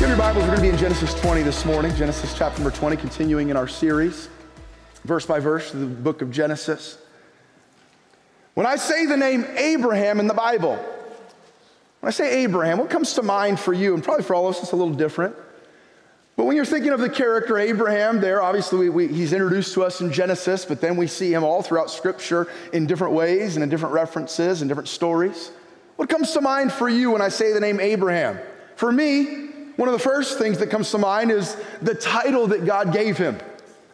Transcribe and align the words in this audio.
Give 0.00 0.08
your 0.08 0.16
Bibles, 0.16 0.44
we're 0.44 0.56
going 0.56 0.56
to 0.56 0.62
be 0.62 0.70
in 0.70 0.78
Genesis 0.78 1.12
20 1.20 1.42
this 1.42 1.66
morning, 1.66 1.94
Genesis 1.94 2.32
chapter 2.34 2.62
number 2.62 2.74
20, 2.74 2.96
continuing 2.96 3.50
in 3.50 3.56
our 3.58 3.68
series, 3.68 4.30
verse 5.04 5.26
by 5.26 5.40
verse, 5.40 5.72
the 5.72 5.84
book 5.84 6.22
of 6.22 6.30
Genesis. 6.30 6.96
When 8.54 8.64
I 8.64 8.76
say 8.76 9.04
the 9.04 9.18
name 9.18 9.44
Abraham 9.58 10.18
in 10.18 10.26
the 10.26 10.32
Bible, 10.32 10.76
when 10.76 12.08
I 12.08 12.12
say 12.12 12.44
Abraham, 12.44 12.78
what 12.78 12.88
comes 12.88 13.12
to 13.12 13.22
mind 13.22 13.60
for 13.60 13.74
you? 13.74 13.92
And 13.92 14.02
probably 14.02 14.24
for 14.24 14.34
all 14.34 14.48
of 14.48 14.54
us, 14.54 14.62
it's 14.62 14.72
a 14.72 14.76
little 14.76 14.94
different. 14.94 15.36
But 16.34 16.46
when 16.46 16.56
you're 16.56 16.64
thinking 16.64 16.92
of 16.92 17.00
the 17.00 17.10
character 17.10 17.58
Abraham, 17.58 18.22
there, 18.22 18.40
obviously, 18.40 18.88
we, 18.88 19.06
we, 19.06 19.14
he's 19.14 19.34
introduced 19.34 19.74
to 19.74 19.84
us 19.84 20.00
in 20.00 20.10
Genesis, 20.10 20.64
but 20.64 20.80
then 20.80 20.96
we 20.96 21.08
see 21.08 21.30
him 21.30 21.44
all 21.44 21.60
throughout 21.60 21.90
Scripture 21.90 22.48
in 22.72 22.86
different 22.86 23.12
ways 23.12 23.56
and 23.56 23.62
in 23.62 23.68
different 23.68 23.92
references 23.92 24.62
and 24.62 24.70
different 24.70 24.88
stories. 24.88 25.50
What 25.96 26.08
comes 26.08 26.32
to 26.32 26.40
mind 26.40 26.72
for 26.72 26.88
you 26.88 27.10
when 27.10 27.20
I 27.20 27.28
say 27.28 27.52
the 27.52 27.60
name 27.60 27.80
Abraham? 27.80 28.38
For 28.76 28.90
me, 28.90 29.49
one 29.80 29.88
of 29.88 29.94
the 29.94 29.98
first 29.98 30.36
things 30.36 30.58
that 30.58 30.68
comes 30.68 30.90
to 30.90 30.98
mind 30.98 31.30
is 31.30 31.56
the 31.80 31.94
title 31.94 32.48
that 32.48 32.66
God 32.66 32.92
gave 32.92 33.16
him. 33.16 33.38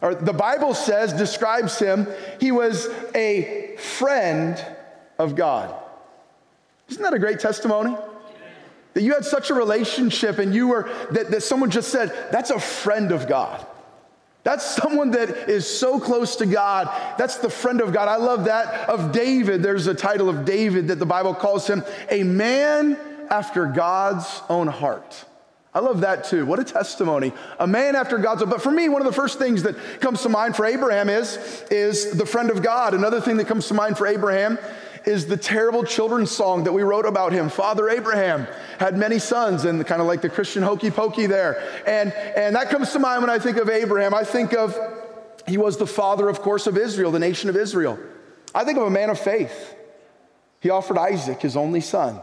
Or 0.01 0.13
the 0.13 0.33
Bible 0.33 0.73
says, 0.73 1.13
describes 1.13 1.79
him, 1.79 2.07
he 2.41 2.51
was 2.51 2.89
a 3.15 3.77
friend 3.77 4.61
of 5.17 5.37
God. 5.37 5.73
Isn't 6.89 7.01
that 7.03 7.13
a 7.13 7.19
great 7.19 7.39
testimony? 7.39 7.95
That 8.95 9.01
you 9.01 9.13
had 9.13 9.23
such 9.23 9.49
a 9.49 9.53
relationship 9.53 10.39
and 10.39 10.53
you 10.53 10.67
were, 10.67 10.91
that, 11.11 11.31
that 11.31 11.41
someone 11.43 11.71
just 11.71 11.87
said, 11.87 12.11
that's 12.33 12.49
a 12.49 12.59
friend 12.59 13.13
of 13.13 13.25
God. 13.25 13.65
That's 14.43 14.65
someone 14.65 15.11
that 15.11 15.49
is 15.49 15.65
so 15.65 16.01
close 16.01 16.35
to 16.35 16.45
God. 16.45 16.87
That's 17.17 17.37
the 17.37 17.49
friend 17.49 17.79
of 17.79 17.93
God. 17.93 18.09
I 18.09 18.17
love 18.17 18.43
that 18.43 18.89
of 18.89 19.13
David. 19.13 19.63
There's 19.63 19.87
a 19.87 19.95
title 19.95 20.27
of 20.27 20.43
David 20.43 20.89
that 20.89 20.99
the 20.99 21.05
Bible 21.05 21.33
calls 21.33 21.65
him 21.65 21.81
a 22.11 22.23
man 22.23 22.97
after 23.29 23.67
God's 23.67 24.41
own 24.49 24.67
heart. 24.67 25.23
I 25.77 25.79
love 25.79 26.01
that 26.01 26.23
too. 26.23 26.43
What 26.43 26.57
a 26.57 26.63
testimony. 26.63 27.31
A 27.59 27.67
man 27.67 27.95
after 27.95 28.17
God's 28.17 28.41
own. 28.41 28.49
But 28.49 28.63
for 28.63 28.71
me, 28.71 28.89
one 28.89 28.99
of 28.99 29.05
the 29.05 29.13
first 29.13 29.37
things 29.37 29.61
that 29.61 29.75
comes 30.01 30.23
to 30.23 30.29
mind 30.29 30.55
for 30.55 30.65
Abraham 30.65 31.07
is, 31.07 31.37
is 31.69 32.17
the 32.17 32.25
friend 32.25 32.49
of 32.49 32.63
God. 32.63 32.95
Another 32.95 33.21
thing 33.21 33.37
that 33.37 33.45
comes 33.45 33.67
to 33.67 33.75
mind 33.75 33.95
for 33.95 34.07
Abraham 34.07 34.57
is 35.05 35.27
the 35.27 35.37
terrible 35.37 35.83
children's 35.83 36.31
song 36.31 36.63
that 36.63 36.73
we 36.73 36.81
wrote 36.81 37.05
about 37.05 37.31
him. 37.31 37.47
Father 37.47 37.89
Abraham 37.89 38.47
had 38.79 38.97
many 38.97 39.19
sons, 39.19 39.65
and 39.65 39.85
kind 39.85 40.01
of 40.01 40.07
like 40.07 40.21
the 40.21 40.29
Christian 40.29 40.63
hokey 40.63 40.89
pokey 40.89 41.27
there. 41.27 41.61
And, 41.85 42.11
and 42.11 42.55
that 42.55 42.71
comes 42.71 42.91
to 42.93 42.99
mind 42.99 43.21
when 43.21 43.29
I 43.29 43.37
think 43.37 43.57
of 43.57 43.69
Abraham. 43.69 44.15
I 44.15 44.23
think 44.23 44.55
of, 44.55 44.75
he 45.47 45.59
was 45.59 45.77
the 45.77 45.85
father, 45.85 46.27
of 46.27 46.41
course, 46.41 46.65
of 46.65 46.75
Israel, 46.75 47.11
the 47.11 47.19
nation 47.19 47.51
of 47.51 47.55
Israel. 47.55 47.99
I 48.55 48.63
think 48.63 48.79
of 48.79 48.87
a 48.87 48.89
man 48.89 49.11
of 49.11 49.19
faith. 49.19 49.75
He 50.59 50.71
offered 50.71 50.97
Isaac, 50.97 51.39
his 51.39 51.55
only 51.55 51.81
son. 51.81 52.19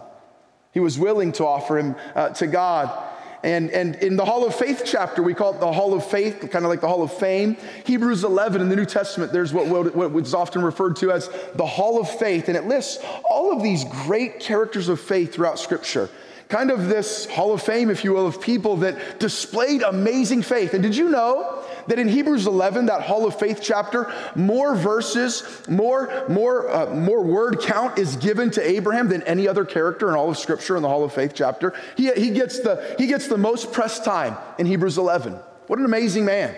He 0.73 0.81
was 0.81 0.99
willing 0.99 1.31
to 1.35 1.47
offer 1.47 1.79
him 1.79 1.95
uh, 2.17 2.31
to 2.31 2.49
God. 2.49 3.13
And, 3.45 3.71
and 3.73 3.97
in 3.97 4.17
the 4.17 4.25
Hall 4.25 4.47
of 4.47 4.55
Faith 4.55 4.85
chapter, 4.87 5.23
we 5.23 5.35
call 5.35 5.53
it 5.53 5.61
the 5.61 5.71
Hall 5.71 5.93
of 5.93 6.07
Faith, 6.07 6.41
kind 6.51 6.65
of 6.65 6.71
like 6.71 6.81
the 6.81 6.89
Hall 6.89 7.03
of 7.03 7.13
Fame. 7.13 7.59
Hebrews 7.85 8.25
11 8.25 8.63
in 8.63 8.71
the 8.71 8.75
New 8.77 8.87
Testament, 8.87 9.33
there's 9.33 9.53
what, 9.53 9.95
what 9.95 10.15
is 10.23 10.33
often 10.33 10.63
referred 10.63 10.97
to 10.97 11.13
as 11.13 11.29
the 11.55 11.67
Hall 11.67 12.01
of 12.01 12.09
Faith. 12.09 12.49
And 12.49 12.57
it 12.57 12.65
lists 12.65 13.05
all 13.23 13.53
of 13.53 13.63
these 13.63 13.85
great 13.85 14.41
characters 14.41 14.89
of 14.89 14.99
faith 14.99 15.35
throughout 15.35 15.59
Scripture 15.59 16.09
kind 16.49 16.71
of 16.71 16.89
this 16.89 17.27
hall 17.31 17.53
of 17.53 17.63
fame, 17.63 17.91
if 17.91 18.05
you 18.05 18.13
will, 18.13 18.27
of 18.27 18.41
people 18.41 18.77
that 18.77 19.19
displayed 19.19 19.83
amazing 19.83 20.43
faith. 20.43 20.75
And 20.75 20.83
did 20.83 20.95
you 20.95 21.09
know 21.09 21.65
that 21.89 21.99
in 21.99 22.09
Hebrews 22.09 22.47
11, 22.47 22.87
that 22.87 23.03
hall 23.03 23.27
of 23.27 23.39
faith 23.39 23.61
chapter, 23.63 24.13
more 24.35 24.75
verses, 24.75 25.63
more, 25.69 26.25
more, 26.29 26.71
uh, 26.71 26.95
more 26.95 27.23
word 27.23 27.61
count 27.61 27.99
is 27.99 28.17
given 28.17 28.51
to 28.53 28.69
Abraham 28.69 29.09
than 29.09 29.23
any 29.23 29.49
other 29.49 29.65
character 29.65 30.09
in 30.09 30.15
all 30.15 30.31
of 30.31 30.39
Scripture 30.39 30.77
in 30.77 30.83
the 30.83 30.89
hall 30.89 31.05
of 31.05 31.13
faith 31.13 31.33
chapter? 31.35 31.75
He, 31.97 32.13
he, 32.13 32.31
gets, 32.31 32.61
the, 32.61 32.95
he 32.99 33.07
gets 33.07 33.29
the 33.29 33.39
most 33.39 33.73
press 33.73 34.01
time 34.01 34.37
in 34.59 34.67
Hebrews 34.67 34.99
11. 34.99 35.39
What 35.67 35.79
an 35.79 35.85
amazing 35.85 36.25
man. 36.25 36.55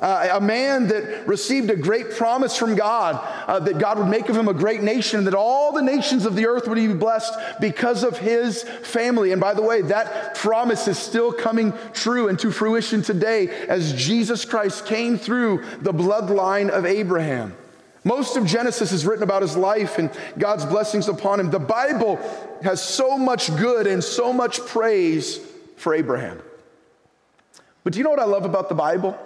Uh, 0.00 0.30
a 0.32 0.40
man 0.40 0.86
that 0.88 1.26
received 1.26 1.68
a 1.68 1.76
great 1.76 2.12
promise 2.12 2.56
from 2.56 2.74
God 2.74 3.20
uh, 3.46 3.60
that 3.60 3.78
God 3.78 3.98
would 3.98 4.08
make 4.08 4.30
of 4.30 4.36
him 4.36 4.48
a 4.48 4.54
great 4.54 4.82
nation, 4.82 5.18
and 5.18 5.26
that 5.26 5.34
all 5.34 5.72
the 5.72 5.82
nations 5.82 6.24
of 6.24 6.34
the 6.34 6.46
earth 6.46 6.66
would 6.66 6.76
be 6.76 6.88
blessed 6.88 7.34
because 7.60 8.02
of 8.02 8.18
his 8.18 8.62
family. 8.62 9.32
And 9.32 9.40
by 9.40 9.52
the 9.52 9.62
way, 9.62 9.82
that 9.82 10.36
promise 10.36 10.88
is 10.88 10.98
still 10.98 11.32
coming 11.32 11.74
true 11.92 12.28
and 12.28 12.38
to 12.38 12.50
fruition 12.50 13.02
today 13.02 13.48
as 13.66 13.92
Jesus 13.92 14.46
Christ 14.46 14.86
came 14.86 15.18
through 15.18 15.64
the 15.80 15.92
bloodline 15.92 16.70
of 16.70 16.86
Abraham. 16.86 17.54
Most 18.02 18.38
of 18.38 18.46
Genesis 18.46 18.92
is 18.92 19.04
written 19.04 19.22
about 19.22 19.42
his 19.42 19.56
life 19.56 19.98
and 19.98 20.10
God's 20.38 20.64
blessings 20.64 21.08
upon 21.08 21.38
him. 21.40 21.50
The 21.50 21.58
Bible 21.58 22.18
has 22.62 22.82
so 22.82 23.18
much 23.18 23.54
good 23.56 23.86
and 23.86 24.02
so 24.02 24.32
much 24.32 24.60
praise 24.60 25.38
for 25.76 25.94
Abraham. 25.94 26.40
But 27.84 27.92
do 27.92 27.98
you 27.98 28.04
know 28.04 28.10
what 28.10 28.20
I 28.20 28.24
love 28.24 28.46
about 28.46 28.70
the 28.70 28.74
Bible? 28.74 29.18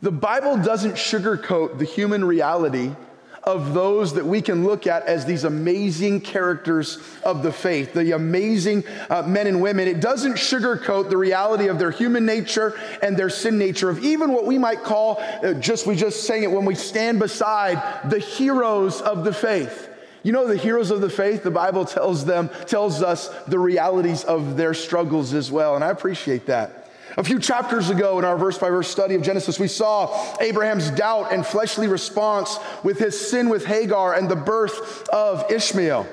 The 0.00 0.12
Bible 0.12 0.56
doesn't 0.56 0.94
sugarcoat 0.94 1.78
the 1.78 1.84
human 1.84 2.24
reality 2.24 2.94
of 3.42 3.74
those 3.74 4.14
that 4.14 4.24
we 4.24 4.40
can 4.40 4.62
look 4.62 4.86
at 4.86 5.04
as 5.06 5.24
these 5.24 5.42
amazing 5.42 6.20
characters 6.20 6.98
of 7.24 7.42
the 7.42 7.50
faith, 7.50 7.94
the 7.94 8.12
amazing 8.12 8.84
uh, 9.10 9.22
men 9.22 9.48
and 9.48 9.60
women. 9.60 9.88
It 9.88 10.00
doesn't 10.00 10.34
sugarcoat 10.34 11.10
the 11.10 11.16
reality 11.16 11.66
of 11.66 11.80
their 11.80 11.90
human 11.90 12.24
nature 12.24 12.78
and 13.02 13.16
their 13.16 13.30
sin 13.30 13.58
nature, 13.58 13.90
of 13.90 14.04
even 14.04 14.32
what 14.32 14.44
we 14.44 14.56
might 14.56 14.84
call, 14.84 15.20
uh, 15.42 15.54
just 15.54 15.84
we 15.84 15.96
just 15.96 16.24
saying 16.24 16.44
it 16.44 16.50
when 16.52 16.64
we 16.64 16.76
stand 16.76 17.18
beside 17.18 18.08
the 18.08 18.20
heroes 18.20 19.00
of 19.00 19.24
the 19.24 19.32
faith. 19.32 19.88
You 20.22 20.30
know, 20.30 20.46
the 20.46 20.56
heroes 20.56 20.92
of 20.92 21.00
the 21.00 21.10
faith, 21.10 21.42
the 21.42 21.50
Bible 21.50 21.84
tells 21.84 22.24
them, 22.24 22.50
tells 22.66 23.02
us 23.02 23.28
the 23.46 23.58
realities 23.58 24.22
of 24.22 24.56
their 24.56 24.74
struggles 24.74 25.32
as 25.32 25.50
well. 25.50 25.74
And 25.74 25.82
I 25.82 25.90
appreciate 25.90 26.46
that. 26.46 26.77
A 27.18 27.24
few 27.24 27.40
chapters 27.40 27.90
ago 27.90 28.20
in 28.20 28.24
our 28.24 28.38
verse 28.38 28.58
by 28.58 28.70
verse 28.70 28.86
study 28.86 29.16
of 29.16 29.22
Genesis, 29.22 29.58
we 29.58 29.66
saw 29.66 30.36
Abraham's 30.40 30.88
doubt 30.92 31.32
and 31.32 31.44
fleshly 31.44 31.88
response 31.88 32.60
with 32.84 33.00
his 33.00 33.28
sin 33.28 33.48
with 33.48 33.66
Hagar 33.66 34.14
and 34.14 34.28
the 34.28 34.36
birth 34.36 35.08
of 35.08 35.50
Ishmael. 35.50 36.06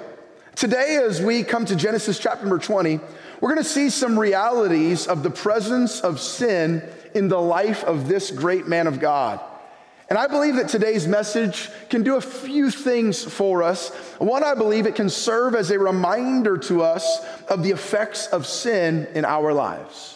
Today, 0.56 1.00
as 1.06 1.22
we 1.22 1.44
come 1.44 1.64
to 1.66 1.76
Genesis 1.76 2.18
chapter 2.18 2.44
number 2.44 2.58
20, 2.58 3.00
we're 3.40 3.54
going 3.54 3.62
to 3.62 3.70
see 3.70 3.92
some 3.92 4.18
realities 4.18 5.06
of 5.06 5.22
the 5.22 5.30
presence 5.30 6.02
of 6.02 6.20
sin 6.20 6.82
in 7.14 7.28
the 7.28 7.40
life 7.40 7.84
of 7.84 8.08
this 8.08 8.32
great 8.32 8.68
man 8.68 8.88
of 8.88 9.00
God. 9.00 9.40
And 10.10 10.18
I 10.18 10.26
believe 10.26 10.56
that 10.56 10.70
today's 10.70 11.08
message 11.08 11.70
can 11.92 12.02
do 12.02 12.16
a 12.16 12.22
few 12.22 12.72
things 12.72 13.24
for 13.24 13.62
us. 13.62 13.90
One, 14.18 14.44
I 14.44 14.56
believe 14.56 14.88
it 14.88 14.96
can 14.96 15.12
serve 15.12 15.54
as 15.54 15.70
a 15.70 15.78
reminder 15.78 16.58
to 16.58 16.82
us 16.82 17.24
of 17.48 17.62
the 17.62 17.70
effects 17.70 18.26
of 18.26 18.48
sin 18.48 19.08
in 19.14 19.24
our 19.24 19.54
lives. 19.54 20.15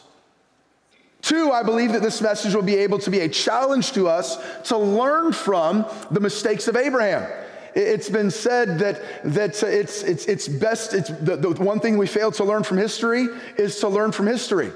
Two, 1.30 1.52
I 1.52 1.62
believe 1.62 1.92
that 1.92 2.02
this 2.02 2.22
message 2.22 2.56
will 2.56 2.64
be 2.64 2.78
able 2.78 2.98
to 2.98 3.12
be 3.12 3.20
a 3.20 3.30
challenge 3.30 3.92
to 3.92 4.08
us 4.08 4.40
to 4.64 4.76
learn 4.76 5.32
from 5.32 5.86
the 6.10 6.20
mistakes 6.20 6.68
of 6.68 6.76
Abraham. 6.76 7.32
It's 7.76 8.10
been 8.10 8.32
said 8.32 8.80
that, 8.80 9.00
that 9.36 9.62
it's, 9.62 10.02
it's, 10.02 10.26
it's 10.26 10.48
best, 10.48 10.96
it's 10.96 11.10
the, 11.10 11.36
the 11.36 11.52
one 11.64 11.82
thing 11.82 12.00
we 12.00 12.08
fail 12.08 12.32
to 12.32 12.44
learn 12.44 12.64
from 12.64 12.80
history 12.80 13.28
is 13.60 13.80
to 13.82 13.90
learn 13.90 14.12
from 14.12 14.26
history. 14.26 14.72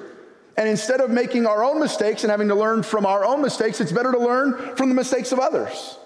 And 0.56 0.70
instead 0.70 1.02
of 1.02 1.10
making 1.10 1.48
our 1.48 1.64
own 1.64 1.80
mistakes 1.80 2.24
and 2.24 2.30
having 2.30 2.50
to 2.50 2.56
learn 2.56 2.84
from 2.84 3.08
our 3.08 3.26
own 3.26 3.42
mistakes, 3.42 3.82
it's 3.82 3.92
better 3.92 4.12
to 4.12 4.20
learn 4.20 4.76
from 4.76 4.90
the 4.90 4.96
mistakes 4.96 5.32
of 5.32 5.40
others. 5.40 5.98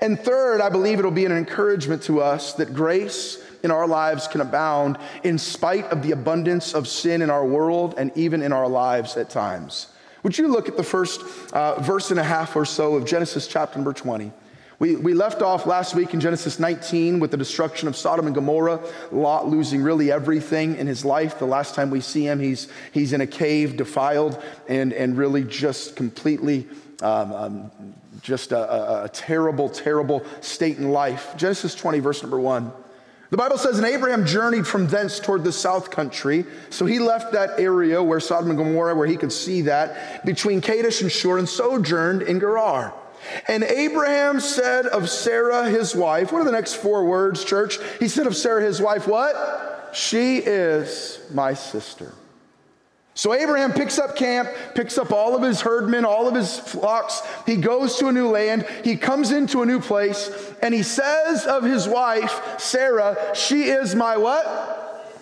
And 0.00 0.20
third, 0.20 0.60
I 0.60 0.68
believe 0.68 1.00
it'll 1.00 1.10
be 1.10 1.24
an 1.24 1.32
encouragement 1.32 2.04
to 2.04 2.22
us 2.22 2.52
that 2.52 2.74
grace 2.74 3.42
in 3.64 3.72
our 3.72 3.88
lives 3.88 4.28
can 4.28 4.40
abound 4.40 4.98
in 5.24 5.36
spite 5.36 5.86
of 5.86 6.04
the 6.04 6.12
abundance 6.12 6.74
of 6.74 6.86
sin 6.86 7.22
in 7.22 7.28
our 7.28 7.44
world 7.44 7.96
and 7.98 8.12
even 8.14 8.40
in 8.40 8.52
our 8.52 8.68
lives 8.68 9.16
at 9.16 9.30
times. 9.30 9.88
Would 10.26 10.36
you 10.36 10.48
look 10.48 10.68
at 10.68 10.76
the 10.76 10.82
first 10.82 11.22
uh, 11.52 11.80
verse 11.80 12.10
and 12.10 12.18
a 12.18 12.24
half 12.24 12.56
or 12.56 12.64
so 12.64 12.96
of 12.96 13.04
Genesis 13.04 13.46
chapter 13.46 13.78
number 13.78 13.92
20? 13.92 14.32
We, 14.80 14.96
we 14.96 15.14
left 15.14 15.40
off 15.40 15.66
last 15.66 15.94
week 15.94 16.14
in 16.14 16.20
Genesis 16.20 16.58
19 16.58 17.20
with 17.20 17.30
the 17.30 17.36
destruction 17.36 17.86
of 17.86 17.94
Sodom 17.94 18.26
and 18.26 18.34
Gomorrah, 18.34 18.80
Lot 19.12 19.46
losing 19.46 19.84
really 19.84 20.10
everything 20.10 20.78
in 20.78 20.88
his 20.88 21.04
life. 21.04 21.38
The 21.38 21.46
last 21.46 21.76
time 21.76 21.90
we 21.90 22.00
see 22.00 22.26
him, 22.26 22.40
he's, 22.40 22.66
he's 22.90 23.12
in 23.12 23.20
a 23.20 23.26
cave, 23.28 23.76
defiled, 23.76 24.42
and, 24.66 24.92
and 24.92 25.16
really 25.16 25.44
just 25.44 25.94
completely 25.94 26.66
um, 27.02 27.32
um, 27.32 27.70
just 28.20 28.50
a, 28.50 28.58
a, 28.58 29.04
a 29.04 29.08
terrible, 29.10 29.68
terrible 29.68 30.26
state 30.40 30.78
in 30.78 30.90
life. 30.90 31.34
Genesis 31.36 31.72
20, 31.76 32.00
verse 32.00 32.20
number 32.22 32.40
one. 32.40 32.72
The 33.30 33.36
Bible 33.36 33.58
says, 33.58 33.78
and 33.78 33.86
Abraham 33.86 34.24
journeyed 34.24 34.66
from 34.66 34.86
thence 34.86 35.18
toward 35.18 35.42
the 35.42 35.52
south 35.52 35.90
country. 35.90 36.44
So 36.70 36.86
he 36.86 36.98
left 36.98 37.32
that 37.32 37.58
area 37.58 38.02
where 38.02 38.20
Sodom 38.20 38.50
and 38.50 38.58
Gomorrah, 38.58 38.94
where 38.94 39.06
he 39.06 39.16
could 39.16 39.32
see 39.32 39.62
that, 39.62 40.24
between 40.24 40.60
Kadesh 40.60 41.02
and 41.02 41.10
Shur, 41.10 41.38
and 41.38 41.48
sojourned 41.48 42.22
in 42.22 42.38
Gerar. 42.38 42.94
And 43.48 43.64
Abraham 43.64 44.38
said 44.38 44.86
of 44.86 45.10
Sarah, 45.10 45.68
his 45.68 45.96
wife, 45.96 46.30
what 46.30 46.42
are 46.42 46.44
the 46.44 46.52
next 46.52 46.74
four 46.74 47.04
words, 47.04 47.44
church? 47.44 47.78
He 47.98 48.06
said 48.06 48.28
of 48.28 48.36
Sarah, 48.36 48.62
his 48.62 48.80
wife, 48.80 49.08
what? 49.08 49.90
She 49.92 50.36
is 50.38 51.18
my 51.32 51.54
sister. 51.54 52.12
So 53.14 53.32
Abraham 53.32 53.72
picks 53.72 53.98
up 53.98 54.14
camp, 54.14 54.50
picks 54.74 54.98
up 54.98 55.10
all 55.10 55.34
of 55.34 55.42
his 55.42 55.62
herdmen, 55.62 56.04
all 56.04 56.28
of 56.28 56.34
his 56.34 56.58
flocks. 56.58 57.22
He 57.46 57.56
goes 57.56 57.96
to 57.96 58.08
a 58.08 58.12
new 58.12 58.28
land. 58.28 58.66
He 58.84 58.98
comes 58.98 59.32
into 59.32 59.62
a 59.62 59.66
new 59.66 59.80
place, 59.80 60.45
and 60.62 60.74
he 60.74 60.82
says 60.82 61.46
of 61.46 61.62
his 61.62 61.88
wife, 61.88 62.58
Sarah, 62.58 63.32
she 63.34 63.64
is 63.64 63.94
my 63.94 64.16
what? 64.16 65.12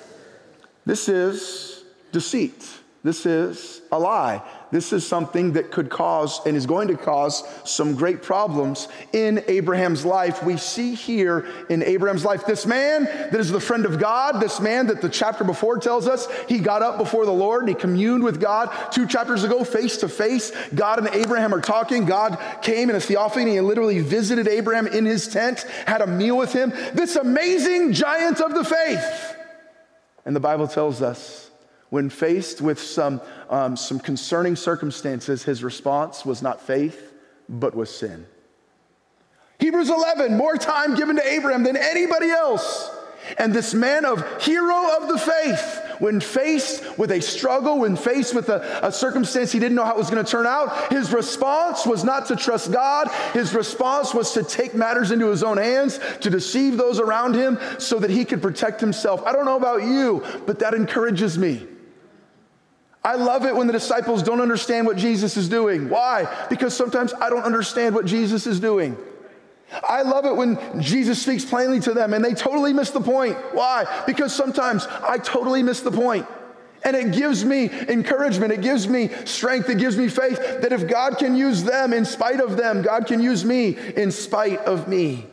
This 0.86 1.08
is 1.08 1.84
deceit. 2.12 2.66
This 3.04 3.26
is 3.26 3.82
a 3.92 3.98
lie. 3.98 4.42
This 4.70 4.94
is 4.94 5.06
something 5.06 5.52
that 5.52 5.70
could 5.70 5.90
cause 5.90 6.40
and 6.46 6.56
is 6.56 6.64
going 6.64 6.88
to 6.88 6.96
cause 6.96 7.44
some 7.62 7.94
great 7.96 8.22
problems 8.22 8.88
in 9.12 9.44
Abraham's 9.46 10.06
life. 10.06 10.42
We 10.42 10.56
see 10.56 10.94
here 10.94 11.46
in 11.68 11.82
Abraham's 11.82 12.24
life 12.24 12.46
this 12.46 12.64
man 12.64 13.04
that 13.04 13.34
is 13.34 13.50
the 13.50 13.60
friend 13.60 13.84
of 13.84 14.00
God, 14.00 14.40
this 14.40 14.58
man 14.58 14.86
that 14.86 15.02
the 15.02 15.10
chapter 15.10 15.44
before 15.44 15.76
tells 15.76 16.08
us 16.08 16.28
he 16.48 16.58
got 16.58 16.80
up 16.80 16.96
before 16.96 17.26
the 17.26 17.30
Lord 17.30 17.64
and 17.64 17.68
he 17.68 17.74
communed 17.74 18.24
with 18.24 18.40
God 18.40 18.74
two 18.90 19.06
chapters 19.06 19.44
ago, 19.44 19.64
face 19.64 19.98
to 19.98 20.08
face. 20.08 20.50
God 20.74 20.98
and 20.98 21.14
Abraham 21.14 21.52
are 21.52 21.60
talking. 21.60 22.06
God 22.06 22.38
came 22.62 22.88
in 22.88 22.96
a 22.96 23.00
theophany 23.00 23.58
and 23.58 23.66
literally 23.66 24.00
visited 24.00 24.48
Abraham 24.48 24.86
in 24.86 25.04
his 25.04 25.28
tent, 25.28 25.66
had 25.86 26.00
a 26.00 26.06
meal 26.06 26.38
with 26.38 26.54
him. 26.54 26.70
This 26.94 27.16
amazing 27.16 27.92
giant 27.92 28.40
of 28.40 28.54
the 28.54 28.64
faith. 28.64 29.36
And 30.24 30.34
the 30.34 30.40
Bible 30.40 30.66
tells 30.66 31.02
us 31.02 31.43
when 31.90 32.10
faced 32.10 32.60
with 32.60 32.80
some, 32.80 33.20
um, 33.50 33.76
some 33.76 33.98
concerning 33.98 34.56
circumstances, 34.56 35.44
his 35.44 35.62
response 35.62 36.24
was 36.24 36.42
not 36.42 36.60
faith, 36.60 37.12
but 37.48 37.74
was 37.74 37.94
sin. 37.94 38.26
Hebrews 39.60 39.90
11, 39.90 40.36
more 40.36 40.56
time 40.56 40.94
given 40.94 41.16
to 41.16 41.26
Abraham 41.26 41.62
than 41.62 41.76
anybody 41.76 42.30
else. 42.30 42.90
And 43.38 43.54
this 43.54 43.72
man 43.72 44.04
of 44.04 44.42
hero 44.42 44.96
of 45.00 45.08
the 45.08 45.18
faith, 45.18 45.80
when 45.98 46.20
faced 46.20 46.98
with 46.98 47.10
a 47.10 47.22
struggle, 47.22 47.78
when 47.78 47.96
faced 47.96 48.34
with 48.34 48.50
a, 48.50 48.86
a 48.86 48.92
circumstance 48.92 49.50
he 49.50 49.58
didn't 49.58 49.76
know 49.76 49.84
how 49.84 49.92
it 49.92 49.96
was 49.96 50.10
going 50.10 50.22
to 50.22 50.30
turn 50.30 50.46
out, 50.46 50.92
his 50.92 51.12
response 51.12 51.86
was 51.86 52.04
not 52.04 52.26
to 52.26 52.36
trust 52.36 52.72
God. 52.72 53.08
His 53.32 53.54
response 53.54 54.12
was 54.12 54.32
to 54.32 54.42
take 54.42 54.74
matters 54.74 55.10
into 55.10 55.28
his 55.28 55.42
own 55.42 55.56
hands, 55.56 55.98
to 56.20 56.28
deceive 56.28 56.76
those 56.76 57.00
around 57.00 57.34
him 57.34 57.58
so 57.78 57.98
that 57.98 58.10
he 58.10 58.24
could 58.24 58.42
protect 58.42 58.80
himself. 58.80 59.22
I 59.24 59.32
don't 59.32 59.46
know 59.46 59.56
about 59.56 59.82
you, 59.82 60.22
but 60.44 60.58
that 60.58 60.74
encourages 60.74 61.38
me. 61.38 61.66
I 63.04 63.16
love 63.16 63.44
it 63.44 63.54
when 63.54 63.66
the 63.66 63.72
disciples 63.74 64.22
don't 64.22 64.40
understand 64.40 64.86
what 64.86 64.96
Jesus 64.96 65.36
is 65.36 65.48
doing. 65.48 65.90
Why? 65.90 66.46
Because 66.48 66.74
sometimes 66.74 67.12
I 67.12 67.28
don't 67.28 67.42
understand 67.42 67.94
what 67.94 68.06
Jesus 68.06 68.46
is 68.46 68.58
doing. 68.58 68.96
I 69.86 70.02
love 70.02 70.24
it 70.24 70.34
when 70.34 70.80
Jesus 70.80 71.20
speaks 71.20 71.44
plainly 71.44 71.80
to 71.80 71.92
them 71.92 72.14
and 72.14 72.24
they 72.24 72.32
totally 72.32 72.72
miss 72.72 72.90
the 72.90 73.00
point. 73.00 73.36
Why? 73.52 73.84
Because 74.06 74.34
sometimes 74.34 74.86
I 74.86 75.18
totally 75.18 75.62
miss 75.62 75.80
the 75.80 75.90
point. 75.90 76.26
And 76.82 76.94
it 76.96 77.12
gives 77.12 77.44
me 77.44 77.70
encouragement, 77.88 78.52
it 78.52 78.60
gives 78.60 78.86
me 78.86 79.10
strength, 79.24 79.70
it 79.70 79.78
gives 79.78 79.96
me 79.96 80.08
faith 80.08 80.38
that 80.60 80.70
if 80.70 80.86
God 80.86 81.18
can 81.18 81.34
use 81.34 81.62
them 81.62 81.92
in 81.92 82.04
spite 82.04 82.40
of 82.40 82.56
them, 82.56 82.82
God 82.82 83.06
can 83.06 83.22
use 83.22 83.44
me 83.44 83.76
in 83.96 84.10
spite 84.12 84.60
of 84.60 84.86
me. 84.86 85.26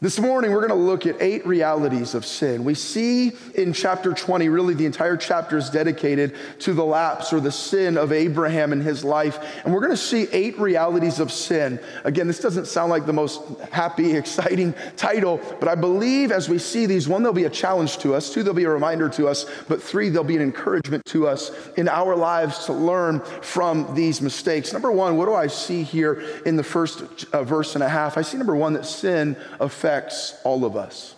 This 0.00 0.20
morning, 0.20 0.52
we're 0.52 0.64
going 0.64 0.68
to 0.68 0.86
look 0.86 1.06
at 1.06 1.20
eight 1.20 1.44
realities 1.44 2.14
of 2.14 2.24
sin. 2.24 2.62
We 2.62 2.74
see 2.74 3.32
in 3.56 3.72
chapter 3.72 4.12
20, 4.12 4.48
really 4.48 4.74
the 4.74 4.86
entire 4.86 5.16
chapter 5.16 5.58
is 5.58 5.70
dedicated 5.70 6.36
to 6.60 6.72
the 6.72 6.84
lapse 6.84 7.32
or 7.32 7.40
the 7.40 7.50
sin 7.50 7.98
of 7.98 8.12
Abraham 8.12 8.72
in 8.72 8.80
his 8.80 9.02
life. 9.02 9.40
And 9.64 9.74
we're 9.74 9.80
going 9.80 9.90
to 9.90 9.96
see 9.96 10.28
eight 10.30 10.56
realities 10.56 11.18
of 11.18 11.32
sin. 11.32 11.80
Again, 12.04 12.28
this 12.28 12.38
doesn't 12.38 12.68
sound 12.68 12.90
like 12.90 13.06
the 13.06 13.12
most 13.12 13.42
happy, 13.72 14.12
exciting 14.16 14.72
title, 14.96 15.40
but 15.58 15.68
I 15.68 15.74
believe 15.74 16.30
as 16.30 16.48
we 16.48 16.60
see 16.60 16.86
these, 16.86 17.08
one, 17.08 17.24
there'll 17.24 17.34
be 17.34 17.46
a 17.46 17.50
challenge 17.50 17.98
to 17.98 18.14
us, 18.14 18.32
two, 18.32 18.44
there'll 18.44 18.54
be 18.54 18.64
a 18.64 18.70
reminder 18.70 19.08
to 19.08 19.26
us, 19.26 19.46
but 19.66 19.82
three, 19.82 20.10
there'll 20.10 20.22
be 20.22 20.36
an 20.36 20.42
encouragement 20.42 21.04
to 21.06 21.26
us 21.26 21.50
in 21.76 21.88
our 21.88 22.14
lives 22.14 22.66
to 22.66 22.72
learn 22.72 23.18
from 23.42 23.96
these 23.96 24.22
mistakes. 24.22 24.72
Number 24.72 24.92
one, 24.92 25.16
what 25.16 25.26
do 25.26 25.34
I 25.34 25.48
see 25.48 25.82
here 25.82 26.22
in 26.46 26.54
the 26.54 26.62
first 26.62 27.02
uh, 27.32 27.42
verse 27.42 27.74
and 27.74 27.82
a 27.82 27.88
half? 27.88 28.16
I 28.16 28.22
see 28.22 28.38
number 28.38 28.54
one 28.54 28.74
that 28.74 28.86
sin 28.86 29.36
affects 29.58 29.87
affects 29.88 30.38
all 30.44 30.66
of 30.66 30.76
us. 30.76 31.14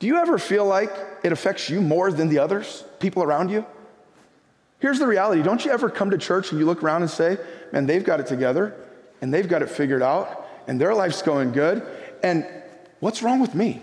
Do 0.00 0.08
you 0.08 0.16
ever 0.16 0.36
feel 0.36 0.66
like 0.66 0.90
it 1.22 1.30
affects 1.30 1.70
you 1.70 1.80
more 1.80 2.10
than 2.10 2.28
the 2.28 2.40
others, 2.40 2.84
people 2.98 3.22
around 3.22 3.50
you? 3.50 3.64
Here's 4.80 4.98
the 4.98 5.06
reality 5.06 5.42
don't 5.42 5.64
you 5.64 5.70
ever 5.70 5.88
come 5.88 6.10
to 6.10 6.18
church 6.18 6.50
and 6.50 6.58
you 6.58 6.66
look 6.66 6.82
around 6.82 7.02
and 7.02 7.10
say, 7.10 7.38
man, 7.72 7.86
they've 7.86 8.02
got 8.02 8.18
it 8.18 8.26
together 8.26 8.74
and 9.20 9.32
they've 9.32 9.48
got 9.48 9.62
it 9.62 9.70
figured 9.70 10.02
out 10.02 10.44
and 10.66 10.80
their 10.80 10.92
life's 10.92 11.22
going 11.22 11.52
good, 11.52 11.86
and 12.22 12.44
what's 12.98 13.22
wrong 13.22 13.38
with 13.40 13.54
me? 13.54 13.80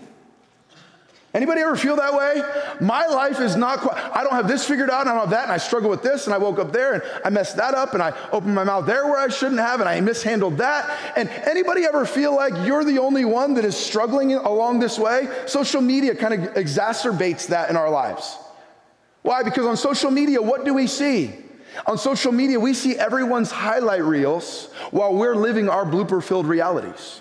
Anybody 1.36 1.60
ever 1.60 1.76
feel 1.76 1.96
that 1.96 2.14
way? 2.14 2.40
My 2.80 3.04
life 3.08 3.40
is 3.40 3.56
not 3.56 3.80
quite, 3.80 3.94
I 3.94 4.24
don't 4.24 4.32
have 4.32 4.48
this 4.48 4.64
figured 4.64 4.88
out, 4.88 5.02
and 5.02 5.10
I 5.10 5.12
don't 5.12 5.20
have 5.20 5.30
that, 5.30 5.42
and 5.42 5.52
I 5.52 5.58
struggle 5.58 5.90
with 5.90 6.02
this, 6.02 6.24
and 6.24 6.32
I 6.32 6.38
woke 6.38 6.58
up 6.58 6.72
there, 6.72 6.94
and 6.94 7.02
I 7.26 7.28
messed 7.28 7.58
that 7.58 7.74
up, 7.74 7.92
and 7.92 8.02
I 8.02 8.14
opened 8.32 8.54
my 8.54 8.64
mouth 8.64 8.86
there 8.86 9.04
where 9.04 9.18
I 9.18 9.28
shouldn't 9.28 9.60
have, 9.60 9.80
and 9.80 9.88
I 9.88 10.00
mishandled 10.00 10.56
that. 10.56 11.14
And 11.14 11.28
anybody 11.28 11.84
ever 11.84 12.06
feel 12.06 12.34
like 12.34 12.54
you're 12.66 12.84
the 12.84 13.00
only 13.00 13.26
one 13.26 13.52
that 13.54 13.66
is 13.66 13.76
struggling 13.76 14.32
along 14.32 14.78
this 14.78 14.98
way? 14.98 15.28
Social 15.44 15.82
media 15.82 16.14
kind 16.14 16.32
of 16.32 16.54
exacerbates 16.54 17.48
that 17.48 17.68
in 17.68 17.76
our 17.76 17.90
lives. 17.90 18.38
Why? 19.20 19.42
Because 19.42 19.66
on 19.66 19.76
social 19.76 20.10
media, 20.10 20.40
what 20.40 20.64
do 20.64 20.72
we 20.72 20.86
see? 20.86 21.34
On 21.86 21.98
social 21.98 22.32
media, 22.32 22.58
we 22.58 22.72
see 22.72 22.96
everyone's 22.96 23.50
highlight 23.50 24.02
reels 24.02 24.70
while 24.90 25.14
we're 25.14 25.36
living 25.36 25.68
our 25.68 25.84
blooper 25.84 26.24
filled 26.24 26.46
realities. 26.46 27.20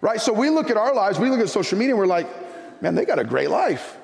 Right? 0.00 0.20
So 0.20 0.32
we 0.32 0.50
look 0.50 0.70
at 0.70 0.76
our 0.76 0.94
lives, 0.94 1.18
we 1.18 1.28
look 1.28 1.40
at 1.40 1.48
social 1.48 1.78
media, 1.78 1.94
and 1.94 1.98
we're 1.98 2.06
like, 2.06 2.26
man, 2.82 2.94
they 2.94 3.04
got 3.04 3.18
a 3.18 3.24
great 3.24 3.50
life. 3.50 3.96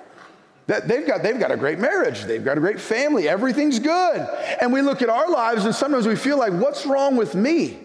That 0.66 0.88
they've 0.88 1.06
got, 1.06 1.22
they've 1.22 1.38
got 1.38 1.52
a 1.52 1.56
great 1.56 1.78
marriage, 1.78 2.24
they've 2.24 2.44
got 2.44 2.58
a 2.58 2.60
great 2.60 2.80
family, 2.80 3.28
everything's 3.28 3.78
good. 3.78 4.28
And 4.60 4.72
we 4.72 4.82
look 4.82 5.00
at 5.00 5.08
our 5.08 5.30
lives, 5.30 5.64
and 5.64 5.74
sometimes 5.74 6.06
we 6.06 6.16
feel 6.16 6.38
like, 6.38 6.52
what's 6.52 6.84
wrong 6.86 7.16
with 7.16 7.34
me? 7.34 7.78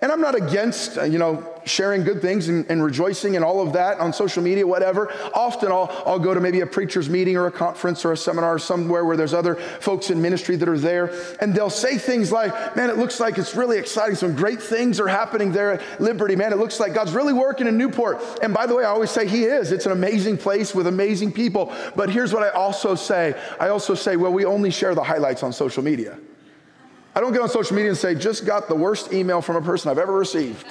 And 0.00 0.12
I'm 0.12 0.20
not 0.20 0.36
against, 0.36 0.96
uh, 0.96 1.02
you 1.02 1.18
know, 1.18 1.60
sharing 1.64 2.04
good 2.04 2.22
things 2.22 2.48
and, 2.48 2.64
and, 2.70 2.80
rejoicing 2.84 3.34
and 3.34 3.44
all 3.44 3.60
of 3.60 3.72
that 3.72 3.98
on 3.98 4.12
social 4.12 4.44
media, 4.44 4.64
whatever. 4.64 5.12
Often 5.34 5.72
I'll, 5.72 5.90
I'll 6.06 6.20
go 6.20 6.32
to 6.32 6.38
maybe 6.38 6.60
a 6.60 6.66
preacher's 6.66 7.10
meeting 7.10 7.36
or 7.36 7.48
a 7.48 7.50
conference 7.50 8.04
or 8.04 8.12
a 8.12 8.16
seminar 8.16 8.60
somewhere 8.60 9.04
where 9.04 9.16
there's 9.16 9.34
other 9.34 9.56
folks 9.56 10.10
in 10.10 10.22
ministry 10.22 10.54
that 10.54 10.68
are 10.68 10.78
there, 10.78 11.12
and 11.40 11.52
they'll 11.52 11.68
say 11.68 11.98
things 11.98 12.30
like, 12.30 12.76
Man, 12.76 12.90
it 12.90 12.96
looks 12.96 13.18
like 13.18 13.38
it's 13.38 13.56
really 13.56 13.76
exciting. 13.76 14.14
Some 14.14 14.36
great 14.36 14.62
things 14.62 15.00
are 15.00 15.08
happening 15.08 15.50
there 15.50 15.72
at 15.72 16.00
Liberty. 16.00 16.36
Man, 16.36 16.52
it 16.52 16.58
looks 16.58 16.78
like 16.78 16.94
God's 16.94 17.12
really 17.12 17.32
working 17.32 17.66
in 17.66 17.76
Newport. 17.76 18.22
And 18.40 18.54
by 18.54 18.66
the 18.66 18.76
way, 18.76 18.84
I 18.84 18.90
always 18.90 19.10
say 19.10 19.26
He 19.26 19.42
is. 19.42 19.72
It's 19.72 19.86
an 19.86 19.92
amazing 19.92 20.38
place 20.38 20.76
with 20.76 20.86
amazing 20.86 21.32
people. 21.32 21.74
But 21.96 22.08
here's 22.08 22.32
what 22.32 22.44
I 22.44 22.50
also 22.50 22.94
say 22.94 23.34
I 23.58 23.68
also 23.70 23.96
say, 23.96 24.14
Well, 24.14 24.32
we 24.32 24.44
only 24.44 24.70
share 24.70 24.94
the 24.94 25.02
highlights 25.02 25.42
on 25.42 25.52
social 25.52 25.82
media. 25.82 26.18
I 27.18 27.20
don't 27.20 27.32
get 27.32 27.42
on 27.42 27.48
social 27.48 27.74
media 27.74 27.90
and 27.90 27.98
say, 27.98 28.14
just 28.14 28.46
got 28.46 28.68
the 28.68 28.76
worst 28.76 29.12
email 29.12 29.42
from 29.42 29.56
a 29.56 29.60
person 29.60 29.90
I've 29.90 29.98
ever 29.98 30.12
received. 30.12 30.64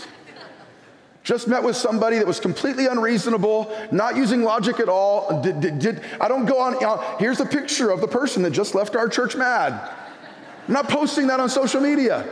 Just 1.22 1.50
met 1.50 1.62
with 1.62 1.76
somebody 1.76 2.20
that 2.20 2.26
was 2.26 2.40
completely 2.40 2.88
unreasonable, 2.88 3.78
not 3.92 4.16
using 4.16 4.44
logic 4.44 4.80
at 4.80 4.88
all. 4.88 5.42
Did, 5.42 5.60
did, 5.60 5.80
did, 5.80 6.02
I 6.22 6.30
don't 6.30 6.46
go 6.46 6.58
on, 6.62 6.80
know, 6.80 7.04
here's 7.20 7.42
a 7.42 7.46
picture 7.46 7.90
of 7.92 8.00
the 8.00 8.08
person 8.08 8.44
that 8.44 8.52
just 8.52 8.76
left 8.76 8.96
our 8.96 9.10
church 9.10 9.36
mad. 9.36 9.74
I'm 9.74 10.74
not 10.74 10.88
posting 10.88 11.28
that 11.28 11.42
on 11.42 11.50
social 11.50 11.82
media. 11.82 12.26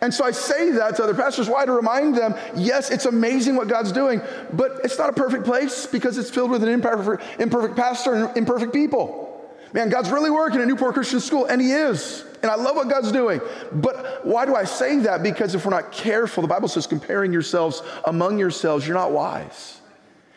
And 0.00 0.12
so 0.12 0.24
I 0.24 0.32
say 0.32 0.72
that 0.72 0.96
to 0.96 1.04
other 1.04 1.14
pastors. 1.14 1.48
Why? 1.48 1.64
To 1.64 1.70
remind 1.70 2.16
them, 2.16 2.34
yes, 2.56 2.90
it's 2.90 3.04
amazing 3.04 3.54
what 3.54 3.68
God's 3.68 3.92
doing, 3.92 4.22
but 4.52 4.80
it's 4.82 4.98
not 4.98 5.08
a 5.08 5.12
perfect 5.12 5.44
place 5.44 5.86
because 5.86 6.18
it's 6.18 6.30
filled 6.30 6.50
with 6.50 6.64
an 6.64 6.68
imperfect, 6.68 7.22
imperfect 7.40 7.76
pastor 7.76 8.14
and 8.14 8.36
imperfect 8.36 8.72
people. 8.72 9.48
Man, 9.72 9.88
God's 9.88 10.10
really 10.10 10.30
working 10.30 10.60
at 10.60 10.66
Newport 10.66 10.94
Christian 10.94 11.20
School, 11.20 11.44
and 11.44 11.60
He 11.60 11.70
is. 11.70 12.24
And 12.42 12.50
I 12.50 12.54
love 12.54 12.76
what 12.76 12.88
God's 12.88 13.12
doing. 13.12 13.40
But 13.72 14.24
why 14.24 14.46
do 14.46 14.54
I 14.54 14.64
say 14.64 14.98
that? 15.00 15.22
Because 15.22 15.54
if 15.54 15.64
we're 15.64 15.70
not 15.70 15.92
careful, 15.92 16.42
the 16.42 16.48
Bible 16.48 16.68
says 16.68 16.86
comparing 16.86 17.32
yourselves 17.32 17.82
among 18.04 18.38
yourselves, 18.38 18.86
you're 18.86 18.96
not 18.96 19.12
wise. 19.12 19.79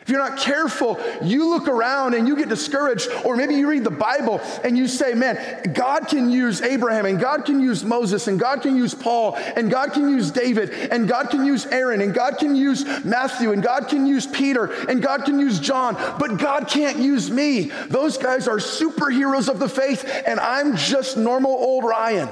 If 0.04 0.10
you're 0.10 0.18
not 0.18 0.38
careful, 0.38 1.00
you 1.22 1.48
look 1.48 1.66
around 1.66 2.12
and 2.12 2.28
you 2.28 2.36
get 2.36 2.50
discouraged, 2.50 3.08
or 3.24 3.36
maybe 3.36 3.54
you 3.54 3.66
read 3.66 3.84
the 3.84 3.90
Bible 3.90 4.38
and 4.62 4.76
you 4.76 4.86
say, 4.86 5.14
Man, 5.14 5.72
God 5.72 6.08
can 6.08 6.30
use 6.30 6.60
Abraham, 6.60 7.06
and 7.06 7.18
God 7.18 7.46
can 7.46 7.58
use 7.58 7.82
Moses, 7.82 8.28
and 8.28 8.38
God 8.38 8.60
can 8.60 8.76
use 8.76 8.92
Paul, 8.92 9.36
and 9.56 9.70
God 9.70 9.94
can 9.94 10.10
use 10.10 10.30
David, 10.30 10.68
and 10.92 11.08
God 11.08 11.30
can 11.30 11.46
use 11.46 11.64
Aaron, 11.64 12.02
and 12.02 12.12
God 12.12 12.36
can 12.36 12.54
use 12.54 12.84
Matthew, 13.02 13.52
and 13.52 13.62
God 13.62 13.88
can 13.88 14.04
use 14.04 14.26
Peter, 14.26 14.66
and 14.90 15.02
God 15.02 15.24
can 15.24 15.38
use 15.40 15.58
John, 15.58 15.94
but 16.18 16.38
God 16.38 16.68
can't 16.68 16.98
use 16.98 17.30
me. 17.30 17.70
Those 17.88 18.18
guys 18.18 18.46
are 18.46 18.58
superheroes 18.58 19.48
of 19.48 19.58
the 19.58 19.70
faith, 19.70 20.04
and 20.26 20.38
I'm 20.38 20.76
just 20.76 21.16
normal 21.16 21.52
old 21.52 21.82
Ryan. 21.84 22.28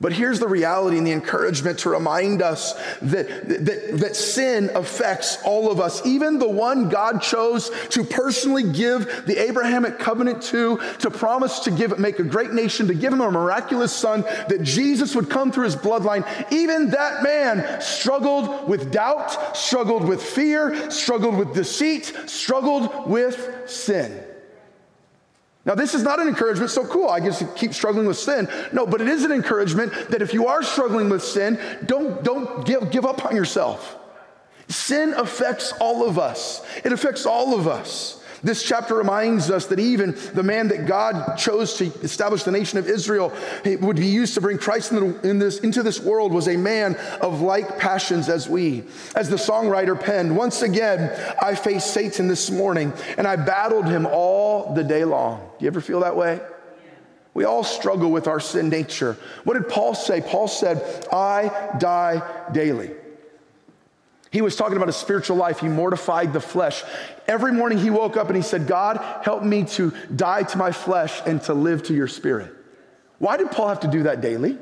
But 0.00 0.12
here's 0.12 0.38
the 0.38 0.46
reality 0.46 0.96
and 0.96 1.04
the 1.04 1.10
encouragement 1.10 1.80
to 1.80 1.90
remind 1.90 2.40
us 2.40 2.74
that, 3.02 3.48
that, 3.48 3.98
that 3.98 4.14
sin 4.14 4.70
affects 4.76 5.42
all 5.44 5.72
of 5.72 5.80
us. 5.80 6.06
Even 6.06 6.38
the 6.38 6.48
one 6.48 6.88
God 6.88 7.20
chose 7.20 7.70
to 7.88 8.04
personally 8.04 8.62
give 8.62 9.26
the 9.26 9.36
Abrahamic 9.42 9.98
covenant 9.98 10.42
to, 10.44 10.80
to 11.00 11.10
promise 11.10 11.58
to 11.60 11.72
give, 11.72 11.98
make 11.98 12.20
a 12.20 12.22
great 12.24 12.52
nation, 12.52 12.86
to 12.86 12.94
give 12.94 13.12
him 13.12 13.20
a 13.20 13.30
miraculous 13.30 13.92
son, 13.92 14.22
that 14.48 14.62
Jesus 14.62 15.16
would 15.16 15.28
come 15.28 15.50
through 15.50 15.64
his 15.64 15.76
bloodline. 15.76 16.24
Even 16.52 16.90
that 16.90 17.24
man 17.24 17.80
struggled 17.80 18.68
with 18.68 18.92
doubt, 18.92 19.56
struggled 19.56 20.06
with 20.06 20.22
fear, 20.22 20.92
struggled 20.92 21.36
with 21.36 21.54
deceit, 21.54 22.14
struggled 22.26 23.10
with 23.10 23.68
sin. 23.68 24.27
Now, 25.68 25.74
this 25.74 25.92
is 25.92 26.02
not 26.02 26.18
an 26.18 26.28
encouragement, 26.28 26.70
so 26.70 26.86
cool, 26.86 27.10
I 27.10 27.20
guess 27.20 27.44
keep 27.54 27.74
struggling 27.74 28.06
with 28.06 28.16
sin. 28.16 28.48
No, 28.72 28.86
but 28.86 29.02
it 29.02 29.08
is 29.08 29.24
an 29.24 29.32
encouragement 29.32 29.92
that 30.08 30.22
if 30.22 30.32
you 30.32 30.46
are 30.46 30.62
struggling 30.62 31.10
with 31.10 31.22
sin, 31.22 31.60
don't, 31.84 32.24
don't 32.24 32.64
give, 32.64 32.90
give 32.90 33.04
up 33.04 33.26
on 33.26 33.36
yourself. 33.36 33.98
Sin 34.68 35.12
affects 35.12 35.74
all 35.78 36.08
of 36.08 36.18
us, 36.18 36.64
it 36.84 36.92
affects 36.94 37.26
all 37.26 37.54
of 37.54 37.68
us. 37.68 38.17
This 38.42 38.62
chapter 38.62 38.94
reminds 38.94 39.50
us 39.50 39.66
that 39.66 39.80
even 39.80 40.16
the 40.34 40.42
man 40.42 40.68
that 40.68 40.86
God 40.86 41.36
chose 41.36 41.74
to 41.78 41.86
establish 42.02 42.44
the 42.44 42.52
nation 42.52 42.78
of 42.78 42.88
Israel 42.88 43.32
would 43.64 43.96
be 43.96 44.06
used 44.06 44.34
to 44.34 44.40
bring 44.40 44.58
Christ 44.58 44.92
in 44.92 45.38
this, 45.38 45.58
into 45.60 45.82
this 45.82 46.00
world 46.00 46.32
was 46.32 46.48
a 46.48 46.56
man 46.56 46.96
of 47.20 47.40
like 47.40 47.78
passions 47.78 48.28
as 48.28 48.48
we. 48.48 48.84
As 49.16 49.28
the 49.28 49.36
songwriter 49.36 49.98
penned, 49.98 50.36
once 50.36 50.62
again, 50.62 51.10
I 51.42 51.54
faced 51.54 51.92
Satan 51.92 52.28
this 52.28 52.50
morning 52.50 52.92
and 53.16 53.26
I 53.26 53.36
battled 53.36 53.86
him 53.86 54.06
all 54.06 54.74
the 54.74 54.84
day 54.84 55.04
long. 55.04 55.40
Do 55.58 55.64
you 55.64 55.68
ever 55.68 55.80
feel 55.80 56.00
that 56.00 56.16
way? 56.16 56.40
We 57.34 57.44
all 57.44 57.64
struggle 57.64 58.10
with 58.10 58.26
our 58.26 58.40
sin 58.40 58.68
nature. 58.68 59.16
What 59.44 59.54
did 59.54 59.68
Paul 59.68 59.94
say? 59.94 60.20
Paul 60.20 60.48
said, 60.48 61.06
I 61.12 61.76
die 61.78 62.50
daily. 62.52 62.90
He 64.30 64.42
was 64.42 64.56
talking 64.56 64.76
about 64.76 64.88
a 64.88 64.92
spiritual 64.92 65.36
life. 65.36 65.60
He 65.60 65.68
mortified 65.68 66.32
the 66.32 66.40
flesh. 66.40 66.82
Every 67.26 67.52
morning 67.52 67.78
he 67.78 67.90
woke 67.90 68.16
up 68.16 68.28
and 68.28 68.36
he 68.36 68.42
said, 68.42 68.66
God, 68.66 68.98
help 69.22 69.42
me 69.42 69.64
to 69.64 69.92
die 70.14 70.42
to 70.42 70.58
my 70.58 70.72
flesh 70.72 71.20
and 71.24 71.40
to 71.42 71.54
live 71.54 71.84
to 71.84 71.94
your 71.94 72.08
spirit. 72.08 72.54
Why 73.18 73.36
did 73.36 73.50
Paul 73.50 73.68
have 73.68 73.80
to 73.80 73.88
do 73.88 74.04
that 74.04 74.20
daily? 74.20 74.58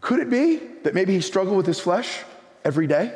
Could 0.00 0.20
it 0.20 0.30
be 0.30 0.56
that 0.84 0.94
maybe 0.94 1.14
he 1.14 1.20
struggled 1.20 1.56
with 1.56 1.66
his 1.66 1.80
flesh 1.80 2.22
every 2.64 2.86
day? 2.86 3.12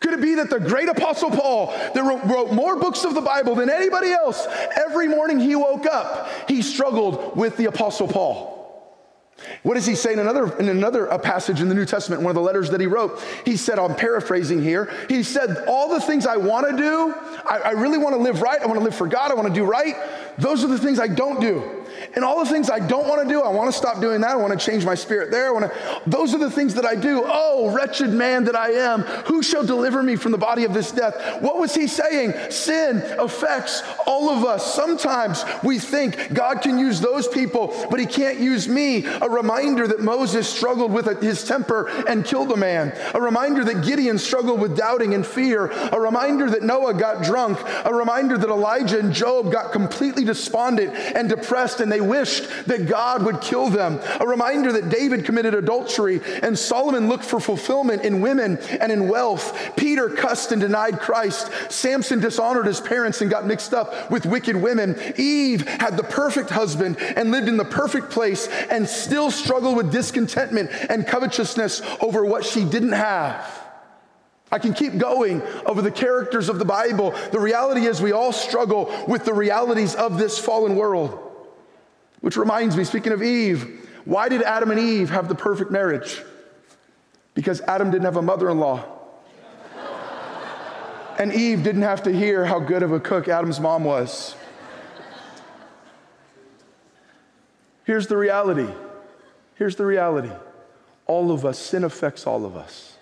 Could 0.00 0.12
it 0.12 0.20
be 0.20 0.34
that 0.34 0.50
the 0.50 0.60
great 0.60 0.90
apostle 0.90 1.30
Paul, 1.30 1.68
that 1.68 2.28
wrote 2.28 2.52
more 2.52 2.76
books 2.76 3.04
of 3.04 3.14
the 3.14 3.22
Bible 3.22 3.54
than 3.54 3.70
anybody 3.70 4.12
else, 4.12 4.46
every 4.76 5.08
morning 5.08 5.40
he 5.40 5.56
woke 5.56 5.86
up, 5.86 6.28
he 6.46 6.60
struggled 6.60 7.36
with 7.36 7.56
the 7.56 7.64
apostle 7.64 8.06
Paul? 8.06 8.53
What 9.62 9.74
does 9.74 9.86
he 9.86 9.94
say 9.94 10.12
in 10.12 10.18
another, 10.18 10.56
in 10.58 10.68
another 10.68 11.10
uh, 11.10 11.18
passage 11.18 11.60
in 11.60 11.68
the 11.68 11.74
New 11.74 11.84
Testament, 11.84 12.22
one 12.22 12.30
of 12.30 12.34
the 12.34 12.40
letters 12.40 12.70
that 12.70 12.80
he 12.80 12.86
wrote? 12.86 13.20
He 13.44 13.56
said, 13.56 13.78
I'm 13.78 13.94
paraphrasing 13.94 14.62
here, 14.62 14.92
he 15.08 15.22
said, 15.22 15.64
All 15.66 15.88
the 15.88 16.00
things 16.00 16.26
I 16.26 16.36
want 16.36 16.70
to 16.70 16.76
do, 16.76 17.14
I, 17.48 17.58
I 17.58 17.70
really 17.70 17.98
want 17.98 18.14
to 18.14 18.22
live 18.22 18.42
right, 18.42 18.60
I 18.60 18.66
want 18.66 18.78
to 18.78 18.84
live 18.84 18.94
for 18.94 19.06
God, 19.06 19.30
I 19.30 19.34
want 19.34 19.48
to 19.48 19.54
do 19.54 19.64
right, 19.64 19.96
those 20.38 20.64
are 20.64 20.68
the 20.68 20.78
things 20.78 21.00
I 21.00 21.08
don't 21.08 21.40
do. 21.40 21.83
And 22.16 22.24
all 22.24 22.44
the 22.44 22.50
things 22.50 22.70
I 22.70 22.78
don't 22.78 23.08
want 23.08 23.22
to 23.22 23.28
do, 23.28 23.42
I 23.42 23.48
want 23.48 23.70
to 23.72 23.76
stop 23.76 24.00
doing 24.00 24.20
that. 24.20 24.30
I 24.30 24.36
want 24.36 24.58
to 24.58 24.64
change 24.64 24.84
my 24.84 24.94
spirit 24.94 25.30
there. 25.30 25.48
I 25.48 25.50
want 25.50 25.72
to, 25.72 26.02
those 26.06 26.34
are 26.34 26.38
the 26.38 26.50
things 26.50 26.74
that 26.74 26.84
I 26.84 26.94
do. 26.94 27.22
Oh, 27.26 27.72
wretched 27.74 28.10
man 28.10 28.44
that 28.44 28.56
I 28.56 28.70
am, 28.70 29.02
who 29.02 29.42
shall 29.42 29.64
deliver 29.64 30.02
me 30.02 30.16
from 30.16 30.32
the 30.32 30.38
body 30.38 30.64
of 30.64 30.72
this 30.72 30.92
death? 30.92 31.42
What 31.42 31.58
was 31.58 31.74
he 31.74 31.86
saying? 31.86 32.50
Sin 32.50 33.02
affects 33.18 33.82
all 34.06 34.30
of 34.30 34.44
us. 34.44 34.74
Sometimes 34.74 35.44
we 35.62 35.78
think 35.78 36.32
God 36.32 36.62
can 36.62 36.78
use 36.78 37.00
those 37.00 37.26
people, 37.26 37.74
but 37.90 37.98
he 37.98 38.06
can't 38.06 38.38
use 38.38 38.68
me. 38.68 39.06
A 39.06 39.28
reminder 39.28 39.86
that 39.88 40.00
Moses 40.00 40.48
struggled 40.48 40.92
with 40.92 41.22
his 41.22 41.44
temper 41.44 41.88
and 42.08 42.24
killed 42.24 42.52
a 42.52 42.56
man. 42.56 42.96
A 43.14 43.20
reminder 43.20 43.64
that 43.64 43.84
Gideon 43.84 44.18
struggled 44.18 44.60
with 44.60 44.76
doubting 44.76 45.14
and 45.14 45.26
fear. 45.26 45.66
A 45.66 46.00
reminder 46.00 46.48
that 46.50 46.62
Noah 46.62 46.94
got 46.94 47.24
drunk. 47.24 47.58
A 47.84 47.92
reminder 47.92 48.38
that 48.38 48.48
Elijah 48.48 48.98
and 48.98 49.12
Job 49.12 49.50
got 49.50 49.72
completely 49.72 50.24
despondent 50.24 50.94
and 50.94 51.28
depressed 51.28 51.80
and 51.80 51.90
they 51.90 52.00
wished 52.08 52.48
that 52.66 52.86
God 52.86 53.24
would 53.24 53.40
kill 53.40 53.68
them. 53.68 54.00
A 54.20 54.26
reminder 54.26 54.72
that 54.72 54.88
David 54.88 55.24
committed 55.24 55.54
adultery 55.54 56.20
and 56.42 56.58
Solomon 56.58 57.08
looked 57.08 57.24
for 57.24 57.40
fulfillment 57.40 58.04
in 58.04 58.20
women 58.20 58.58
and 58.80 58.90
in 58.90 59.08
wealth. 59.08 59.72
Peter 59.76 60.08
cussed 60.08 60.52
and 60.52 60.60
denied 60.60 61.00
Christ. 61.00 61.50
Samson 61.70 62.20
dishonored 62.20 62.66
his 62.66 62.80
parents 62.80 63.20
and 63.20 63.30
got 63.30 63.46
mixed 63.46 63.74
up 63.74 64.10
with 64.10 64.26
wicked 64.26 64.56
women. 64.56 64.96
Eve 65.16 65.66
had 65.66 65.96
the 65.96 66.02
perfect 66.02 66.50
husband 66.50 66.98
and 67.00 67.30
lived 67.30 67.48
in 67.48 67.56
the 67.56 67.64
perfect 67.64 68.10
place 68.10 68.48
and 68.70 68.88
still 68.88 69.30
struggled 69.30 69.76
with 69.76 69.92
discontentment 69.92 70.70
and 70.88 71.06
covetousness 71.06 71.82
over 72.00 72.24
what 72.24 72.44
she 72.44 72.64
didn't 72.64 72.92
have. 72.92 73.62
I 74.52 74.58
can 74.60 74.72
keep 74.72 74.98
going 74.98 75.42
over 75.66 75.82
the 75.82 75.90
characters 75.90 76.48
of 76.48 76.60
the 76.60 76.64
Bible. 76.64 77.10
The 77.32 77.40
reality 77.40 77.86
is, 77.86 78.00
we 78.00 78.12
all 78.12 78.32
struggle 78.32 78.94
with 79.08 79.24
the 79.24 79.34
realities 79.34 79.96
of 79.96 80.16
this 80.16 80.38
fallen 80.38 80.76
world. 80.76 81.23
Which 82.24 82.38
reminds 82.38 82.74
me, 82.74 82.84
speaking 82.84 83.12
of 83.12 83.22
Eve, 83.22 83.86
why 84.06 84.30
did 84.30 84.40
Adam 84.40 84.70
and 84.70 84.80
Eve 84.80 85.10
have 85.10 85.28
the 85.28 85.34
perfect 85.34 85.70
marriage? 85.70 86.22
Because 87.34 87.60
Adam 87.60 87.90
didn't 87.90 88.06
have 88.06 88.16
a 88.16 88.22
mother 88.22 88.48
in 88.48 88.58
law. 88.58 88.82
and 91.18 91.34
Eve 91.34 91.62
didn't 91.62 91.82
have 91.82 92.02
to 92.04 92.10
hear 92.10 92.46
how 92.46 92.60
good 92.60 92.82
of 92.82 92.92
a 92.92 92.98
cook 92.98 93.28
Adam's 93.28 93.60
mom 93.60 93.84
was. 93.84 94.36
Here's 97.84 98.06
the 98.06 98.16
reality. 98.16 98.72
Here's 99.56 99.76
the 99.76 99.84
reality. 99.84 100.32
All 101.06 101.30
of 101.30 101.44
us, 101.44 101.58
sin 101.58 101.84
affects 101.84 102.26
all 102.26 102.46
of 102.46 102.56
us. 102.56 102.96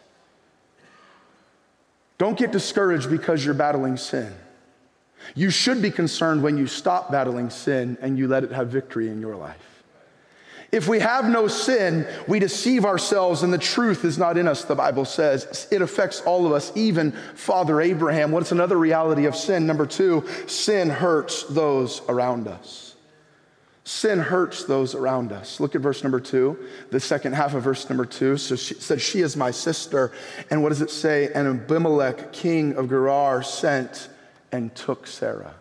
Don't 2.18 2.36
get 2.36 2.50
discouraged 2.50 3.08
because 3.08 3.44
you're 3.44 3.54
battling 3.54 3.98
sin. 3.98 4.34
You 5.34 5.50
should 5.50 5.80
be 5.80 5.90
concerned 5.90 6.42
when 6.42 6.58
you 6.58 6.66
stop 6.66 7.10
battling 7.10 7.50
sin 7.50 7.98
and 8.00 8.18
you 8.18 8.28
let 8.28 8.44
it 8.44 8.52
have 8.52 8.68
victory 8.68 9.08
in 9.08 9.20
your 9.20 9.36
life. 9.36 9.72
If 10.72 10.88
we 10.88 11.00
have 11.00 11.28
no 11.28 11.48
sin, 11.48 12.06
we 12.26 12.38
deceive 12.38 12.86
ourselves 12.86 13.42
and 13.42 13.52
the 13.52 13.58
truth 13.58 14.06
is 14.06 14.16
not 14.16 14.38
in 14.38 14.48
us, 14.48 14.64
the 14.64 14.74
Bible 14.74 15.04
says. 15.04 15.68
It 15.70 15.82
affects 15.82 16.22
all 16.22 16.46
of 16.46 16.52
us, 16.52 16.72
even 16.74 17.12
Father 17.34 17.82
Abraham. 17.82 18.32
What's 18.32 18.52
another 18.52 18.78
reality 18.78 19.26
of 19.26 19.36
sin? 19.36 19.66
Number 19.66 19.84
two, 19.84 20.26
sin 20.46 20.88
hurts 20.88 21.42
those 21.44 22.00
around 22.08 22.48
us. 22.48 22.92
Sin 23.84 24.18
hurts 24.20 24.64
those 24.64 24.94
around 24.94 25.32
us. 25.32 25.60
Look 25.60 25.74
at 25.74 25.82
verse 25.82 26.02
number 26.02 26.20
two, 26.20 26.56
the 26.90 27.00
second 27.00 27.34
half 27.34 27.52
of 27.52 27.64
verse 27.64 27.88
number 27.90 28.06
two. 28.06 28.36
So 28.38 28.54
she 28.54 28.74
said, 28.74 29.00
She 29.00 29.20
is 29.20 29.36
my 29.36 29.50
sister. 29.50 30.12
And 30.50 30.62
what 30.62 30.68
does 30.68 30.80
it 30.80 30.90
say? 30.90 31.32
And 31.34 31.48
Abimelech, 31.48 32.32
king 32.32 32.76
of 32.76 32.88
Gerar, 32.88 33.42
sent 33.42 34.08
and 34.52 34.74
took 34.74 35.06
Sarah. 35.06 35.54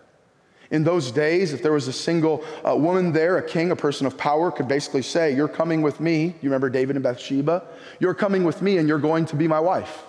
In 0.70 0.86
those 0.86 1.12
days, 1.12 1.52
if 1.52 1.62
there 1.62 1.74
was 1.74 1.88
a 1.90 1.94
single 1.94 2.46
uh, 2.66 2.76
woman 2.76 3.12
there, 3.12 3.38
a 3.38 3.44
king, 3.46 3.72
a 3.72 3.76
person 3.76 4.08
of 4.08 4.18
power, 4.18 4.52
could 4.52 4.70
basically 4.70 5.02
say, 5.02 5.36
You're 5.36 5.50
coming 5.50 5.82
with 5.82 6.00
me. 6.00 6.28
You 6.28 6.44
remember 6.44 6.70
David 6.70 6.96
and 6.96 7.04
Bathsheba? 7.04 7.64
You're 8.00 8.14
coming 8.14 8.46
with 8.46 8.62
me 8.62 8.78
and 8.78 8.88
you're 8.88 9.00
going 9.00 9.26
to 9.26 9.36
be 9.36 9.48
my 9.48 9.60
wife 9.60 10.04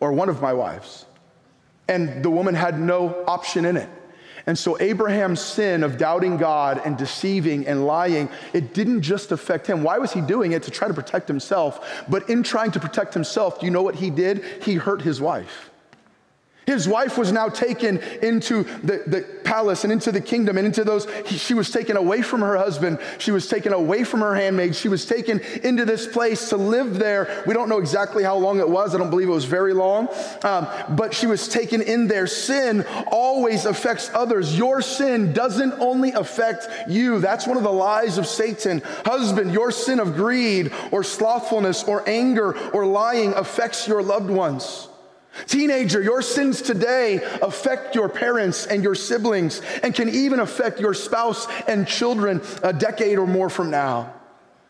or 0.00 0.12
one 0.12 0.30
of 0.30 0.40
my 0.40 0.54
wives. 0.54 1.04
And 1.88 2.22
the 2.22 2.30
woman 2.30 2.54
had 2.54 2.80
no 2.80 3.24
option 3.26 3.64
in 3.66 3.76
it. 3.76 3.88
And 4.46 4.56
so 4.56 4.80
Abraham's 4.80 5.40
sin 5.40 5.82
of 5.82 5.98
doubting 5.98 6.36
God 6.36 6.80
and 6.84 6.96
deceiving 6.96 7.66
and 7.66 7.84
lying, 7.84 8.30
it 8.52 8.74
didn't 8.74 9.02
just 9.02 9.32
affect 9.32 9.66
him. 9.66 9.82
Why 9.82 9.98
was 9.98 10.12
he 10.12 10.20
doing 10.20 10.52
it? 10.52 10.62
To 10.64 10.70
try 10.70 10.86
to 10.86 10.94
protect 10.94 11.26
himself. 11.26 12.04
But 12.08 12.30
in 12.30 12.42
trying 12.44 12.70
to 12.72 12.80
protect 12.80 13.12
himself, 13.12 13.60
do 13.60 13.66
you 13.66 13.72
know 13.72 13.82
what 13.82 13.96
he 13.96 14.08
did? 14.08 14.44
He 14.62 14.74
hurt 14.74 15.02
his 15.02 15.20
wife. 15.20 15.70
His 16.66 16.88
wife 16.88 17.16
was 17.16 17.30
now 17.30 17.48
taken 17.48 17.98
into 18.22 18.64
the, 18.82 19.04
the 19.06 19.22
palace 19.44 19.84
and 19.84 19.92
into 19.92 20.10
the 20.10 20.20
kingdom 20.20 20.58
and 20.58 20.66
into 20.66 20.82
those. 20.82 21.08
He, 21.26 21.38
she 21.38 21.54
was 21.54 21.70
taken 21.70 21.96
away 21.96 22.22
from 22.22 22.40
her 22.40 22.56
husband. 22.56 22.98
She 23.18 23.30
was 23.30 23.48
taken 23.48 23.72
away 23.72 24.02
from 24.02 24.20
her 24.20 24.34
handmaid. 24.34 24.74
She 24.74 24.88
was 24.88 25.06
taken 25.06 25.40
into 25.62 25.84
this 25.84 26.08
place 26.08 26.48
to 26.48 26.56
live 26.56 26.98
there. 26.98 27.44
We 27.46 27.54
don't 27.54 27.68
know 27.68 27.78
exactly 27.78 28.24
how 28.24 28.36
long 28.36 28.58
it 28.58 28.68
was. 28.68 28.94
I 28.94 28.98
don't 28.98 29.10
believe 29.10 29.28
it 29.28 29.32
was 29.32 29.44
very 29.44 29.74
long. 29.74 30.08
Um, 30.42 30.66
but 30.90 31.14
she 31.14 31.28
was 31.28 31.46
taken 31.46 31.82
in 31.82 32.08
there. 32.08 32.26
Sin 32.26 32.84
always 33.06 33.64
affects 33.64 34.10
others. 34.12 34.58
Your 34.58 34.82
sin 34.82 35.32
doesn't 35.32 35.74
only 35.74 36.12
affect 36.12 36.68
you. 36.88 37.20
That's 37.20 37.46
one 37.46 37.56
of 37.56 37.62
the 37.62 37.72
lies 37.72 38.18
of 38.18 38.26
Satan. 38.26 38.82
Husband, 39.04 39.52
your 39.52 39.70
sin 39.70 40.00
of 40.00 40.16
greed 40.16 40.72
or 40.90 41.04
slothfulness 41.04 41.84
or 41.84 42.02
anger 42.08 42.58
or 42.70 42.84
lying 42.86 43.34
affects 43.34 43.86
your 43.86 44.02
loved 44.02 44.30
ones. 44.30 44.85
Teenager, 45.46 46.02
your 46.02 46.22
sins 46.22 46.62
today 46.62 47.16
affect 47.42 47.94
your 47.94 48.08
parents 48.08 48.66
and 48.66 48.82
your 48.82 48.94
siblings 48.94 49.60
and 49.82 49.94
can 49.94 50.08
even 50.08 50.40
affect 50.40 50.80
your 50.80 50.94
spouse 50.94 51.46
and 51.68 51.86
children 51.86 52.40
a 52.62 52.72
decade 52.72 53.18
or 53.18 53.26
more 53.26 53.50
from 53.50 53.70
now. 53.70 54.12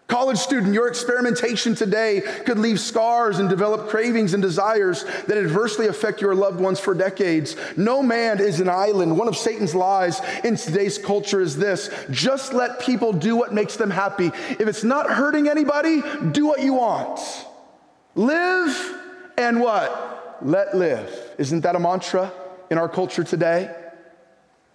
College 0.09 0.39
student, 0.39 0.73
your 0.73 0.87
experimentation 0.87 1.75
today 1.75 2.21
could 2.45 2.61
leave 2.61 2.79
scars 2.79 3.41
and 3.41 3.49
develop 3.49 3.89
cravings 3.89 4.35
and 4.35 4.43
desires 4.43 5.05
that 5.27 5.37
adversely 5.37 5.89
affect 5.89 6.21
your 6.21 6.33
loved 6.33 6.61
ones 6.61 6.79
for 6.79 6.95
decades. 6.95 7.57
No 7.77 8.05
man 8.05 8.39
is 8.39 8.61
an 8.61 8.69
island. 8.69 9.19
One 9.19 9.27
of 9.27 9.37
Satan's 9.37 9.75
lies 9.75 10.21
in 10.45 10.57
today's 10.57 10.97
culture 10.97 11.41
is 11.41 11.57
this 11.57 11.91
just 12.13 12.55
let 12.55 12.79
people 12.79 13.13
do 13.13 13.35
what 13.35 13.53
makes 13.53 13.75
them 13.77 13.91
happy. 13.91 14.27
If 14.27 14.69
it's 14.69 14.85
not 14.85 15.11
hurting 15.11 15.49
anybody, 15.49 16.03
do 16.31 16.47
what 16.47 16.63
you 16.63 16.75
want. 16.75 17.19
Live 18.15 19.01
and 19.37 19.61
what? 19.61 20.16
Let 20.43 20.77
live. 20.77 21.35
Isn't 21.39 21.61
that 21.63 21.77
a 21.77 21.81
mantra 21.81 22.33
in 22.71 22.79
our 22.79 22.89
culture 22.89 23.25
today? 23.25 23.75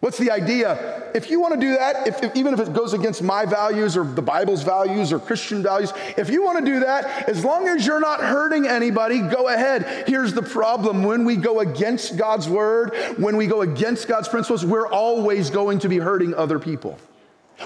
What's 0.01 0.18
the 0.18 0.32
idea? 0.32 1.12
If 1.13 1.30
you 1.30 1.39
want 1.39 1.53
to 1.53 1.60
do 1.60 1.74
that, 1.74 2.08
if, 2.08 2.24
if, 2.24 2.36
even 2.36 2.56
if 2.56 2.60
it 2.60 2.74
goes 2.74 2.94
against 2.94 3.22
my 3.22 3.46
values 3.46 3.96
or 3.96 4.03
the 4.03 4.22
Bible's 4.22 4.63
values 4.63 5.13
or 5.13 5.20
Christian 5.20 5.62
values, 5.62 5.94
if 6.18 6.32
you 6.32 6.44
want 6.44 6.58
to 6.58 6.65
do 6.65 6.80
that, 6.80 7.30
as 7.30 7.46
long 7.46 7.68
as 7.68 7.86
you're 7.86 8.00
not 8.00 8.20
hurting 8.20 8.65
anybody, 8.68 9.20
go 9.20 9.48
ahead. 9.48 10.08
Here's 10.08 10.34
the 10.34 10.41
problem 10.41 11.03
when 11.03 11.24
we 11.24 11.36
go 11.36 11.60
against 11.60 12.18
God's 12.18 12.50
word, 12.50 12.96
when 13.18 13.38
we 13.38 13.46
go 13.46 13.62
against 13.62 14.08
God's 14.08 14.27
principles, 14.27 14.65
we're 14.65 14.88
always 14.88 15.51
going 15.51 15.77
to 15.80 15.89
be 15.89 16.00
hurting 16.00 16.34
other 16.34 16.58
people. 16.58 16.98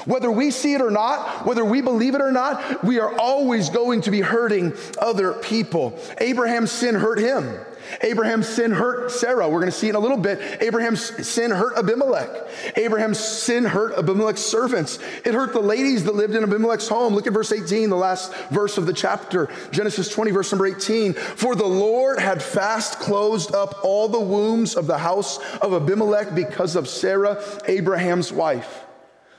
Whether 0.03 0.29
we 0.29 0.51
see 0.51 0.73
it 0.73 0.81
or 0.81 0.91
not, 0.91 1.45
whether 1.45 1.63
we 1.63 1.79
believe 1.79 2.15
it 2.15 2.21
or 2.21 2.33
not, 2.33 2.83
we 2.83 2.99
are 2.99 3.17
always 3.17 3.69
going 3.69 4.01
to 4.01 4.11
be 4.11 4.19
hurting 4.19 4.73
other 4.99 5.31
people. 5.31 5.97
Abraham's 6.17 6.71
sin 6.71 6.95
hurt 6.95 7.17
him. 7.17 7.57
Abraham's 8.01 8.47
sin 8.47 8.71
hurt 8.71 9.11
Sarah. 9.11 9.47
We're 9.47 9.59
going 9.59 9.71
to 9.71 9.77
see 9.77 9.89
in 9.89 9.95
a 9.95 9.99
little 9.99 10.17
bit. 10.17 10.61
Abraham's 10.61 11.27
sin 11.27 11.51
hurt 11.51 11.77
Abimelech. 11.77 12.29
Abraham's 12.75 13.19
sin 13.19 13.65
hurt 13.65 13.97
Abimelech's 13.97 14.41
servants. 14.41 14.99
It 15.23 15.33
hurt 15.33 15.53
the 15.53 15.59
ladies 15.59 16.03
that 16.05 16.15
lived 16.15 16.35
in 16.35 16.43
Abimelech's 16.43 16.87
home. 16.87 17.13
Look 17.13 17.27
at 17.27 17.33
verse 17.33 17.51
18, 17.51 17.89
the 17.89 17.95
last 17.95 18.33
verse 18.49 18.77
of 18.77 18.85
the 18.85 18.93
chapter. 18.93 19.49
Genesis 19.71 20.09
20, 20.09 20.31
verse 20.31 20.51
number 20.51 20.67
18. 20.67 21.13
For 21.13 21.55
the 21.55 21.65
Lord 21.65 22.19
had 22.19 22.41
fast 22.41 22.99
closed 22.99 23.53
up 23.53 23.79
all 23.83 24.07
the 24.07 24.19
wombs 24.19 24.75
of 24.75 24.87
the 24.87 24.97
house 24.97 25.39
of 25.55 25.73
Abimelech 25.73 26.35
because 26.35 26.75
of 26.75 26.87
Sarah, 26.87 27.43
Abraham's 27.67 28.31
wife. 28.31 28.84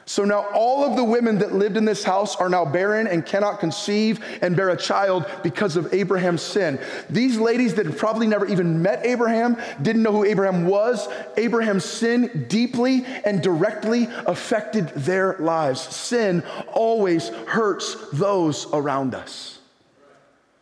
So 0.09 0.25
now 0.25 0.47
all 0.55 0.85
of 0.85 0.97
the 0.97 1.03
women 1.03 1.39
that 1.39 1.53
lived 1.53 1.77
in 1.77 1.85
this 1.85 2.05
house 2.05 2.37
are 2.37 2.49
now 2.49 2.65
barren 2.65 3.09
and 3.09 3.27
cannot 3.27 3.59
conceive 3.59 4.25
and 4.41 4.55
bear 4.55 4.69
a 4.69 4.77
child 4.77 5.29
because 5.43 5.75
of 5.77 5.93
Abraham's 5.93 6.43
sin. 6.43 6.79
These 7.11 7.39
ladies 7.39 7.75
that 7.75 7.99
probably 7.99 8.29
never 8.29 8.47
even 8.47 8.83
met 8.83 9.05
Abraham, 9.05 9.57
didn't 9.83 10.05
know 10.05 10.13
who 10.13 10.25
Abraham 10.25 10.67
was, 10.67 11.09
Abraham's 11.37 11.85
sin 11.85 12.47
deeply 12.49 13.05
and 13.25 13.43
directly 13.43 14.07
affected 14.27 14.91
their 14.91 15.39
lives. 15.39 15.81
Sin 15.81 16.45
always 16.73 17.31
hurts 17.49 17.97
those 18.13 18.69
around 18.73 19.13
us. 19.13 19.59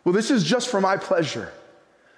Well, 0.05 0.15
this 0.15 0.31
is 0.31 0.43
just 0.43 0.71
for 0.71 0.81
my 0.81 0.97
pleasure. 0.97 1.53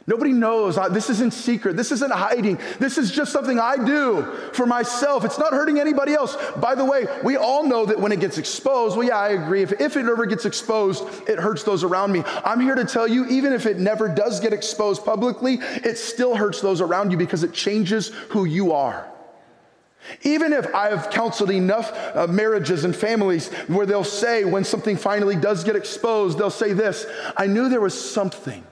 Nobody 0.08 0.32
knows. 0.32 0.78
This 0.92 1.10
isn't 1.10 1.32
secret. 1.32 1.76
This 1.76 1.90
isn't 1.90 2.12
hiding. 2.12 2.60
This 2.78 2.96
is 2.96 3.10
just 3.10 3.32
something 3.32 3.58
I 3.58 3.76
do 3.76 4.22
for 4.52 4.64
myself. 4.64 5.24
It's 5.24 5.38
not 5.38 5.52
hurting 5.52 5.80
anybody 5.80 6.14
else. 6.14 6.36
By 6.58 6.76
the 6.76 6.84
way, 6.84 7.06
we 7.24 7.36
all 7.36 7.66
know 7.66 7.84
that 7.86 7.98
when 7.98 8.12
it 8.12 8.20
gets 8.20 8.38
exposed, 8.38 8.96
well, 8.96 9.06
yeah, 9.06 9.18
I 9.18 9.30
agree. 9.30 9.62
If, 9.62 9.80
if 9.80 9.96
it 9.96 10.06
ever 10.06 10.24
gets 10.24 10.44
exposed, 10.44 11.02
it 11.28 11.40
hurts 11.40 11.64
those 11.64 11.82
around 11.82 12.12
me. 12.12 12.22
I'm 12.44 12.60
here 12.60 12.76
to 12.76 12.84
tell 12.84 13.08
you, 13.08 13.26
even 13.26 13.52
if 13.52 13.66
it 13.66 13.78
never 13.78 14.08
does 14.08 14.38
get 14.38 14.52
exposed 14.52 15.04
publicly, 15.04 15.54
it 15.54 15.98
still 15.98 16.36
hurts 16.36 16.60
those 16.60 16.80
around 16.80 17.10
you 17.10 17.16
because 17.16 17.42
it 17.42 17.52
changes 17.52 18.10
who 18.28 18.44
you 18.44 18.72
are. 18.72 19.08
Even 20.22 20.52
if 20.52 20.72
I've 20.72 21.10
counseled 21.10 21.50
enough 21.50 21.92
uh, 22.14 22.28
marriages 22.28 22.84
and 22.84 22.94
families 22.94 23.48
where 23.66 23.86
they'll 23.86 24.04
say, 24.04 24.44
when 24.44 24.62
something 24.62 24.96
finally 24.96 25.34
does 25.34 25.64
get 25.64 25.74
exposed, 25.74 26.38
they'll 26.38 26.48
say 26.48 26.74
this 26.74 27.06
I 27.36 27.48
knew 27.48 27.68
there 27.68 27.80
was 27.80 28.00
something 28.00 28.64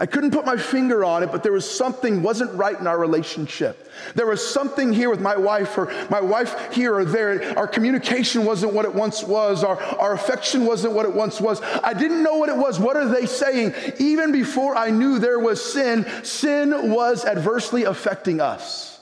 I 0.00 0.06
couldn't 0.06 0.30
put 0.30 0.46
my 0.46 0.56
finger 0.56 1.04
on 1.04 1.24
it, 1.24 1.32
but 1.32 1.42
there 1.42 1.52
was 1.52 1.68
something 1.68 2.22
wasn't 2.22 2.54
right 2.54 2.78
in 2.78 2.86
our 2.86 2.98
relationship. 2.98 3.90
There 4.14 4.26
was 4.26 4.46
something 4.46 4.92
here 4.92 5.10
with 5.10 5.20
my 5.20 5.36
wife, 5.36 5.76
or 5.76 5.92
my 6.08 6.20
wife 6.20 6.72
here 6.72 6.94
or 6.94 7.04
there. 7.04 7.58
Our 7.58 7.66
communication 7.66 8.44
wasn't 8.44 8.74
what 8.74 8.84
it 8.84 8.94
once 8.94 9.24
was. 9.24 9.64
Our, 9.64 9.76
our 9.76 10.12
affection 10.12 10.66
wasn't 10.66 10.94
what 10.94 11.04
it 11.04 11.12
once 11.12 11.40
was. 11.40 11.60
I 11.62 11.94
didn't 11.94 12.22
know 12.22 12.36
what 12.36 12.48
it 12.48 12.56
was. 12.56 12.78
What 12.78 12.96
are 12.96 13.08
they 13.08 13.26
saying? 13.26 13.74
Even 13.98 14.30
before 14.30 14.76
I 14.76 14.90
knew 14.90 15.18
there 15.18 15.40
was 15.40 15.60
sin, 15.60 16.06
sin 16.22 16.92
was 16.92 17.24
adversely 17.24 17.82
affecting 17.82 18.40
us. 18.40 19.00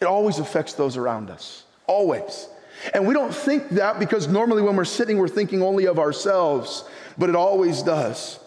It 0.00 0.06
always 0.06 0.38
affects 0.38 0.72
those 0.72 0.96
around 0.96 1.28
us. 1.28 1.64
Always. 1.86 2.48
And 2.94 3.06
we 3.06 3.12
don't 3.12 3.34
think 3.34 3.68
that 3.70 3.98
because 3.98 4.28
normally 4.28 4.62
when 4.62 4.76
we're 4.76 4.84
sitting, 4.84 5.18
we're 5.18 5.28
thinking 5.28 5.62
only 5.62 5.86
of 5.86 5.98
ourselves, 5.98 6.84
but 7.18 7.28
it 7.28 7.36
always 7.36 7.82
does. 7.82 8.38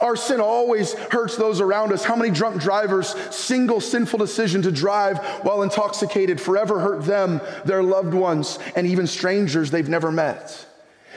Our 0.00 0.16
sin 0.16 0.40
always 0.40 0.94
hurts 0.94 1.36
those 1.36 1.60
around 1.60 1.92
us. 1.92 2.04
How 2.04 2.16
many 2.16 2.30
drunk 2.30 2.60
drivers' 2.60 3.14
single 3.34 3.80
sinful 3.80 4.18
decision 4.18 4.62
to 4.62 4.72
drive 4.72 5.18
while 5.42 5.62
intoxicated 5.62 6.40
forever 6.40 6.80
hurt 6.80 7.04
them, 7.04 7.40
their 7.64 7.82
loved 7.82 8.14
ones, 8.14 8.58
and 8.76 8.86
even 8.86 9.06
strangers 9.06 9.70
they've 9.70 9.88
never 9.88 10.10
met? 10.10 10.66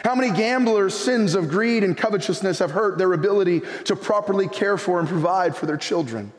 How 0.03 0.15
many 0.15 0.35
gamblers' 0.35 0.95
sins 0.95 1.35
of 1.35 1.49
greed 1.49 1.83
and 1.83 1.95
covetousness 1.95 2.59
have 2.59 2.71
hurt 2.71 2.97
their 2.97 3.13
ability 3.13 3.61
to 3.85 3.95
properly 3.95 4.47
care 4.47 4.77
for 4.77 4.99
and 4.99 5.07
provide 5.07 5.55
for 5.55 5.67
their 5.67 5.77
children? 5.77 6.31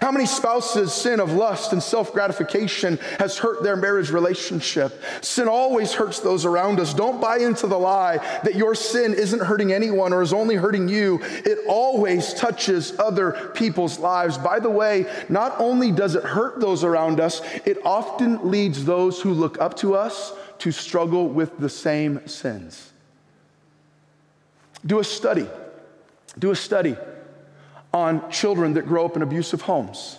How 0.00 0.10
many 0.10 0.26
spouses' 0.26 0.92
sin 0.92 1.20
of 1.20 1.32
lust 1.32 1.72
and 1.72 1.82
self 1.82 2.12
gratification 2.12 2.98
has 3.18 3.38
hurt 3.38 3.62
their 3.62 3.76
marriage 3.76 4.10
relationship? 4.10 5.00
Sin 5.20 5.48
always 5.48 5.92
hurts 5.92 6.20
those 6.20 6.44
around 6.44 6.80
us. 6.80 6.94
Don't 6.94 7.20
buy 7.20 7.38
into 7.38 7.66
the 7.66 7.78
lie 7.78 8.18
that 8.44 8.54
your 8.54 8.74
sin 8.74 9.14
isn't 9.14 9.40
hurting 9.40 9.72
anyone 9.72 10.12
or 10.12 10.22
is 10.22 10.32
only 10.32 10.56
hurting 10.56 10.88
you. 10.88 11.20
It 11.22 11.58
always 11.68 12.34
touches 12.34 12.98
other 12.98 13.52
people's 13.54 13.98
lives. 13.98 14.38
By 14.38 14.58
the 14.58 14.70
way, 14.70 15.06
not 15.28 15.58
only 15.60 15.90
does 15.92 16.14
it 16.14 16.24
hurt 16.24 16.60
those 16.60 16.84
around 16.84 17.20
us, 17.20 17.40
it 17.64 17.78
often 17.84 18.50
leads 18.50 18.84
those 18.84 19.20
who 19.20 19.32
look 19.32 19.60
up 19.60 19.76
to 19.78 19.94
us 19.94 20.32
to 20.58 20.72
struggle 20.72 21.28
with 21.28 21.58
the 21.58 21.68
same 21.68 22.26
sins. 22.26 22.92
Do 24.84 24.98
a 24.98 25.04
study. 25.04 25.46
Do 26.38 26.50
a 26.50 26.56
study 26.56 26.96
on 27.94 28.28
children 28.30 28.74
that 28.74 28.86
grow 28.86 29.06
up 29.06 29.16
in 29.16 29.22
abusive 29.22 29.62
homes. 29.62 30.18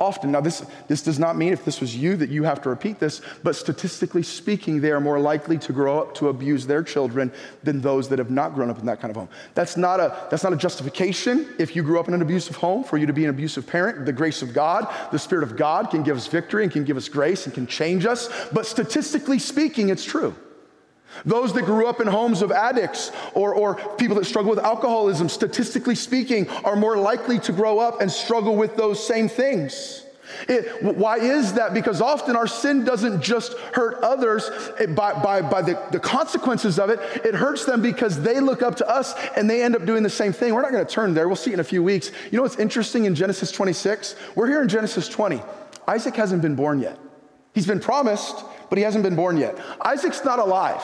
Often, 0.00 0.30
now 0.30 0.40
this, 0.40 0.64
this 0.86 1.02
does 1.02 1.18
not 1.18 1.36
mean 1.36 1.52
if 1.52 1.64
this 1.64 1.80
was 1.80 1.96
you 1.96 2.16
that 2.16 2.30
you 2.30 2.44
have 2.44 2.62
to 2.62 2.68
repeat 2.68 3.00
this, 3.00 3.20
but 3.42 3.56
statistically 3.56 4.22
speaking, 4.22 4.80
they 4.80 4.92
are 4.92 5.00
more 5.00 5.18
likely 5.18 5.58
to 5.58 5.72
grow 5.72 5.98
up 5.98 6.14
to 6.14 6.28
abuse 6.28 6.68
their 6.68 6.84
children 6.84 7.32
than 7.64 7.80
those 7.80 8.08
that 8.08 8.20
have 8.20 8.30
not 8.30 8.54
grown 8.54 8.70
up 8.70 8.78
in 8.78 8.86
that 8.86 9.00
kind 9.00 9.10
of 9.10 9.16
home. 9.16 9.28
That's 9.54 9.76
not 9.76 9.98
a, 9.98 10.16
that's 10.30 10.44
not 10.44 10.52
a 10.52 10.56
justification 10.56 11.48
if 11.58 11.74
you 11.74 11.82
grew 11.82 11.98
up 11.98 12.06
in 12.06 12.14
an 12.14 12.22
abusive 12.22 12.54
home 12.54 12.84
for 12.84 12.96
you 12.96 13.06
to 13.06 13.12
be 13.12 13.24
an 13.24 13.30
abusive 13.30 13.66
parent. 13.66 14.06
The 14.06 14.12
grace 14.12 14.40
of 14.40 14.54
God, 14.54 14.86
the 15.10 15.18
Spirit 15.18 15.42
of 15.42 15.56
God 15.56 15.90
can 15.90 16.04
give 16.04 16.16
us 16.16 16.28
victory 16.28 16.62
and 16.62 16.72
can 16.72 16.84
give 16.84 16.96
us 16.96 17.08
grace 17.08 17.46
and 17.46 17.54
can 17.54 17.66
change 17.66 18.06
us. 18.06 18.30
But 18.52 18.66
statistically 18.66 19.40
speaking, 19.40 19.88
it's 19.88 20.04
true. 20.04 20.34
Those 21.24 21.52
that 21.54 21.64
grew 21.64 21.86
up 21.86 22.00
in 22.00 22.06
homes 22.06 22.42
of 22.42 22.52
addicts 22.52 23.10
or, 23.34 23.54
or 23.54 23.74
people 23.96 24.16
that 24.16 24.24
struggle 24.24 24.50
with 24.50 24.60
alcoholism, 24.60 25.28
statistically 25.28 25.94
speaking, 25.94 26.48
are 26.64 26.76
more 26.76 26.96
likely 26.96 27.38
to 27.40 27.52
grow 27.52 27.78
up 27.78 28.00
and 28.00 28.10
struggle 28.10 28.56
with 28.56 28.76
those 28.76 29.04
same 29.04 29.28
things. 29.28 30.04
It, 30.48 30.82
why 30.82 31.16
is 31.18 31.54
that? 31.54 31.74
Because 31.74 32.00
often 32.00 32.36
our 32.36 32.46
sin 32.46 32.84
doesn't 32.84 33.22
just 33.22 33.54
hurt 33.72 34.02
others 34.02 34.50
it, 34.78 34.94
by, 34.94 35.20
by, 35.22 35.40
by 35.40 35.62
the, 35.62 35.82
the 35.90 35.98
consequences 35.98 36.78
of 36.78 36.90
it, 36.90 37.00
it 37.24 37.34
hurts 37.34 37.64
them 37.64 37.80
because 37.80 38.20
they 38.20 38.38
look 38.40 38.62
up 38.62 38.76
to 38.76 38.88
us 38.88 39.14
and 39.36 39.48
they 39.48 39.62
end 39.62 39.74
up 39.74 39.86
doing 39.86 40.02
the 40.02 40.10
same 40.10 40.32
thing. 40.32 40.54
We're 40.54 40.62
not 40.62 40.72
going 40.72 40.86
to 40.86 40.92
turn 40.92 41.14
there. 41.14 41.28
We'll 41.28 41.36
see 41.36 41.52
in 41.52 41.60
a 41.60 41.64
few 41.64 41.82
weeks. 41.82 42.10
You 42.30 42.36
know 42.36 42.42
what's 42.42 42.58
interesting 42.58 43.06
in 43.06 43.14
Genesis 43.14 43.50
26? 43.50 44.16
We're 44.34 44.48
here 44.48 44.62
in 44.62 44.68
Genesis 44.68 45.08
20. 45.08 45.40
Isaac 45.86 46.14
hasn't 46.16 46.42
been 46.42 46.54
born 46.54 46.80
yet. 46.80 46.98
He's 47.54 47.66
been 47.66 47.80
promised, 47.80 48.44
but 48.68 48.78
he 48.78 48.84
hasn't 48.84 49.04
been 49.04 49.16
born 49.16 49.36
yet. 49.36 49.58
Isaac's 49.80 50.24
not 50.24 50.38
alive. 50.38 50.82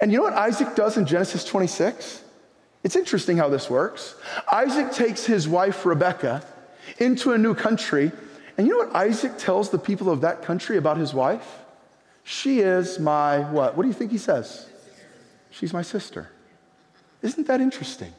And 0.00 0.10
you 0.10 0.18
know 0.18 0.24
what 0.24 0.32
Isaac 0.32 0.74
does 0.74 0.96
in 0.96 1.06
Genesis 1.06 1.44
26? 1.44 2.22
It's 2.82 2.96
interesting 2.96 3.36
how 3.36 3.48
this 3.48 3.68
works. 3.68 4.14
Isaac 4.50 4.92
takes 4.92 5.24
his 5.24 5.48
wife, 5.48 5.84
Rebecca, 5.84 6.44
into 6.98 7.32
a 7.32 7.38
new 7.38 7.54
country. 7.54 8.12
And 8.56 8.66
you 8.66 8.72
know 8.72 8.86
what 8.86 8.96
Isaac 8.96 9.38
tells 9.38 9.70
the 9.70 9.78
people 9.78 10.10
of 10.10 10.22
that 10.22 10.42
country 10.42 10.76
about 10.76 10.96
his 10.96 11.12
wife? 11.12 11.46
She 12.24 12.60
is 12.60 12.98
my 12.98 13.40
what? 13.50 13.76
What 13.76 13.82
do 13.82 13.88
you 13.88 13.94
think 13.94 14.10
he 14.10 14.18
says? 14.18 14.68
She's 15.50 15.72
my 15.72 15.82
sister. 15.82 16.30
Isn't 17.22 17.46
that 17.46 17.60
interesting? 17.60 18.12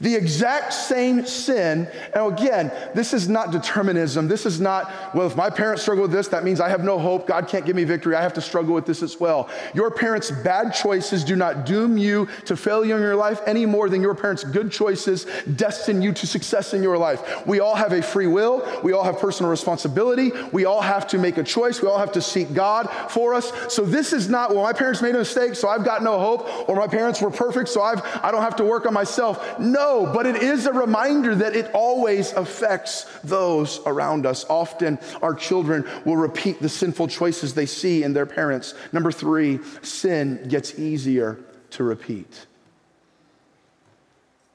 The 0.00 0.14
exact 0.14 0.72
same 0.72 1.24
sin. 1.26 1.88
And 2.14 2.32
again, 2.32 2.72
this 2.94 3.14
is 3.14 3.28
not 3.28 3.50
determinism. 3.50 4.28
This 4.28 4.44
is 4.44 4.60
not, 4.60 4.92
well, 5.14 5.26
if 5.26 5.36
my 5.36 5.48
parents 5.48 5.82
struggle 5.82 6.02
with 6.02 6.12
this, 6.12 6.28
that 6.28 6.44
means 6.44 6.60
I 6.60 6.68
have 6.68 6.84
no 6.84 6.98
hope. 6.98 7.26
God 7.26 7.48
can't 7.48 7.64
give 7.64 7.76
me 7.76 7.84
victory. 7.84 8.14
I 8.14 8.22
have 8.22 8.34
to 8.34 8.40
struggle 8.40 8.74
with 8.74 8.84
this 8.84 9.02
as 9.02 9.18
well. 9.18 9.48
Your 9.74 9.90
parents' 9.90 10.30
bad 10.30 10.72
choices 10.74 11.24
do 11.24 11.36
not 11.36 11.66
doom 11.66 11.96
you 11.96 12.28
to 12.44 12.56
failure 12.56 12.96
in 12.96 13.02
your 13.02 13.16
life 13.16 13.40
any 13.46 13.64
more 13.66 13.88
than 13.88 14.02
your 14.02 14.14
parents' 14.14 14.44
good 14.44 14.70
choices 14.70 15.26
destine 15.54 16.02
you 16.02 16.12
to 16.12 16.26
success 16.26 16.74
in 16.74 16.82
your 16.82 16.98
life. 16.98 17.46
We 17.46 17.60
all 17.60 17.74
have 17.74 17.92
a 17.92 18.02
free 18.02 18.26
will. 18.26 18.66
We 18.82 18.92
all 18.92 19.04
have 19.04 19.18
personal 19.18 19.50
responsibility. 19.50 20.32
We 20.52 20.64
all 20.64 20.80
have 20.80 21.06
to 21.08 21.18
make 21.18 21.38
a 21.38 21.44
choice. 21.44 21.80
We 21.80 21.88
all 21.88 21.98
have 21.98 22.12
to 22.12 22.22
seek 22.22 22.52
God 22.52 22.90
for 23.10 23.34
us. 23.34 23.52
So 23.72 23.84
this 23.84 24.12
is 24.12 24.28
not, 24.28 24.50
well, 24.50 24.62
my 24.62 24.72
parents 24.72 25.00
made 25.00 25.14
a 25.14 25.18
mistake, 25.18 25.54
so 25.54 25.68
I've 25.68 25.84
got 25.84 26.02
no 26.02 26.18
hope, 26.18 26.68
or 26.68 26.76
my 26.76 26.86
parents 26.86 27.20
were 27.22 27.30
perfect, 27.30 27.68
so 27.68 27.82
I've, 27.82 28.02
I 28.22 28.30
don't 28.30 28.42
have 28.42 28.56
to 28.56 28.64
work 28.64 28.86
on 28.86 28.94
myself. 28.94 29.58
No 29.58 29.75
no, 29.76 30.10
but 30.10 30.24
it 30.24 30.36
is 30.36 30.64
a 30.64 30.72
reminder 30.72 31.34
that 31.34 31.54
it 31.54 31.70
always 31.74 32.32
affects 32.32 33.04
those 33.22 33.78
around 33.84 34.24
us. 34.24 34.46
Often 34.48 34.98
our 35.20 35.34
children 35.34 35.84
will 36.06 36.16
repeat 36.16 36.60
the 36.62 36.68
sinful 36.70 37.08
choices 37.08 37.52
they 37.52 37.66
see 37.66 38.02
in 38.02 38.14
their 38.14 38.24
parents. 38.24 38.72
Number 38.90 39.12
three, 39.12 39.60
sin 39.82 40.48
gets 40.48 40.78
easier 40.78 41.38
to 41.72 41.84
repeat. 41.84 42.46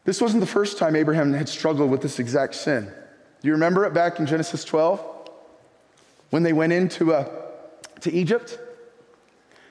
This 0.05 0.19
wasn't 0.19 0.41
the 0.41 0.47
first 0.47 0.79
time 0.79 0.95
Abraham 0.95 1.33
had 1.33 1.47
struggled 1.47 1.91
with 1.91 2.01
this 2.01 2.17
exact 2.17 2.55
sin. 2.55 2.85
Do 3.41 3.47
you 3.47 3.53
remember 3.53 3.85
it 3.85 3.93
back 3.93 4.19
in 4.19 4.25
Genesis 4.25 4.63
12? 4.63 4.99
When 6.31 6.41
they 6.41 6.53
went 6.53 6.73
into 6.73 7.13
uh, 7.13 7.29
to 7.99 8.11
Egypt? 8.11 8.57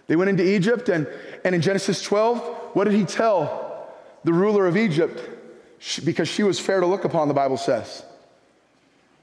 They 0.07 0.15
went 0.15 0.31
into 0.31 0.45
Egypt, 0.45 0.89
and, 0.89 1.09
and 1.45 1.57
in 1.57 1.61
Genesis 1.61 2.03
12, 2.03 2.39
what 2.75 2.85
did 2.85 2.95
he 2.95 3.05
tell 3.05 3.93
the 4.23 4.33
ruler 4.33 4.69
of 4.69 4.77
Egypt? 4.77 5.40
She, 5.81 6.03
because 6.03 6.29
she 6.29 6.43
was 6.43 6.61
fair 6.61 6.79
to 6.79 6.87
look 6.87 7.05
upon, 7.05 7.27
the 7.27 7.35
Bible 7.35 7.57
says. 7.57 8.05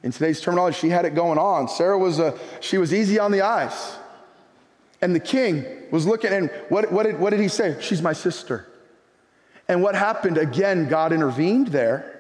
In 0.04 0.12
today's 0.12 0.42
terminology, 0.42 0.78
she 0.80 0.90
had 0.90 1.06
it 1.06 1.14
going 1.14 1.38
on. 1.38 1.68
Sarah 1.70 1.98
was 1.98 2.20
a, 2.20 2.38
she 2.60 2.80
was 2.80 2.94
easy 2.94 3.20
on 3.20 3.32
the 3.32 3.42
eyes. 3.42 3.96
And 5.00 5.16
the 5.16 5.20
king 5.20 5.66
was 5.92 6.08
looking, 6.08 6.34
and 6.34 6.50
what, 6.70 6.92
what, 6.92 7.04
did, 7.04 7.20
what 7.20 7.30
did 7.30 7.40
he 7.40 7.48
say? 7.48 7.78
She's 7.80 8.02
my 8.02 8.14
sister. 8.14 8.68
And 9.68 9.84
what 9.84 9.94
happened? 9.94 10.40
Again, 10.40 10.90
God 10.90 11.14
intervened 11.14 11.68
there. 11.68 12.14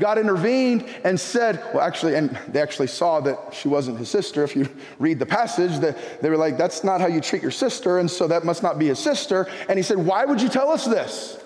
God 0.00 0.18
intervened 0.18 0.84
and 1.04 1.20
said, 1.20 1.62
well, 1.72 1.82
actually, 1.82 2.16
and 2.16 2.36
they 2.48 2.60
actually 2.60 2.88
saw 2.88 3.20
that 3.20 3.54
she 3.54 3.68
wasn't 3.68 3.98
his 3.98 4.08
sister. 4.08 4.42
If 4.42 4.56
you 4.56 4.68
read 4.98 5.20
the 5.20 5.26
passage, 5.26 5.78
that 5.78 6.20
they 6.20 6.30
were 6.30 6.36
like, 6.36 6.58
that's 6.58 6.82
not 6.82 7.00
how 7.00 7.06
you 7.06 7.20
treat 7.20 7.42
your 7.42 7.52
sister, 7.52 7.98
and 7.98 8.10
so 8.10 8.26
that 8.26 8.44
must 8.44 8.64
not 8.64 8.80
be 8.80 8.88
his 8.88 8.98
sister. 8.98 9.48
And 9.68 9.78
he 9.78 9.84
said, 9.84 9.98
Why 9.98 10.24
would 10.24 10.42
you 10.42 10.48
tell 10.48 10.70
us 10.70 10.84
this? 10.84 11.40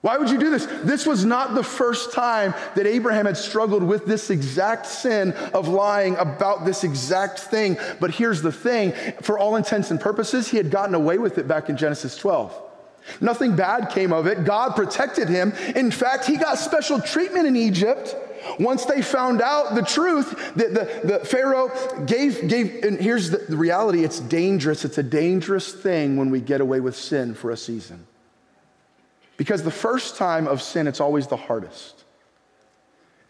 Why 0.00 0.16
would 0.16 0.30
you 0.30 0.38
do 0.38 0.50
this? 0.50 0.66
This 0.84 1.06
was 1.06 1.24
not 1.24 1.56
the 1.56 1.64
first 1.64 2.12
time 2.12 2.54
that 2.76 2.86
Abraham 2.86 3.26
had 3.26 3.36
struggled 3.36 3.82
with 3.82 4.06
this 4.06 4.30
exact 4.30 4.86
sin 4.86 5.32
of 5.52 5.66
lying 5.66 6.16
about 6.16 6.64
this 6.64 6.84
exact 6.84 7.40
thing. 7.40 7.76
But 7.98 8.12
here's 8.12 8.40
the 8.40 8.52
thing 8.52 8.92
for 9.22 9.38
all 9.38 9.56
intents 9.56 9.90
and 9.90 10.00
purposes, 10.00 10.48
he 10.48 10.56
had 10.56 10.70
gotten 10.70 10.94
away 10.94 11.18
with 11.18 11.38
it 11.38 11.48
back 11.48 11.68
in 11.68 11.76
Genesis 11.76 12.16
12. 12.16 12.62
Nothing 13.20 13.56
bad 13.56 13.90
came 13.90 14.12
of 14.12 14.26
it. 14.26 14.44
God 14.44 14.76
protected 14.76 15.28
him. 15.28 15.52
In 15.74 15.90
fact, 15.90 16.26
he 16.26 16.36
got 16.36 16.58
special 16.58 17.00
treatment 17.00 17.46
in 17.46 17.56
Egypt. 17.56 18.14
Once 18.60 18.84
they 18.84 19.02
found 19.02 19.42
out 19.42 19.74
the 19.74 19.82
truth, 19.82 20.30
the, 20.54 20.68
the, 20.68 21.18
the 21.18 21.24
Pharaoh 21.24 21.70
gave, 22.06 22.48
gave, 22.48 22.84
and 22.84 23.00
here's 23.00 23.30
the, 23.30 23.38
the 23.38 23.56
reality 23.56 24.04
it's 24.04 24.20
dangerous. 24.20 24.84
It's 24.84 24.98
a 24.98 25.02
dangerous 25.02 25.72
thing 25.72 26.16
when 26.16 26.30
we 26.30 26.40
get 26.40 26.60
away 26.60 26.80
with 26.80 26.96
sin 26.96 27.34
for 27.34 27.50
a 27.50 27.56
season. 27.56 28.06
Because 29.38 29.62
the 29.62 29.70
first 29.70 30.16
time 30.16 30.46
of 30.46 30.60
sin, 30.60 30.86
it's 30.86 31.00
always 31.00 31.28
the 31.28 31.36
hardest. 31.36 32.04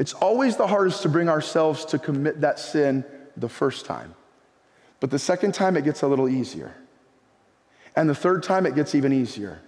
It's 0.01 0.15
always 0.15 0.57
the 0.57 0.67
hardest 0.67 1.03
to 1.03 1.09
bring 1.09 1.29
ourselves 1.29 1.85
to 1.87 1.99
commit 1.99 2.41
that 2.41 2.59
sin 2.59 3.05
the 3.37 3.49
first 3.49 3.85
time. 3.85 4.15
But 5.01 5.11
the 5.11 5.19
second 5.19 5.53
time, 5.53 5.77
it 5.77 5.85
gets 5.85 6.03
a 6.03 6.09
little 6.09 6.29
easier. 6.29 6.75
And 7.95 8.09
the 8.09 8.15
third 8.15 8.43
time, 8.43 8.65
it 8.65 8.75
gets 8.75 8.95
even 8.95 9.13
easier. 9.13 9.61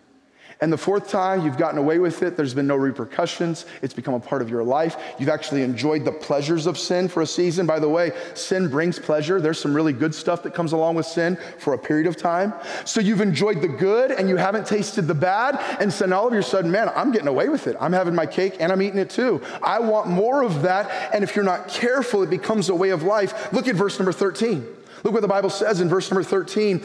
And 0.63 0.71
the 0.71 0.79
fourth 0.79 1.09
time, 1.09 1.45
you've 1.45 1.57
gotten 1.57 1.79
away 1.79 1.99
with 1.99 2.23
it. 2.23 2.37
There's 2.37 2.53
been 2.53 2.67
no 2.67 2.77
repercussions. 2.77 3.65
It's 3.81 3.95
become 3.95 4.13
a 4.13 4.21
part 4.21 4.43
of 4.43 4.51
your 4.51 4.63
life. 4.63 4.97
You've 5.19 5.31
actually 5.31 5.63
enjoyed 5.63 6.05
the 6.05 6.13
pleasures 6.13 6.67
of 6.67 6.79
sin 6.79 7.09
for 7.09 7.23
a 7.23 7.27
season. 7.27 7.67
By 7.67 7.79
the 7.79 7.89
way, 7.89 8.13
sin 8.35 8.69
brings 8.69 8.99
pleasure. 8.99 9.41
There's 9.41 9.59
some 9.59 9.75
really 9.75 9.95
good 9.95 10.15
stuff 10.15 10.43
that 10.43 10.53
comes 10.53 10.73
along 10.73 10.97
with 10.97 11.07
sin 11.07 11.39
for 11.59 11.73
a 11.73 11.79
period 11.79 12.07
of 12.07 12.17
time. 12.17 12.53
So 12.85 13.01
you've 13.01 13.23
enjoyed 13.23 13.63
the 13.63 13.69
good 13.69 14.11
and 14.11 14.29
you 14.29 14.37
haven't 14.37 14.67
tasted 14.67 15.07
the 15.07 15.15
bad. 15.15 15.59
And 15.81 15.91
so 15.91 16.05
now 16.05 16.21
all 16.21 16.29
of 16.29 16.35
a 16.35 16.43
sudden, 16.43 16.71
man, 16.71 16.91
I'm 16.95 17.11
getting 17.11 17.29
away 17.29 17.49
with 17.49 17.67
it. 17.67 17.77
I'm 17.81 17.95
having 17.95 18.15
my 18.15 18.27
cake 18.27 18.57
and 18.61 18.71
I'm 18.71 18.83
eating 18.83 18.99
it 18.99 19.09
too. 19.09 19.41
I 19.63 19.79
want 19.81 20.09
more 20.09 20.43
of 20.43 20.63
that. 20.63 21.15
And 21.15 21.25
if 21.25 21.35
you're 21.35 21.45
not 21.45 21.69
careful, 21.69 22.23
it 22.23 22.29
becomes 22.29 22.69
a 22.69 22.75
way 22.75 22.91
of 22.91 23.03
life. 23.03 23.51
Look 23.53 23.67
at 23.67 23.77
verse 23.77 23.99
number 23.99 24.13
13. 24.13 24.67
Look 25.03 25.15
what 25.15 25.23
the 25.23 25.29
Bible 25.29 25.51
says 25.51 25.81
in 25.81 25.89
verse 25.89 26.11
number 26.11 26.23
13. 26.23 26.83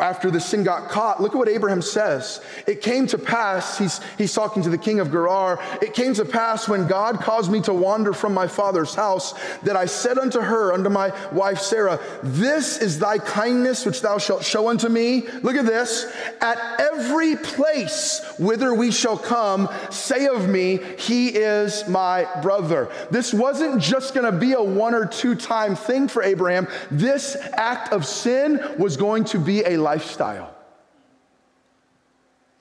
After 0.00 0.30
the 0.30 0.40
sin 0.40 0.64
got 0.64 0.88
caught, 0.88 1.20
look 1.20 1.32
at 1.34 1.38
what 1.38 1.48
Abraham 1.48 1.82
says. 1.82 2.40
It 2.66 2.82
came 2.82 3.06
to 3.08 3.18
pass, 3.18 3.78
he's, 3.78 4.00
he's 4.16 4.34
talking 4.34 4.62
to 4.62 4.70
the 4.70 4.78
king 4.78 5.00
of 5.00 5.10
Gerar. 5.10 5.60
It 5.80 5.94
came 5.94 6.14
to 6.14 6.24
pass 6.24 6.68
when 6.68 6.86
God 6.86 7.20
caused 7.20 7.50
me 7.50 7.60
to 7.62 7.72
wander 7.72 8.12
from 8.12 8.34
my 8.34 8.46
father's 8.46 8.94
house 8.94 9.34
that 9.60 9.76
I 9.76 9.86
said 9.86 10.18
unto 10.18 10.40
her, 10.40 10.72
unto 10.72 10.90
my 10.90 11.12
wife 11.32 11.60
Sarah, 11.60 12.00
This 12.22 12.78
is 12.78 12.98
thy 12.98 13.18
kindness 13.18 13.86
which 13.86 14.00
thou 14.00 14.18
shalt 14.18 14.44
show 14.44 14.68
unto 14.68 14.88
me. 14.88 15.26
Look 15.42 15.56
at 15.56 15.66
this. 15.66 16.12
At 16.40 16.58
every 16.80 17.36
place 17.36 18.24
whither 18.38 18.74
we 18.74 18.90
shall 18.90 19.18
come, 19.18 19.68
say 19.90 20.26
of 20.26 20.48
me, 20.48 20.80
He 20.98 21.28
is 21.28 21.88
my 21.88 22.26
brother. 22.42 22.90
This 23.10 23.32
wasn't 23.32 23.80
just 23.80 24.14
going 24.14 24.30
to 24.30 24.38
be 24.38 24.52
a 24.52 24.62
one 24.62 24.94
or 24.94 25.06
two 25.06 25.34
time 25.34 25.76
thing 25.76 26.08
for 26.08 26.22
Abraham. 26.22 26.68
This 26.90 27.27
this 27.32 27.42
act 27.54 27.92
of 27.92 28.06
sin 28.06 28.60
was 28.78 28.96
going 28.96 29.24
to 29.24 29.38
be 29.38 29.62
a 29.64 29.76
lifestyle. 29.76 30.54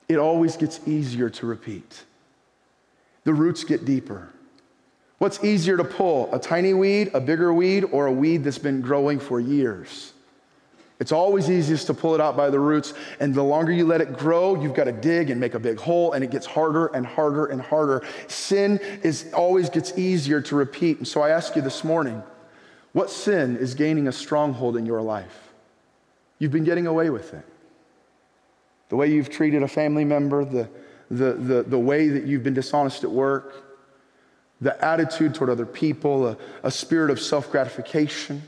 It 0.07 0.17
always 0.17 0.55
gets 0.55 0.79
easier 0.87 1.29
to 1.31 1.45
repeat. 1.45 2.03
The 3.23 3.33
roots 3.33 3.63
get 3.63 3.85
deeper. 3.85 4.29
What's 5.17 5.43
easier 5.43 5.77
to 5.77 5.83
pull, 5.83 6.33
a 6.33 6.39
tiny 6.39 6.73
weed, 6.73 7.11
a 7.13 7.19
bigger 7.19 7.53
weed, 7.53 7.85
or 7.91 8.05
a 8.05 8.11
weed 8.11 8.43
that's 8.43 8.59
been 8.59 8.81
growing 8.81 9.19
for 9.19 9.39
years? 9.39 10.13
It's 10.99 11.11
always 11.11 11.49
easiest 11.49 11.87
to 11.87 11.93
pull 11.93 12.15
it 12.15 12.21
out 12.21 12.37
by 12.37 12.49
the 12.49 12.59
roots, 12.59 12.93
and 13.19 13.33
the 13.33 13.43
longer 13.43 13.71
you 13.71 13.85
let 13.85 14.01
it 14.01 14.17
grow, 14.17 14.59
you've 14.61 14.73
got 14.73 14.85
to 14.85 14.91
dig 14.91 15.29
and 15.29 15.39
make 15.39 15.53
a 15.53 15.59
big 15.59 15.79
hole, 15.79 16.13
and 16.13 16.23
it 16.23 16.31
gets 16.31 16.45
harder 16.45 16.87
and 16.87 17.05
harder 17.05 17.47
and 17.47 17.61
harder. 17.61 18.03
Sin 18.27 18.79
is 19.03 19.31
always 19.33 19.69
gets 19.69 19.97
easier 19.97 20.41
to 20.41 20.55
repeat. 20.55 20.97
And 20.97 21.07
so 21.07 21.21
I 21.21 21.29
ask 21.29 21.55
you 21.55 21.61
this 21.61 21.83
morning, 21.83 22.23
what 22.97 23.11
sin 23.11 23.57
is 23.57 23.75
gaining 23.75 24.07
a 24.07 24.11
stronghold 24.11 24.75
in 24.75 24.83
your 24.87 25.03
life? 25.03 25.53
You've 26.39 26.51
been 26.51 26.63
getting 26.63 26.87
away 26.87 27.11
with 27.11 27.31
it. 27.31 27.45
The 28.89 28.95
way 28.95 29.11
you've 29.11 29.29
treated 29.29 29.61
a 29.61 29.67
family 29.67 30.03
member, 30.03 30.43
the, 30.43 30.67
the, 31.11 31.33
the, 31.33 31.61
the 31.61 31.77
way 31.77 32.07
that 32.07 32.23
you've 32.23 32.41
been 32.41 32.55
dishonest 32.55 33.03
at 33.03 33.11
work, 33.11 33.53
the 34.61 34.83
attitude 34.83 35.35
toward 35.35 35.51
other 35.51 35.67
people, 35.67 36.27
a, 36.27 36.37
a 36.63 36.71
spirit 36.71 37.11
of 37.11 37.19
self 37.19 37.51
gratification. 37.51 38.41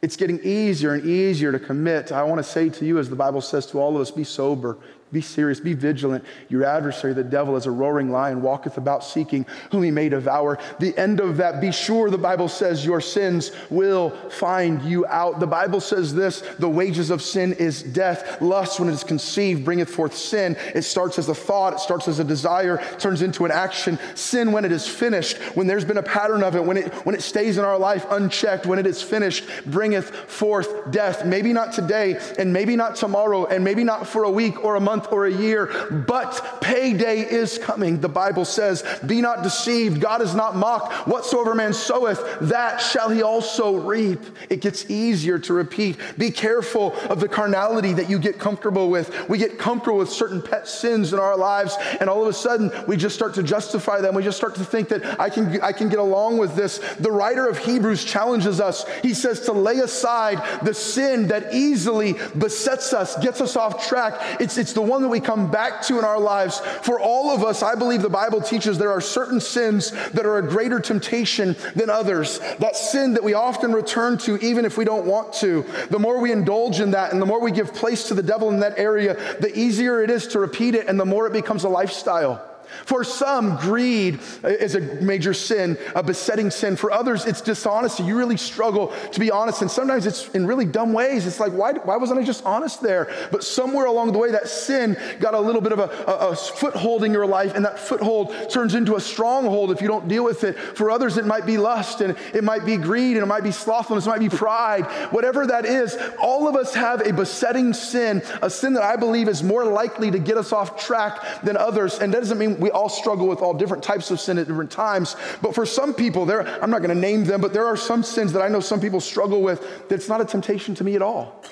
It's 0.00 0.14
getting 0.14 0.38
easier 0.44 0.94
and 0.94 1.04
easier 1.04 1.50
to 1.50 1.58
commit. 1.58 2.12
I 2.12 2.22
want 2.22 2.38
to 2.38 2.44
say 2.44 2.68
to 2.68 2.84
you, 2.84 3.00
as 3.00 3.10
the 3.10 3.16
Bible 3.16 3.40
says 3.40 3.66
to 3.72 3.80
all 3.80 3.96
of 3.96 4.00
us, 4.00 4.12
be 4.12 4.22
sober, 4.22 4.78
be 5.10 5.22
serious, 5.22 5.58
be 5.58 5.72
vigilant. 5.72 6.22
Your 6.50 6.64
adversary, 6.64 7.14
the 7.14 7.24
devil, 7.24 7.56
as 7.56 7.64
a 7.64 7.70
roaring 7.70 8.10
lion, 8.10 8.42
walketh 8.42 8.76
about 8.76 9.02
seeking 9.02 9.46
whom 9.70 9.82
he 9.82 9.90
may 9.90 10.10
devour. 10.10 10.58
The 10.80 10.96
end 10.98 11.20
of 11.20 11.38
that, 11.38 11.62
be 11.62 11.72
sure, 11.72 12.10
the 12.10 12.18
Bible 12.18 12.48
says, 12.48 12.84
your 12.84 13.00
sins 13.00 13.50
will 13.70 14.10
find 14.28 14.82
you 14.82 15.06
out. 15.06 15.40
The 15.40 15.46
Bible 15.46 15.80
says 15.80 16.14
this 16.14 16.42
the 16.58 16.68
wages 16.68 17.10
of 17.10 17.22
sin 17.22 17.54
is 17.54 17.82
death. 17.82 18.42
Lust, 18.42 18.78
when 18.78 18.90
it 18.90 18.92
is 18.92 19.02
conceived, 19.02 19.64
bringeth 19.64 19.88
forth 19.88 20.14
sin. 20.14 20.56
It 20.74 20.82
starts 20.82 21.18
as 21.18 21.30
a 21.30 21.34
thought, 21.34 21.72
it 21.72 21.80
starts 21.80 22.06
as 22.06 22.18
a 22.18 22.24
desire, 22.24 22.76
turns 22.98 23.22
into 23.22 23.46
an 23.46 23.50
action. 23.50 23.98
Sin, 24.14 24.52
when 24.52 24.66
it 24.66 24.72
is 24.72 24.86
finished, 24.86 25.38
when 25.56 25.66
there's 25.66 25.86
been 25.86 25.98
a 25.98 26.02
pattern 26.02 26.42
of 26.42 26.54
it, 26.54 26.62
when 26.62 26.76
it, 26.76 26.92
when 27.06 27.14
it 27.14 27.22
stays 27.22 27.56
in 27.56 27.64
our 27.64 27.78
life 27.78 28.04
unchecked, 28.10 28.66
when 28.66 28.78
it 28.78 28.86
is 28.86 29.02
finished, 29.02 29.44
bringeth 29.64 30.14
forth 30.14 30.90
death. 30.90 31.24
Maybe 31.24 31.54
not 31.54 31.72
today, 31.72 32.20
and 32.38 32.52
maybe 32.52 32.76
not 32.76 32.94
tomorrow, 32.94 33.46
and 33.46 33.64
maybe 33.64 33.84
not 33.84 34.06
for 34.06 34.24
a 34.24 34.30
week 34.30 34.62
or 34.62 34.76
a 34.76 34.80
month 34.80 34.97
month 34.98 35.12
or 35.12 35.26
a 35.26 35.32
year, 35.32 35.66
but 36.06 36.60
payday 36.60 37.20
is 37.20 37.58
coming. 37.58 38.00
The 38.00 38.08
Bible 38.08 38.44
says, 38.44 38.84
Be 39.06 39.20
not 39.20 39.42
deceived. 39.42 40.00
God 40.00 40.22
is 40.22 40.34
not 40.34 40.56
mocked. 40.56 41.06
Whatsoever 41.06 41.54
man 41.54 41.72
soweth, 41.72 42.20
that 42.40 42.78
shall 42.78 43.10
he 43.10 43.22
also 43.22 43.76
reap. 43.76 44.20
It 44.50 44.60
gets 44.60 44.90
easier 44.90 45.38
to 45.40 45.52
repeat. 45.52 45.98
Be 46.16 46.30
careful 46.30 46.94
of 47.08 47.20
the 47.20 47.28
carnality 47.28 47.92
that 47.94 48.10
you 48.10 48.18
get 48.18 48.38
comfortable 48.38 48.90
with. 48.90 49.28
We 49.28 49.38
get 49.38 49.58
comfortable 49.58 49.98
with 49.98 50.10
certain 50.10 50.42
pet 50.42 50.66
sins 50.66 51.12
in 51.12 51.18
our 51.18 51.36
lives, 51.36 51.76
and 52.00 52.10
all 52.10 52.22
of 52.22 52.28
a 52.28 52.32
sudden 52.32 52.72
we 52.86 52.96
just 52.96 53.14
start 53.14 53.34
to 53.34 53.42
justify 53.42 54.00
them. 54.00 54.14
We 54.14 54.22
just 54.22 54.36
start 54.36 54.56
to 54.56 54.64
think 54.64 54.88
that 54.88 55.20
I 55.20 55.30
can, 55.30 55.60
I 55.60 55.72
can 55.72 55.88
get 55.88 55.98
along 55.98 56.38
with 56.38 56.56
this. 56.56 56.78
The 56.98 57.12
writer 57.12 57.46
of 57.48 57.58
Hebrews 57.58 58.04
challenges 58.04 58.60
us. 58.60 58.84
He 59.02 59.14
says 59.14 59.40
to 59.42 59.52
lay 59.52 59.78
aside 59.78 60.38
the 60.62 60.74
sin 60.74 61.28
that 61.28 61.54
easily 61.54 62.14
besets 62.36 62.92
us, 62.92 63.16
gets 63.22 63.40
us 63.40 63.56
off 63.56 63.86
track. 63.86 64.40
It's, 64.40 64.58
it's 64.58 64.72
the 64.72 64.87
one 64.88 65.02
that 65.02 65.08
we 65.08 65.20
come 65.20 65.50
back 65.50 65.82
to 65.82 65.98
in 65.98 66.04
our 66.04 66.18
lives. 66.18 66.60
For 66.82 66.98
all 66.98 67.30
of 67.30 67.44
us, 67.44 67.62
I 67.62 67.74
believe 67.74 68.02
the 68.02 68.08
Bible 68.08 68.40
teaches 68.40 68.78
there 68.78 68.90
are 68.90 69.00
certain 69.00 69.40
sins 69.40 69.90
that 69.90 70.26
are 70.26 70.38
a 70.38 70.42
greater 70.42 70.80
temptation 70.80 71.54
than 71.76 71.90
others. 71.90 72.40
That 72.58 72.76
sin 72.76 73.14
that 73.14 73.22
we 73.22 73.34
often 73.34 73.72
return 73.72 74.18
to 74.18 74.38
even 74.38 74.64
if 74.64 74.76
we 74.76 74.84
don't 74.84 75.06
want 75.06 75.32
to. 75.34 75.64
The 75.90 75.98
more 75.98 76.20
we 76.20 76.32
indulge 76.32 76.80
in 76.80 76.92
that 76.92 77.12
and 77.12 77.20
the 77.20 77.26
more 77.26 77.40
we 77.40 77.52
give 77.52 77.72
place 77.74 78.08
to 78.08 78.14
the 78.14 78.22
devil 78.22 78.50
in 78.50 78.60
that 78.60 78.78
area, 78.78 79.14
the 79.40 79.56
easier 79.56 80.02
it 80.02 80.10
is 80.10 80.26
to 80.28 80.38
repeat 80.38 80.74
it 80.74 80.88
and 80.88 80.98
the 80.98 81.06
more 81.06 81.26
it 81.26 81.32
becomes 81.32 81.64
a 81.64 81.68
lifestyle. 81.68 82.47
For 82.84 83.04
some, 83.04 83.56
greed 83.56 84.20
is 84.44 84.74
a 84.74 84.80
major 84.80 85.34
sin, 85.34 85.78
a 85.94 86.02
besetting 86.02 86.50
sin. 86.50 86.76
For 86.76 86.92
others, 86.92 87.26
it's 87.26 87.40
dishonesty. 87.40 88.04
You 88.04 88.16
really 88.16 88.36
struggle 88.36 88.92
to 89.12 89.20
be 89.20 89.30
honest. 89.30 89.62
And 89.62 89.70
sometimes 89.70 90.06
it's 90.06 90.28
in 90.30 90.46
really 90.46 90.64
dumb 90.64 90.92
ways. 90.92 91.26
It's 91.26 91.40
like, 91.40 91.52
why, 91.52 91.72
why 91.72 91.96
wasn't 91.96 92.20
I 92.20 92.22
just 92.22 92.44
honest 92.44 92.82
there? 92.82 93.12
But 93.30 93.44
somewhere 93.44 93.86
along 93.86 94.12
the 94.12 94.18
way, 94.18 94.30
that 94.32 94.48
sin 94.48 94.96
got 95.20 95.34
a 95.34 95.40
little 95.40 95.60
bit 95.60 95.72
of 95.72 95.78
a, 95.78 95.88
a, 96.06 96.30
a 96.30 96.36
foothold 96.36 97.04
in 97.04 97.12
your 97.12 97.26
life, 97.26 97.54
and 97.54 97.64
that 97.64 97.78
foothold 97.78 98.34
turns 98.50 98.74
into 98.74 98.96
a 98.96 99.00
stronghold 99.00 99.70
if 99.70 99.80
you 99.80 99.88
don't 99.88 100.08
deal 100.08 100.24
with 100.24 100.44
it. 100.44 100.58
For 100.58 100.90
others, 100.90 101.16
it 101.16 101.26
might 101.26 101.46
be 101.46 101.58
lust, 101.58 102.00
and 102.00 102.16
it 102.34 102.44
might 102.44 102.64
be 102.64 102.76
greed, 102.76 103.16
and 103.16 103.22
it 103.22 103.26
might 103.26 103.44
be 103.44 103.52
slothfulness, 103.52 104.06
it 104.06 104.10
might 104.10 104.20
be 104.20 104.28
pride. 104.28 104.84
Whatever 105.12 105.46
that 105.46 105.64
is, 105.64 105.96
all 106.20 106.48
of 106.48 106.56
us 106.56 106.74
have 106.74 107.06
a 107.06 107.12
besetting 107.12 107.72
sin, 107.72 108.22
a 108.42 108.50
sin 108.50 108.74
that 108.74 108.82
I 108.82 108.96
believe 108.96 109.28
is 109.28 109.42
more 109.42 109.64
likely 109.64 110.10
to 110.10 110.18
get 110.18 110.36
us 110.36 110.52
off 110.52 110.84
track 110.84 111.42
than 111.42 111.56
others. 111.56 111.98
And 111.98 112.12
that 112.14 112.20
doesn't 112.20 112.38
mean 112.38 112.57
we 112.58 112.70
all 112.70 112.88
struggle 112.88 113.26
with 113.26 113.40
all 113.40 113.54
different 113.54 113.82
types 113.82 114.10
of 114.10 114.20
sin 114.20 114.38
at 114.38 114.46
different 114.46 114.70
times. 114.70 115.16
But 115.42 115.54
for 115.54 115.64
some 115.66 115.94
people, 115.94 116.26
there, 116.26 116.46
I'm 116.62 116.70
not 116.70 116.78
going 116.78 116.94
to 116.94 117.00
name 117.00 117.24
them, 117.24 117.40
but 117.40 117.52
there 117.52 117.66
are 117.66 117.76
some 117.76 118.02
sins 118.02 118.32
that 118.32 118.42
I 118.42 118.48
know 118.48 118.60
some 118.60 118.80
people 118.80 119.00
struggle 119.00 119.42
with 119.42 119.88
that's 119.88 120.08
not 120.08 120.20
a 120.20 120.24
temptation 120.24 120.74
to 120.76 120.84
me 120.84 120.94
at 120.94 121.02
all. 121.02 121.44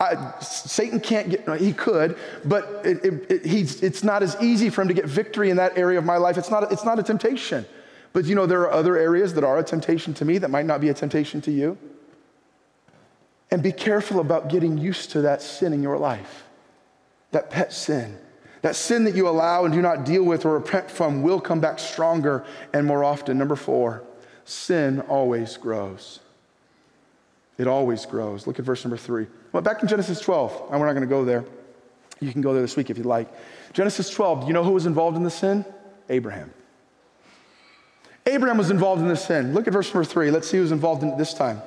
I, 0.00 0.34
Satan 0.40 0.98
can't 0.98 1.30
get, 1.30 1.60
he 1.60 1.72
could, 1.72 2.18
but 2.44 2.82
it, 2.84 3.04
it, 3.04 3.30
it, 3.30 3.46
he's, 3.46 3.82
it's 3.82 4.02
not 4.02 4.22
as 4.22 4.36
easy 4.40 4.68
for 4.68 4.82
him 4.82 4.88
to 4.88 4.94
get 4.94 5.06
victory 5.06 5.50
in 5.50 5.56
that 5.58 5.78
area 5.78 5.98
of 5.98 6.04
my 6.04 6.16
life. 6.16 6.36
It's 6.36 6.50
not, 6.50 6.72
it's 6.72 6.84
not 6.84 6.98
a 6.98 7.02
temptation. 7.02 7.64
But 8.12 8.24
you 8.24 8.34
know, 8.34 8.46
there 8.46 8.60
are 8.62 8.72
other 8.72 8.96
areas 8.96 9.34
that 9.34 9.44
are 9.44 9.58
a 9.58 9.64
temptation 9.64 10.14
to 10.14 10.24
me 10.24 10.38
that 10.38 10.50
might 10.50 10.66
not 10.66 10.80
be 10.80 10.88
a 10.88 10.94
temptation 10.94 11.40
to 11.42 11.50
you. 11.50 11.78
And 13.50 13.62
be 13.62 13.72
careful 13.72 14.20
about 14.20 14.48
getting 14.48 14.78
used 14.78 15.12
to 15.12 15.22
that 15.22 15.42
sin 15.42 15.72
in 15.72 15.82
your 15.82 15.96
life, 15.96 16.44
that 17.30 17.50
pet 17.50 17.72
sin. 17.72 18.18
That 18.64 18.76
sin 18.76 19.04
that 19.04 19.14
you 19.14 19.28
allow 19.28 19.66
and 19.66 19.74
do 19.74 19.82
not 19.82 20.06
deal 20.06 20.22
with 20.22 20.46
or 20.46 20.54
repent 20.54 20.90
from 20.90 21.22
will 21.22 21.38
come 21.38 21.60
back 21.60 21.78
stronger 21.78 22.46
and 22.72 22.86
more 22.86 23.04
often. 23.04 23.36
Number 23.36 23.56
four, 23.56 24.02
sin 24.46 25.00
always 25.02 25.58
grows. 25.58 26.20
It 27.58 27.66
always 27.66 28.06
grows. 28.06 28.46
Look 28.46 28.58
at 28.58 28.64
verse 28.64 28.82
number 28.82 28.96
three. 28.96 29.26
Well, 29.52 29.62
back 29.62 29.82
in 29.82 29.88
Genesis 29.88 30.18
12, 30.18 30.70
and 30.70 30.80
we're 30.80 30.86
not 30.86 30.94
going 30.94 31.06
to 31.06 31.06
go 31.06 31.26
there. 31.26 31.44
You 32.20 32.32
can 32.32 32.40
go 32.40 32.54
there 32.54 32.62
this 32.62 32.74
week 32.74 32.88
if 32.88 32.96
you 32.96 33.04
like. 33.04 33.28
Genesis 33.74 34.08
12, 34.08 34.40
do 34.40 34.46
you 34.46 34.54
know 34.54 34.64
who 34.64 34.72
was 34.72 34.86
involved 34.86 35.18
in 35.18 35.24
the 35.24 35.30
sin? 35.30 35.66
Abraham. 36.08 36.50
Abraham 38.24 38.56
was 38.56 38.70
involved 38.70 39.02
in 39.02 39.08
the 39.08 39.16
sin. 39.16 39.52
Look 39.52 39.66
at 39.66 39.74
verse 39.74 39.92
number 39.92 40.08
three. 40.08 40.30
Let's 40.30 40.48
see 40.48 40.56
who's 40.56 40.72
involved 40.72 41.02
in 41.02 41.10
it 41.10 41.18
this 41.18 41.34
time. 41.34 41.60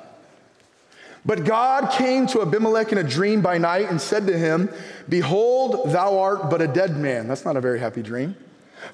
But 1.28 1.44
God 1.44 1.92
came 1.92 2.26
to 2.28 2.40
Abimelech 2.40 2.90
in 2.90 2.96
a 2.96 3.04
dream 3.04 3.42
by 3.42 3.58
night 3.58 3.90
and 3.90 4.00
said 4.00 4.26
to 4.28 4.38
him, 4.38 4.70
Behold, 5.10 5.92
thou 5.92 6.18
art 6.20 6.48
but 6.48 6.62
a 6.62 6.66
dead 6.66 6.96
man. 6.96 7.28
That's 7.28 7.44
not 7.44 7.54
a 7.54 7.60
very 7.60 7.78
happy 7.78 8.00
dream. 8.00 8.34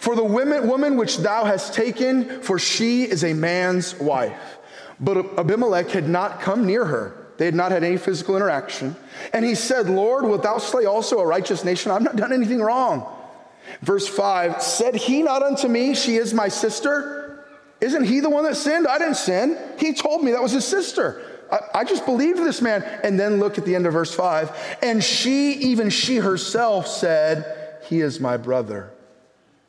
For 0.00 0.16
the 0.16 0.24
woman, 0.24 0.66
woman 0.66 0.96
which 0.96 1.18
thou 1.18 1.44
hast 1.44 1.74
taken, 1.74 2.42
for 2.42 2.58
she 2.58 3.04
is 3.04 3.22
a 3.22 3.34
man's 3.34 3.94
wife. 4.00 4.58
But 4.98 5.38
Abimelech 5.38 5.90
had 5.90 6.08
not 6.08 6.40
come 6.40 6.66
near 6.66 6.84
her. 6.84 7.16
They 7.36 7.44
had 7.44 7.54
not 7.54 7.70
had 7.70 7.84
any 7.84 7.98
physical 7.98 8.34
interaction. 8.34 8.96
And 9.32 9.44
he 9.44 9.54
said, 9.54 9.88
Lord, 9.88 10.24
wilt 10.24 10.42
thou 10.42 10.58
slay 10.58 10.86
also 10.86 11.20
a 11.20 11.26
righteous 11.26 11.64
nation? 11.64 11.92
I've 11.92 12.02
not 12.02 12.16
done 12.16 12.32
anything 12.32 12.60
wrong. 12.60 13.06
Verse 13.80 14.08
5 14.08 14.60
Said 14.60 14.96
he 14.96 15.22
not 15.22 15.44
unto 15.44 15.68
me, 15.68 15.94
She 15.94 16.16
is 16.16 16.34
my 16.34 16.48
sister? 16.48 17.44
Isn't 17.80 18.06
he 18.06 18.18
the 18.18 18.30
one 18.30 18.42
that 18.42 18.56
sinned? 18.56 18.88
I 18.88 18.98
didn't 18.98 19.18
sin. 19.18 19.56
He 19.78 19.94
told 19.94 20.24
me 20.24 20.32
that 20.32 20.42
was 20.42 20.50
his 20.50 20.64
sister. 20.64 21.30
I, 21.50 21.60
I 21.74 21.84
just 21.84 22.04
believed 22.04 22.38
this 22.38 22.60
man. 22.60 22.82
And 23.02 23.18
then 23.18 23.40
look 23.40 23.58
at 23.58 23.64
the 23.64 23.74
end 23.74 23.86
of 23.86 23.92
verse 23.92 24.14
5. 24.14 24.78
And 24.82 25.02
she, 25.02 25.52
even 25.52 25.90
she 25.90 26.16
herself, 26.16 26.86
said, 26.86 27.80
He 27.88 28.00
is 28.00 28.20
my 28.20 28.36
brother. 28.36 28.90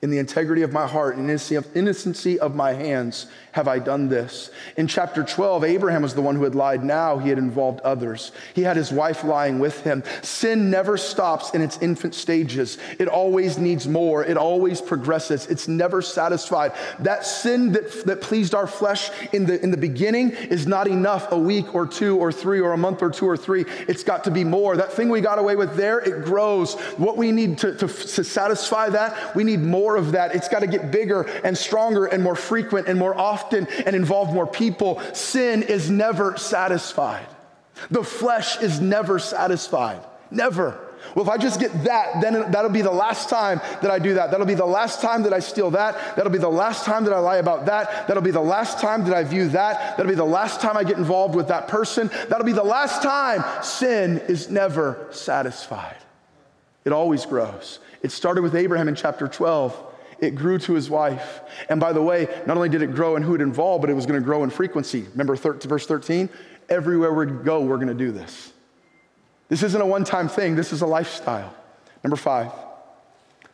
In 0.01 0.09
the 0.11 0.17
integrity 0.19 0.61
of 0.61 0.71
my 0.71 0.87
heart 0.87 1.17
and 1.17 1.29
innocency 1.29 2.39
of 2.39 2.55
my 2.55 2.73
hands 2.73 3.25
have 3.55 3.67
I 3.67 3.79
done 3.79 4.09
this. 4.09 4.51
In 4.77 4.87
chapter 4.87 5.23
12, 5.23 5.63
Abraham 5.63 6.01
was 6.01 6.13
the 6.13 6.21
one 6.21 6.35
who 6.35 6.43
had 6.43 6.55
lied. 6.55 6.83
Now 6.83 7.17
he 7.17 7.29
had 7.29 7.37
involved 7.37 7.79
others. 7.81 8.31
He 8.53 8.63
had 8.63 8.75
his 8.75 8.91
wife 8.91 9.23
lying 9.23 9.59
with 9.59 9.81
him. 9.83 10.03
Sin 10.21 10.69
never 10.69 10.97
stops 10.97 11.51
in 11.51 11.61
its 11.61 11.77
infant 11.79 12.15
stages, 12.15 12.77
it 12.99 13.07
always 13.07 13.57
needs 13.57 13.87
more, 13.87 14.23
it 14.23 14.37
always 14.37 14.81
progresses, 14.81 15.47
it's 15.47 15.67
never 15.67 16.01
satisfied. 16.01 16.73
That 16.99 17.25
sin 17.25 17.71
that, 17.71 18.05
that 18.05 18.21
pleased 18.21 18.53
our 18.53 18.67
flesh 18.67 19.09
in 19.31 19.45
the, 19.45 19.61
in 19.63 19.71
the 19.71 19.77
beginning 19.77 20.31
is 20.31 20.67
not 20.67 20.87
enough 20.87 21.31
a 21.31 21.39
week 21.39 21.73
or 21.73 21.87
two 21.87 22.17
or 22.17 22.31
three 22.31 22.59
or 22.59 22.73
a 22.73 22.77
month 22.77 23.01
or 23.01 23.09
two 23.09 23.25
or 23.27 23.37
three. 23.37 23.65
It's 23.87 24.03
got 24.03 24.25
to 24.25 24.31
be 24.31 24.43
more. 24.43 24.75
That 24.75 24.91
thing 24.91 25.09
we 25.09 25.21
got 25.21 25.39
away 25.39 25.55
with 25.55 25.75
there, 25.75 25.99
it 25.99 26.25
grows. 26.25 26.73
What 26.97 27.17
we 27.17 27.31
need 27.31 27.57
to, 27.59 27.73
to, 27.75 27.87
to 27.87 28.23
satisfy 28.23 28.89
that, 28.89 29.35
we 29.35 29.43
need 29.43 29.61
more 29.61 29.85
more 29.85 29.97
of 29.97 30.13
that. 30.13 30.33
It's 30.33 30.49
got 30.49 30.59
to 30.59 30.67
get 30.67 30.89
bigger 30.89 31.21
and 31.43 31.55
stronger 31.55 32.05
and 32.05 32.23
more 32.23 32.35
frequent 32.35 32.87
and 32.87 32.97
more 32.97 33.15
often 33.15 33.44
and 33.53 33.95
involve 33.95 34.33
more 34.33 34.47
people. 34.47 35.01
Sin 35.13 35.63
is 35.63 35.89
never 35.89 36.37
satisfied. 36.37 37.27
The 37.91 38.03
flesh 38.03 38.61
is 38.61 38.79
never 38.79 39.19
satisfied. 39.19 40.01
Never. 40.31 40.79
Well, 41.13 41.23
if 41.23 41.29
I 41.29 41.37
just 41.37 41.59
get 41.59 41.71
that, 41.83 42.21
then 42.21 42.51
that'll 42.51 42.71
be 42.71 42.81
the 42.81 42.91
last 42.91 43.29
time 43.29 43.61
that 43.81 43.91
I 43.91 43.99
do 43.99 44.15
that. 44.15 44.31
That'll 44.31 44.47
be 44.47 44.55
the 44.55 44.65
last 44.65 45.01
time 45.01 45.23
that 45.23 45.33
I 45.33 45.39
steal 45.39 45.71
that. 45.71 46.15
That'll 46.15 46.31
be 46.31 46.39
the 46.39 46.49
last 46.49 46.85
time 46.85 47.03
that 47.03 47.13
I 47.13 47.19
lie 47.19 47.37
about 47.37 47.67
that. 47.67 48.07
That'll 48.07 48.23
be 48.23 48.31
the 48.31 48.39
last 48.39 48.79
time 48.79 49.03
that 49.05 49.13
I 49.13 49.23
view 49.23 49.49
that. 49.49 49.97
That'll 49.97 50.09
be 50.09 50.15
the 50.15 50.23
last 50.23 50.61
time 50.61 50.77
I 50.77 50.83
get 50.83 50.97
involved 50.97 51.35
with 51.35 51.49
that 51.49 51.67
person. 51.67 52.09
That'll 52.29 52.45
be 52.45 52.53
the 52.53 52.63
last 52.63 53.03
time. 53.03 53.43
Sin 53.63 54.17
is 54.27 54.49
never 54.49 55.07
satisfied, 55.11 55.97
it 56.85 56.91
always 56.91 57.25
grows. 57.25 57.79
It 58.01 58.11
started 58.11 58.41
with 58.41 58.55
Abraham 58.55 58.87
in 58.87 58.95
chapter 58.95 59.27
12. 59.27 59.93
It 60.19 60.35
grew 60.35 60.57
to 60.59 60.73
his 60.73 60.89
wife. 60.89 61.41
And 61.69 61.79
by 61.79 61.93
the 61.93 62.01
way, 62.01 62.27
not 62.45 62.57
only 62.57 62.69
did 62.69 62.81
it 62.81 62.93
grow 62.93 63.15
in 63.15 63.23
who 63.23 63.35
it 63.35 63.41
involved, 63.41 63.81
but 63.81 63.89
it 63.89 63.93
was 63.93 64.05
going 64.05 64.19
to 64.19 64.25
grow 64.25 64.43
in 64.43 64.49
frequency. 64.49 65.05
Remember 65.11 65.35
verse 65.35 65.85
13? 65.85 66.29
Everywhere 66.69 67.13
we 67.13 67.25
go, 67.25 67.61
we're 67.61 67.77
going 67.77 67.87
to 67.87 67.93
do 67.93 68.11
this. 68.11 68.53
This 69.49 69.61
isn't 69.61 69.79
a 69.79 69.85
one 69.85 70.03
time 70.03 70.27
thing, 70.27 70.55
this 70.55 70.73
is 70.73 70.81
a 70.81 70.87
lifestyle. 70.87 71.53
Number 72.03 72.15
five, 72.15 72.51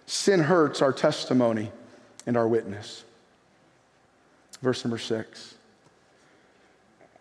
sin 0.06 0.40
hurts 0.40 0.82
our 0.82 0.94
testimony 0.94 1.72
and 2.26 2.38
our 2.38 2.48
witness. 2.48 3.04
Verse 4.62 4.84
number 4.86 4.98
six. 4.98 5.56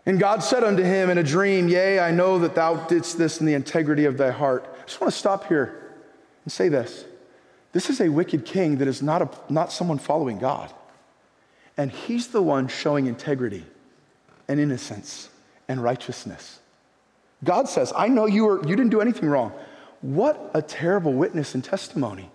And 0.07 0.19
God 0.19 0.43
said 0.43 0.65
unto 0.65 0.83
him 0.83 1.11
in 1.11 1.19
a 1.19 1.23
dream, 1.23 1.69
Yea, 1.69 2.01
I 2.01 2.11
know 2.11 2.39
that 2.39 2.55
thou 2.55 2.77
didst 2.87 3.19
this 3.19 3.41
in 3.41 3.47
the 3.47 3.55
integrity 3.55 4.05
of 4.05 4.17
thy 4.17 4.31
heart. 4.31 4.65
I 4.81 4.85
just 4.85 5.01
want 5.01 5.13
to 5.13 5.19
stop 5.19 5.47
here 5.47 5.95
and 6.45 6.53
say 6.53 6.69
this. 6.69 7.05
This 7.73 7.89
is 7.89 8.01
a 8.01 8.09
wicked 8.09 8.45
king 8.45 8.79
that 8.79 8.89
is 8.89 9.03
not, 9.03 9.23
a, 9.23 9.31
not 9.53 9.73
someone 9.73 9.99
following 9.99 10.39
God. 10.39 10.73
And 11.77 11.91
he's 11.91 12.29
the 12.29 12.43
one 12.43 12.69
showing 12.69 13.07
integrity 13.07 13.65
and 14.49 14.59
innocence 14.59 15.29
and 15.69 15.83
righteousness. 15.83 16.59
God 17.45 17.69
says, 17.69 17.93
I 17.97 18.09
know 18.09 18.27
you, 18.27 18.45
were, 18.45 18.59
you 18.69 18.77
didn't 18.77 18.91
do 18.91 19.01
anything 19.01 19.29
wrong. 19.29 19.53
What 20.01 20.51
a 20.55 20.63
terrible 20.63 21.13
witness 21.13 21.55
and 21.55 21.63
testimony 21.63 22.31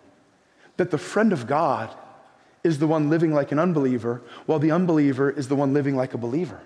that 0.77 0.91
the 0.91 0.97
friend 0.97 1.33
of 1.33 1.47
God 1.47 1.95
is 2.63 2.79
the 2.79 2.87
one 2.87 3.09
living 3.09 3.33
like 3.33 3.51
an 3.51 3.59
unbeliever, 3.59 4.21
while 4.45 4.59
the 4.59 4.71
unbeliever 4.71 5.29
is 5.29 5.47
the 5.47 5.55
one 5.55 5.73
living 5.73 5.95
like 5.95 6.13
a 6.13 6.17
believer. 6.17 6.61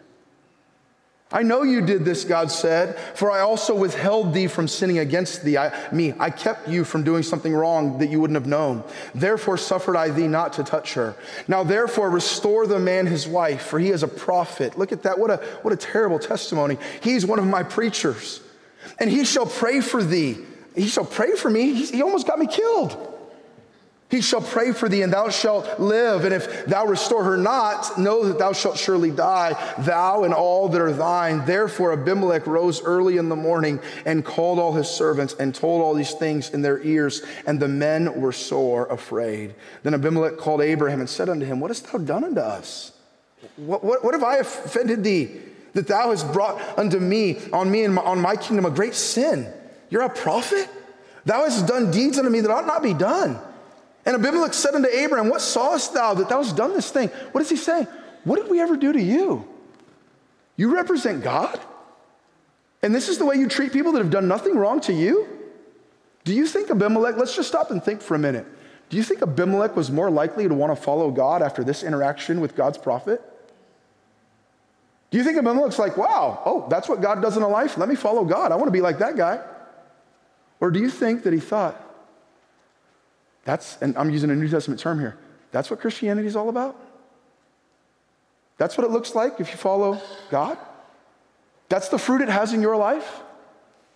I 1.31 1.43
know 1.43 1.61
you 1.61 1.81
did 1.81 2.05
this, 2.05 2.25
God 2.25 2.49
said, 2.49 2.97
for 3.13 3.29
I 3.29 3.41
also 3.41 3.75
withheld 3.75 4.33
thee 4.33 4.47
from 4.47 4.67
sinning 4.67 4.97
against 4.97 5.43
thee, 5.43 5.59
I, 5.59 5.71
me. 5.91 6.15
I 6.19 6.31
kept 6.31 6.67
you 6.67 6.83
from 6.83 7.03
doing 7.03 7.21
something 7.21 7.53
wrong 7.53 7.99
that 7.99 8.09
you 8.09 8.19
wouldn't 8.19 8.35
have 8.35 8.47
known. 8.47 8.83
Therefore 9.13 9.55
suffered 9.55 9.95
I 9.95 10.09
thee 10.09 10.27
not 10.27 10.53
to 10.53 10.63
touch 10.63 10.95
her. 10.95 11.15
Now 11.47 11.63
therefore 11.63 12.09
restore 12.09 12.65
the 12.65 12.79
man 12.79 13.05
his 13.05 13.27
wife, 13.27 13.61
for 13.61 13.77
he 13.77 13.91
is 13.91 14.01
a 14.01 14.07
prophet. 14.07 14.75
Look 14.75 14.91
at 14.91 15.03
that. 15.03 15.19
What 15.19 15.29
a, 15.29 15.37
what 15.61 15.71
a 15.71 15.77
terrible 15.77 16.17
testimony. 16.17 16.79
He's 17.01 17.27
one 17.27 17.37
of 17.37 17.45
my 17.45 17.61
preachers. 17.61 18.41
And 18.97 19.07
he 19.07 19.23
shall 19.23 19.45
pray 19.45 19.81
for 19.81 20.03
thee. 20.03 20.39
He 20.75 20.87
shall 20.87 21.05
pray 21.05 21.35
for 21.35 21.51
me. 21.51 21.73
He, 21.73 21.85
he 21.97 22.01
almost 22.01 22.25
got 22.25 22.39
me 22.39 22.47
killed. 22.47 23.08
He 24.09 24.21
shall 24.21 24.41
pray 24.41 24.71
for 24.71 24.89
thee, 24.89 25.03
and 25.03 25.13
thou 25.13 25.29
shalt 25.29 25.79
live. 25.79 26.25
And 26.25 26.33
if 26.33 26.65
thou 26.65 26.85
restore 26.85 27.23
her 27.23 27.37
not, 27.37 27.95
know 27.99 28.25
that 28.25 28.39
thou 28.39 28.53
shalt 28.53 28.79
surely 28.79 29.11
die, 29.11 29.53
thou 29.79 30.23
and 30.23 30.33
all 30.33 30.67
that 30.69 30.81
are 30.81 30.91
thine. 30.91 31.45
Therefore, 31.45 31.93
Abimelech 31.93 32.47
rose 32.47 32.81
early 32.81 33.17
in 33.17 33.29
the 33.29 33.35
morning 33.35 33.79
and 34.05 34.25
called 34.25 34.57
all 34.57 34.73
his 34.73 34.87
servants 34.87 35.35
and 35.35 35.53
told 35.53 35.83
all 35.83 35.93
these 35.93 36.13
things 36.13 36.49
in 36.49 36.63
their 36.63 36.81
ears, 36.81 37.21
and 37.45 37.59
the 37.59 37.67
men 37.67 38.19
were 38.19 38.31
sore 38.31 38.87
afraid. 38.87 39.53
Then 39.83 39.93
Abimelech 39.93 40.37
called 40.37 40.61
Abraham 40.61 41.01
and 41.01 41.09
said 41.09 41.29
unto 41.29 41.45
him, 41.45 41.59
What 41.59 41.69
hast 41.69 41.91
thou 41.91 41.99
done 41.99 42.23
unto 42.23 42.41
us? 42.41 42.93
What, 43.57 43.83
what, 43.83 44.03
what 44.03 44.15
have 44.15 44.23
I 44.23 44.37
offended 44.37 45.03
thee 45.03 45.39
that 45.73 45.85
thou 45.85 46.09
hast 46.09 46.33
brought 46.33 46.59
unto 46.79 46.99
me, 46.99 47.37
on 47.53 47.69
me 47.69 47.83
and 47.83 47.93
my, 47.93 48.01
on 48.01 48.19
my 48.19 48.35
kingdom, 48.35 48.65
a 48.65 48.71
great 48.71 48.95
sin? 48.95 49.53
You're 49.91 50.01
a 50.01 50.09
prophet? 50.09 50.67
Thou 51.25 51.43
hast 51.43 51.67
done 51.67 51.91
deeds 51.91 52.17
unto 52.17 52.31
me 52.31 52.41
that 52.41 52.49
ought 52.49 52.65
not 52.65 52.81
be 52.81 52.95
done. 52.95 53.39
And 54.05 54.15
Abimelech 54.15 54.53
said 54.53 54.75
unto 54.75 54.87
Abraham, 54.87 55.29
What 55.29 55.41
sawest 55.41 55.93
thou 55.93 56.13
that 56.15 56.29
thou 56.29 56.41
hast 56.41 56.55
done 56.55 56.73
this 56.73 56.89
thing? 56.89 57.09
What 57.31 57.41
is 57.41 57.49
he 57.49 57.55
saying? 57.55 57.87
What 58.23 58.41
did 58.41 58.49
we 58.49 58.59
ever 58.59 58.75
do 58.75 58.93
to 58.93 59.01
you? 59.01 59.47
You 60.55 60.75
represent 60.75 61.23
God? 61.23 61.59
And 62.81 62.95
this 62.95 63.09
is 63.09 63.17
the 63.17 63.25
way 63.25 63.35
you 63.35 63.47
treat 63.47 63.73
people 63.73 63.91
that 63.93 63.99
have 63.99 64.11
done 64.11 64.27
nothing 64.27 64.55
wrong 64.55 64.79
to 64.81 64.93
you? 64.93 65.27
Do 66.23 66.33
you 66.33 66.47
think 66.47 66.69
Abimelech, 66.69 67.17
let's 67.17 67.35
just 67.35 67.49
stop 67.49 67.71
and 67.71 67.83
think 67.83 68.01
for 68.01 68.15
a 68.15 68.19
minute. 68.19 68.45
Do 68.89 68.97
you 68.97 69.03
think 69.03 69.21
Abimelech 69.21 69.75
was 69.75 69.91
more 69.91 70.09
likely 70.09 70.47
to 70.47 70.53
want 70.53 70.75
to 70.75 70.81
follow 70.81 71.11
God 71.11 71.41
after 71.41 71.63
this 71.63 71.83
interaction 71.83 72.41
with 72.41 72.55
God's 72.55 72.77
prophet? 72.77 73.21
Do 75.11 75.17
you 75.17 75.23
think 75.23 75.37
Abimelech's 75.37 75.79
like, 75.79 75.97
wow, 75.97 76.41
oh, 76.45 76.67
that's 76.69 76.87
what 76.87 77.01
God 77.01 77.21
does 77.21 77.35
in 77.35 77.43
a 77.43 77.47
life? 77.47 77.77
Let 77.77 77.89
me 77.89 77.95
follow 77.95 78.23
God. 78.25 78.51
I 78.51 78.55
want 78.55 78.67
to 78.67 78.71
be 78.71 78.81
like 78.81 78.99
that 78.99 79.15
guy. 79.15 79.41
Or 80.59 80.71
do 80.71 80.79
you 80.79 80.89
think 80.89 81.23
that 81.23 81.33
he 81.33 81.39
thought, 81.39 81.81
that's, 83.49 83.79
and 83.81 83.97
I'm 83.97 84.11
using 84.11 84.29
a 84.29 84.35
New 84.35 84.47
Testament 84.47 84.79
term 84.79 84.99
here, 84.99 85.17
that's 85.51 85.71
what 85.71 85.81
Christianity 85.81 86.27
is 86.27 86.35
all 86.35 86.49
about? 86.49 86.79
That's 88.59 88.77
what 88.77 88.85
it 88.85 88.91
looks 88.91 89.15
like 89.15 89.39
if 89.39 89.49
you 89.49 89.57
follow 89.57 89.99
God? 90.29 90.55
That's 91.67 91.89
the 91.89 91.97
fruit 91.97 92.21
it 92.21 92.29
has 92.29 92.53
in 92.53 92.61
your 92.61 92.77
life? 92.77 93.21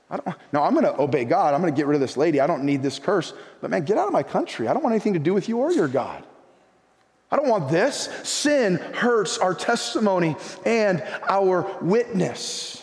I 0.10 0.18
don't, 0.18 0.36
no, 0.52 0.64
I'm 0.64 0.74
going 0.74 0.86
to 0.86 1.00
obey 1.00 1.24
God. 1.24 1.54
I'm 1.54 1.62
going 1.62 1.72
to 1.72 1.78
get 1.78 1.86
rid 1.86 1.94
of 1.94 2.02
this 2.02 2.18
lady. 2.18 2.40
I 2.40 2.48
don't 2.48 2.64
need 2.64 2.82
this 2.82 2.98
curse. 2.98 3.32
But 3.62 3.70
man, 3.70 3.86
get 3.86 4.00
out 4.00 4.08
of 4.08 4.14
my 4.14 4.24
country. 4.24 4.68
I 4.68 4.74
don't 4.74 4.82
want 4.82 4.94
anything 4.94 5.14
to 5.14 5.20
do 5.20 5.36
with 5.36 5.48
you 5.48 5.60
or 5.60 5.72
your 5.72 5.88
God. 5.88 6.26
I 7.30 7.36
don't 7.36 7.48
want 7.48 7.70
this. 7.70 8.10
Sin 8.24 8.78
hurts 8.78 9.38
our 9.38 9.54
testimony 9.54 10.36
and 10.66 11.04
our 11.30 11.78
witness. 11.80 12.83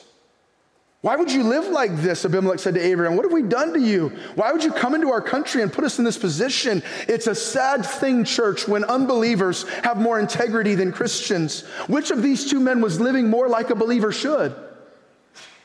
Why 1.02 1.16
would 1.16 1.32
you 1.32 1.44
live 1.44 1.66
like 1.68 1.96
this? 1.96 2.26
Abimelech 2.26 2.58
said 2.58 2.74
to 2.74 2.80
Abraham. 2.80 3.16
What 3.16 3.24
have 3.24 3.32
we 3.32 3.42
done 3.42 3.72
to 3.72 3.80
you? 3.80 4.10
Why 4.34 4.52
would 4.52 4.62
you 4.62 4.70
come 4.70 4.94
into 4.94 5.10
our 5.10 5.22
country 5.22 5.62
and 5.62 5.72
put 5.72 5.84
us 5.84 5.98
in 5.98 6.04
this 6.04 6.18
position? 6.18 6.82
It's 7.08 7.26
a 7.26 7.34
sad 7.34 7.86
thing, 7.86 8.24
church, 8.24 8.68
when 8.68 8.84
unbelievers 8.84 9.66
have 9.82 9.96
more 9.96 10.20
integrity 10.20 10.74
than 10.74 10.92
Christians. 10.92 11.62
Which 11.86 12.10
of 12.10 12.22
these 12.22 12.50
two 12.50 12.60
men 12.60 12.82
was 12.82 13.00
living 13.00 13.30
more 13.30 13.48
like 13.48 13.70
a 13.70 13.74
believer 13.74 14.12
should? 14.12 14.54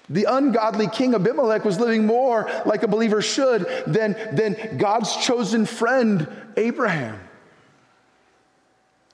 The 0.10 0.26
ungodly 0.30 0.88
king 0.88 1.13
Abimelech 1.13 1.65
was 1.65 1.80
living 1.80 2.06
more 2.06 2.50
like 2.65 2.84
a 2.84 2.88
believer 2.88 3.21
should 3.21 3.67
than, 3.88 4.13
than 4.34 4.78
God's 4.78 5.17
chosen 5.17 5.65
friend, 5.65 6.30
Abraham. 6.56 7.19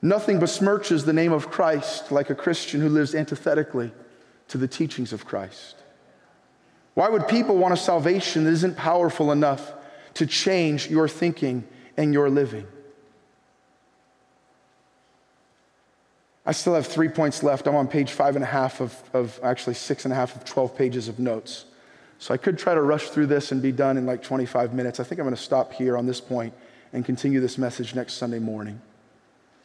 Nothing 0.03 0.39
besmirches 0.39 1.03
the 1.03 1.13
name 1.13 1.31
of 1.31 1.49
Christ 1.49 2.11
like 2.11 2.29
a 2.29 2.35
Christian 2.35 2.79
who 2.79 2.89
lives 2.89 3.15
antithetically 3.15 3.91
to 4.49 4.59
the 4.59 4.67
teachings 4.67 5.13
of 5.13 5.25
Christ. 5.25 5.80
Why 6.93 7.09
would 7.09 7.27
people 7.27 7.57
want 7.57 7.73
a 7.73 7.77
salvation 7.77 8.43
that 8.43 8.51
isn't 8.51 8.77
powerful 8.77 9.31
enough 9.31 9.73
to 10.15 10.25
change 10.25 10.89
your 10.89 11.07
thinking 11.07 11.65
and 11.95 12.13
your 12.13 12.29
living? 12.29 12.67
I 16.45 16.53
still 16.53 16.73
have 16.73 16.87
three 16.87 17.07
points 17.07 17.43
left. 17.43 17.67
I'm 17.67 17.75
on 17.75 17.87
page 17.87 18.11
five 18.11 18.35
and 18.35 18.43
a 18.43 18.47
half 18.47 18.81
of, 18.81 18.95
of 19.13 19.39
actually 19.43 19.75
six 19.75 20.05
and 20.05 20.11
a 20.11 20.15
half 20.15 20.35
of 20.35 20.43
12 20.43 20.75
pages 20.75 21.07
of 21.07 21.19
notes. 21.19 21.65
So 22.17 22.33
I 22.33 22.37
could 22.37 22.57
try 22.57 22.73
to 22.73 22.81
rush 22.81 23.09
through 23.09 23.27
this 23.27 23.51
and 23.51 23.61
be 23.61 23.71
done 23.71 23.97
in 23.97 24.05
like 24.05 24.21
25 24.21 24.73
minutes. 24.73 24.99
I 24.99 25.03
think 25.03 25.19
I'm 25.19 25.25
going 25.25 25.35
to 25.35 25.41
stop 25.41 25.73
here 25.73 25.97
on 25.97 26.05
this 26.05 26.19
point 26.19 26.53
and 26.93 27.05
continue 27.05 27.39
this 27.39 27.57
message 27.57 27.95
next 27.95 28.13
Sunday 28.13 28.39
morning. 28.39 28.81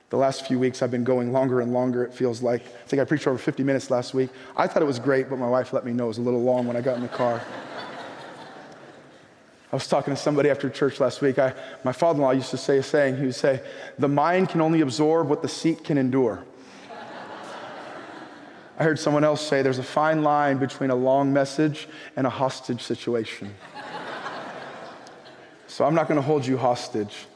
The 0.08 0.16
last 0.16 0.46
few 0.46 0.58
weeks, 0.58 0.82
I've 0.82 0.90
been 0.90 1.04
going 1.04 1.32
longer 1.32 1.60
and 1.60 1.72
longer, 1.72 2.04
it 2.04 2.14
feels 2.14 2.40
like. 2.40 2.62
I 2.64 2.86
think 2.86 3.02
I 3.02 3.04
preached 3.04 3.26
over 3.26 3.38
50 3.38 3.64
minutes 3.64 3.90
last 3.90 4.14
week. 4.14 4.30
I 4.56 4.68
thought 4.68 4.82
it 4.82 4.86
was 4.86 5.00
great, 5.00 5.28
but 5.28 5.38
my 5.38 5.48
wife 5.48 5.72
let 5.72 5.84
me 5.84 5.92
know 5.92 6.04
it 6.04 6.08
was 6.08 6.18
a 6.18 6.22
little 6.22 6.42
long 6.42 6.66
when 6.66 6.76
I 6.76 6.80
got 6.80 6.96
in 6.96 7.02
the 7.02 7.08
car. 7.08 7.42
I 9.72 9.74
was 9.74 9.88
talking 9.88 10.14
to 10.14 10.20
somebody 10.20 10.48
after 10.48 10.70
church 10.70 11.00
last 11.00 11.20
week. 11.22 11.40
I, 11.40 11.52
my 11.82 11.90
father 11.90 12.18
in 12.18 12.22
law 12.22 12.30
used 12.30 12.50
to 12.50 12.56
say 12.56 12.78
a 12.78 12.82
saying. 12.84 13.16
He 13.16 13.24
would 13.24 13.34
say, 13.34 13.60
The 13.98 14.08
mind 14.08 14.48
can 14.48 14.60
only 14.60 14.80
absorb 14.80 15.28
what 15.28 15.42
the 15.42 15.48
seat 15.48 15.82
can 15.82 15.98
endure. 15.98 16.44
I 18.78 18.84
heard 18.84 18.98
someone 18.98 19.24
else 19.24 19.44
say 19.44 19.62
there's 19.62 19.78
a 19.78 19.82
fine 19.82 20.22
line 20.22 20.58
between 20.58 20.90
a 20.90 20.94
long 20.94 21.32
message 21.32 21.88
and 22.14 22.26
a 22.26 22.30
hostage 22.30 22.82
situation. 22.82 23.54
so 25.66 25.84
I'm 25.84 25.94
not 25.94 26.06
going 26.06 26.16
to 26.16 26.26
hold 26.26 26.46
you 26.46 26.58
hostage. 26.58 27.26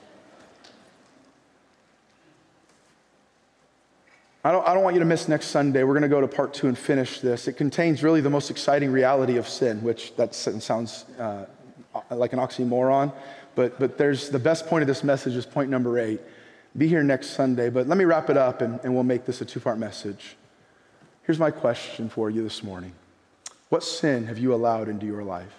I 4.43 4.53
don't, 4.53 4.67
I 4.67 4.73
don't 4.73 4.83
want 4.83 4.95
you 4.95 5.01
to 5.01 5.07
miss 5.07 5.29
next 5.29 5.49
Sunday. 5.49 5.85
We're 5.85 5.93
going 5.93 6.03
to 6.03 6.09
go 6.09 6.23
to 6.23 6.29
part 6.29 6.55
two 6.55 6.67
and 6.67 6.79
finish 6.79 7.21
this. 7.21 7.47
It 7.47 7.55
contains 7.55 8.03
really 8.03 8.23
the 8.23 8.31
most 8.31 8.51
exciting 8.51 8.91
reality 8.91 9.37
of 9.37 9.47
sin, 9.47 9.83
which 9.83 10.17
that 10.17 10.35
sounds 10.35 11.05
uh, 11.19 11.45
like 12.11 12.33
an 12.33 12.39
oxymoron, 12.39 13.13
but, 13.55 13.79
but 13.79 13.99
there's 13.99 14.31
the 14.31 14.39
best 14.39 14.67
point 14.67 14.83
of 14.83 14.89
this 14.89 15.05
message 15.05 15.35
is 15.35 15.45
point 15.45 15.71
number 15.71 15.99
eight. 15.99 16.21
Be 16.77 16.89
here 16.89 17.03
next 17.03 17.31
Sunday, 17.31 17.69
but 17.69 17.87
let 17.87 17.99
me 17.99 18.05
wrap 18.05 18.31
it 18.31 18.37
up 18.37 18.63
and, 18.63 18.81
and 18.83 18.95
we'll 18.95 19.03
make 19.03 19.27
this 19.27 19.41
a 19.41 19.45
two 19.45 19.61
part 19.61 19.79
message. 19.79 20.37
Here's 21.25 21.39
my 21.39 21.51
question 21.51 22.09
for 22.09 22.31
you 22.31 22.43
this 22.43 22.63
morning 22.63 22.93
What 23.69 23.83
sin 23.83 24.27
have 24.27 24.39
you 24.39 24.55
allowed 24.55 24.89
into 24.89 25.05
your 25.05 25.23
life? 25.23 25.53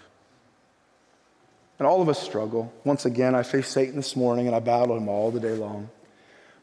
And 1.78 1.88
all 1.88 2.02
of 2.02 2.10
us 2.10 2.22
struggle. 2.22 2.72
Once 2.84 3.06
again, 3.06 3.36
I 3.36 3.44
face 3.44 3.68
Satan 3.68 3.96
this 3.96 4.16
morning 4.16 4.48
and 4.48 4.56
I 4.56 4.60
battle 4.60 4.98
him 4.98 5.08
all 5.08 5.32
the 5.32 5.40
day 5.40 5.54
long. 5.54 5.90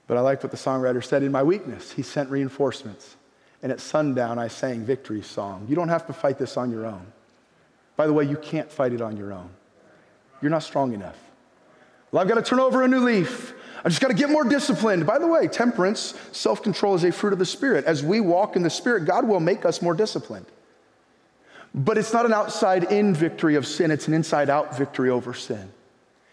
But 0.08 0.16
I 0.16 0.20
like 0.20 0.42
what 0.42 0.50
the 0.50 0.58
songwriter 0.58 1.04
said 1.04 1.22
in 1.22 1.30
my 1.30 1.44
weakness, 1.44 1.92
he 1.92 2.02
sent 2.02 2.30
reinforcements. 2.30 3.14
And 3.62 3.70
at 3.70 3.80
sundown, 3.80 4.38
I 4.38 4.48
sang 4.48 4.84
victory 4.84 5.22
song. 5.22 5.66
You 5.68 5.76
don't 5.76 5.88
have 5.88 6.06
to 6.06 6.12
fight 6.12 6.38
this 6.38 6.56
on 6.56 6.70
your 6.70 6.86
own. 6.86 7.06
By 7.96 8.06
the 8.06 8.12
way, 8.12 8.24
you 8.24 8.36
can't 8.36 8.70
fight 8.70 8.92
it 8.92 9.02
on 9.02 9.16
your 9.16 9.32
own. 9.32 9.50
You're 10.40 10.50
not 10.50 10.62
strong 10.62 10.92
enough. 10.92 11.18
Well, 12.10 12.22
I've 12.22 12.28
got 12.28 12.36
to 12.36 12.42
turn 12.42 12.60
over 12.60 12.82
a 12.82 12.88
new 12.88 13.00
leaf. 13.00 13.52
I 13.84 13.88
just 13.88 14.00
got 14.00 14.08
to 14.08 14.14
get 14.14 14.30
more 14.30 14.44
disciplined. 14.44 15.06
By 15.06 15.18
the 15.18 15.26
way, 15.26 15.46
temperance, 15.46 16.14
self 16.32 16.62
control 16.62 16.94
is 16.94 17.04
a 17.04 17.12
fruit 17.12 17.32
of 17.32 17.38
the 17.38 17.46
Spirit. 17.46 17.84
As 17.84 18.02
we 18.02 18.20
walk 18.20 18.56
in 18.56 18.62
the 18.62 18.70
Spirit, 18.70 19.04
God 19.04 19.26
will 19.26 19.40
make 19.40 19.66
us 19.66 19.82
more 19.82 19.94
disciplined. 19.94 20.46
But 21.74 21.98
it's 21.98 22.12
not 22.12 22.24
an 22.24 22.32
outside 22.32 22.84
in 22.84 23.14
victory 23.14 23.56
of 23.56 23.66
sin, 23.66 23.90
it's 23.90 24.08
an 24.08 24.14
inside 24.14 24.48
out 24.48 24.76
victory 24.76 25.10
over 25.10 25.34
sin. 25.34 25.70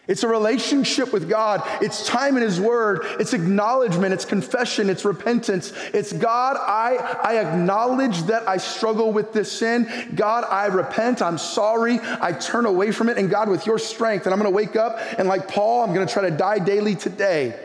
It's 0.08 0.22
a 0.22 0.28
relationship 0.28 1.12
with 1.12 1.28
God. 1.28 1.62
It's 1.82 2.06
time 2.06 2.36
in 2.36 2.42
His 2.42 2.60
Word. 2.60 3.00
It's 3.18 3.32
acknowledgement. 3.32 4.14
It's 4.14 4.24
confession. 4.24 4.88
It's 4.88 5.04
repentance. 5.04 5.72
It's 5.92 6.12
God, 6.12 6.56
I, 6.56 6.96
I 7.24 7.38
acknowledge 7.38 8.22
that 8.24 8.48
I 8.48 8.58
struggle 8.58 9.12
with 9.12 9.32
this 9.32 9.50
sin. 9.50 10.12
God, 10.14 10.44
I 10.44 10.66
repent. 10.66 11.22
I'm 11.22 11.38
sorry. 11.38 11.98
I 12.02 12.32
turn 12.32 12.66
away 12.66 12.92
from 12.92 13.08
it. 13.08 13.18
And 13.18 13.28
God, 13.28 13.48
with 13.48 13.66
your 13.66 13.80
strength, 13.80 14.26
and 14.26 14.32
I'm 14.32 14.40
going 14.40 14.50
to 14.50 14.56
wake 14.56 14.76
up 14.76 14.98
and 15.18 15.26
like 15.26 15.48
Paul, 15.48 15.82
I'm 15.82 15.92
going 15.92 16.06
to 16.06 16.12
try 16.12 16.28
to 16.28 16.36
die 16.36 16.60
daily 16.60 16.94
today. 16.94 17.58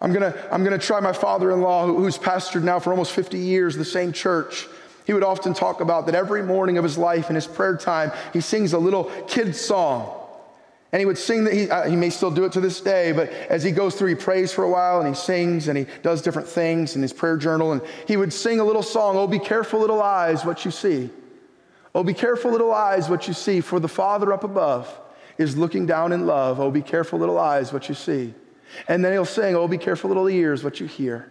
I'm 0.00 0.12
going 0.12 0.32
to, 0.32 0.54
I'm 0.54 0.62
going 0.62 0.78
to 0.78 0.86
try 0.86 1.00
my 1.00 1.12
father 1.12 1.50
in 1.50 1.62
law, 1.62 1.86
who's 1.86 2.18
pastored 2.18 2.62
now 2.62 2.78
for 2.78 2.90
almost 2.90 3.12
50 3.12 3.38
years, 3.38 3.74
the 3.76 3.84
same 3.84 4.12
church. 4.12 4.68
He 5.04 5.12
would 5.12 5.24
often 5.24 5.52
talk 5.52 5.80
about 5.80 6.06
that 6.06 6.14
every 6.14 6.42
morning 6.42 6.78
of 6.78 6.84
his 6.84 6.96
life 6.96 7.28
in 7.28 7.34
his 7.34 7.46
prayer 7.46 7.76
time, 7.76 8.12
he 8.32 8.40
sings 8.40 8.72
a 8.72 8.78
little 8.78 9.04
kid 9.26 9.56
song. 9.56 10.20
And 10.94 11.00
he 11.00 11.06
would 11.06 11.18
sing 11.18 11.42
that 11.42 11.54
he, 11.54 11.68
uh, 11.68 11.90
he 11.90 11.96
may 11.96 12.08
still 12.08 12.30
do 12.30 12.44
it 12.44 12.52
to 12.52 12.60
this 12.60 12.80
day, 12.80 13.10
but 13.10 13.28
as 13.28 13.64
he 13.64 13.72
goes 13.72 13.96
through, 13.96 14.10
he 14.10 14.14
prays 14.14 14.52
for 14.52 14.62
a 14.62 14.70
while 14.70 15.00
and 15.00 15.08
he 15.08 15.14
sings 15.16 15.66
and 15.66 15.76
he 15.76 15.86
does 16.04 16.22
different 16.22 16.46
things 16.46 16.94
in 16.94 17.02
his 17.02 17.12
prayer 17.12 17.36
journal. 17.36 17.72
And 17.72 17.82
he 18.06 18.16
would 18.16 18.32
sing 18.32 18.60
a 18.60 18.64
little 18.64 18.80
song, 18.80 19.16
Oh, 19.16 19.26
be 19.26 19.40
careful, 19.40 19.80
little 19.80 20.00
eyes, 20.00 20.44
what 20.44 20.64
you 20.64 20.70
see. 20.70 21.10
Oh, 21.96 22.04
be 22.04 22.14
careful, 22.14 22.52
little 22.52 22.72
eyes, 22.72 23.08
what 23.08 23.26
you 23.26 23.34
see, 23.34 23.60
for 23.60 23.80
the 23.80 23.88
Father 23.88 24.32
up 24.32 24.44
above 24.44 25.00
is 25.36 25.56
looking 25.56 25.84
down 25.84 26.12
in 26.12 26.26
love. 26.26 26.60
Oh, 26.60 26.70
be 26.70 26.80
careful, 26.80 27.18
little 27.18 27.40
eyes, 27.40 27.72
what 27.72 27.88
you 27.88 27.96
see. 27.96 28.32
And 28.86 29.04
then 29.04 29.10
he'll 29.10 29.24
sing, 29.24 29.56
Oh, 29.56 29.66
be 29.66 29.78
careful, 29.78 30.06
little 30.06 30.28
ears, 30.28 30.62
what 30.62 30.78
you 30.78 30.86
hear. 30.86 31.28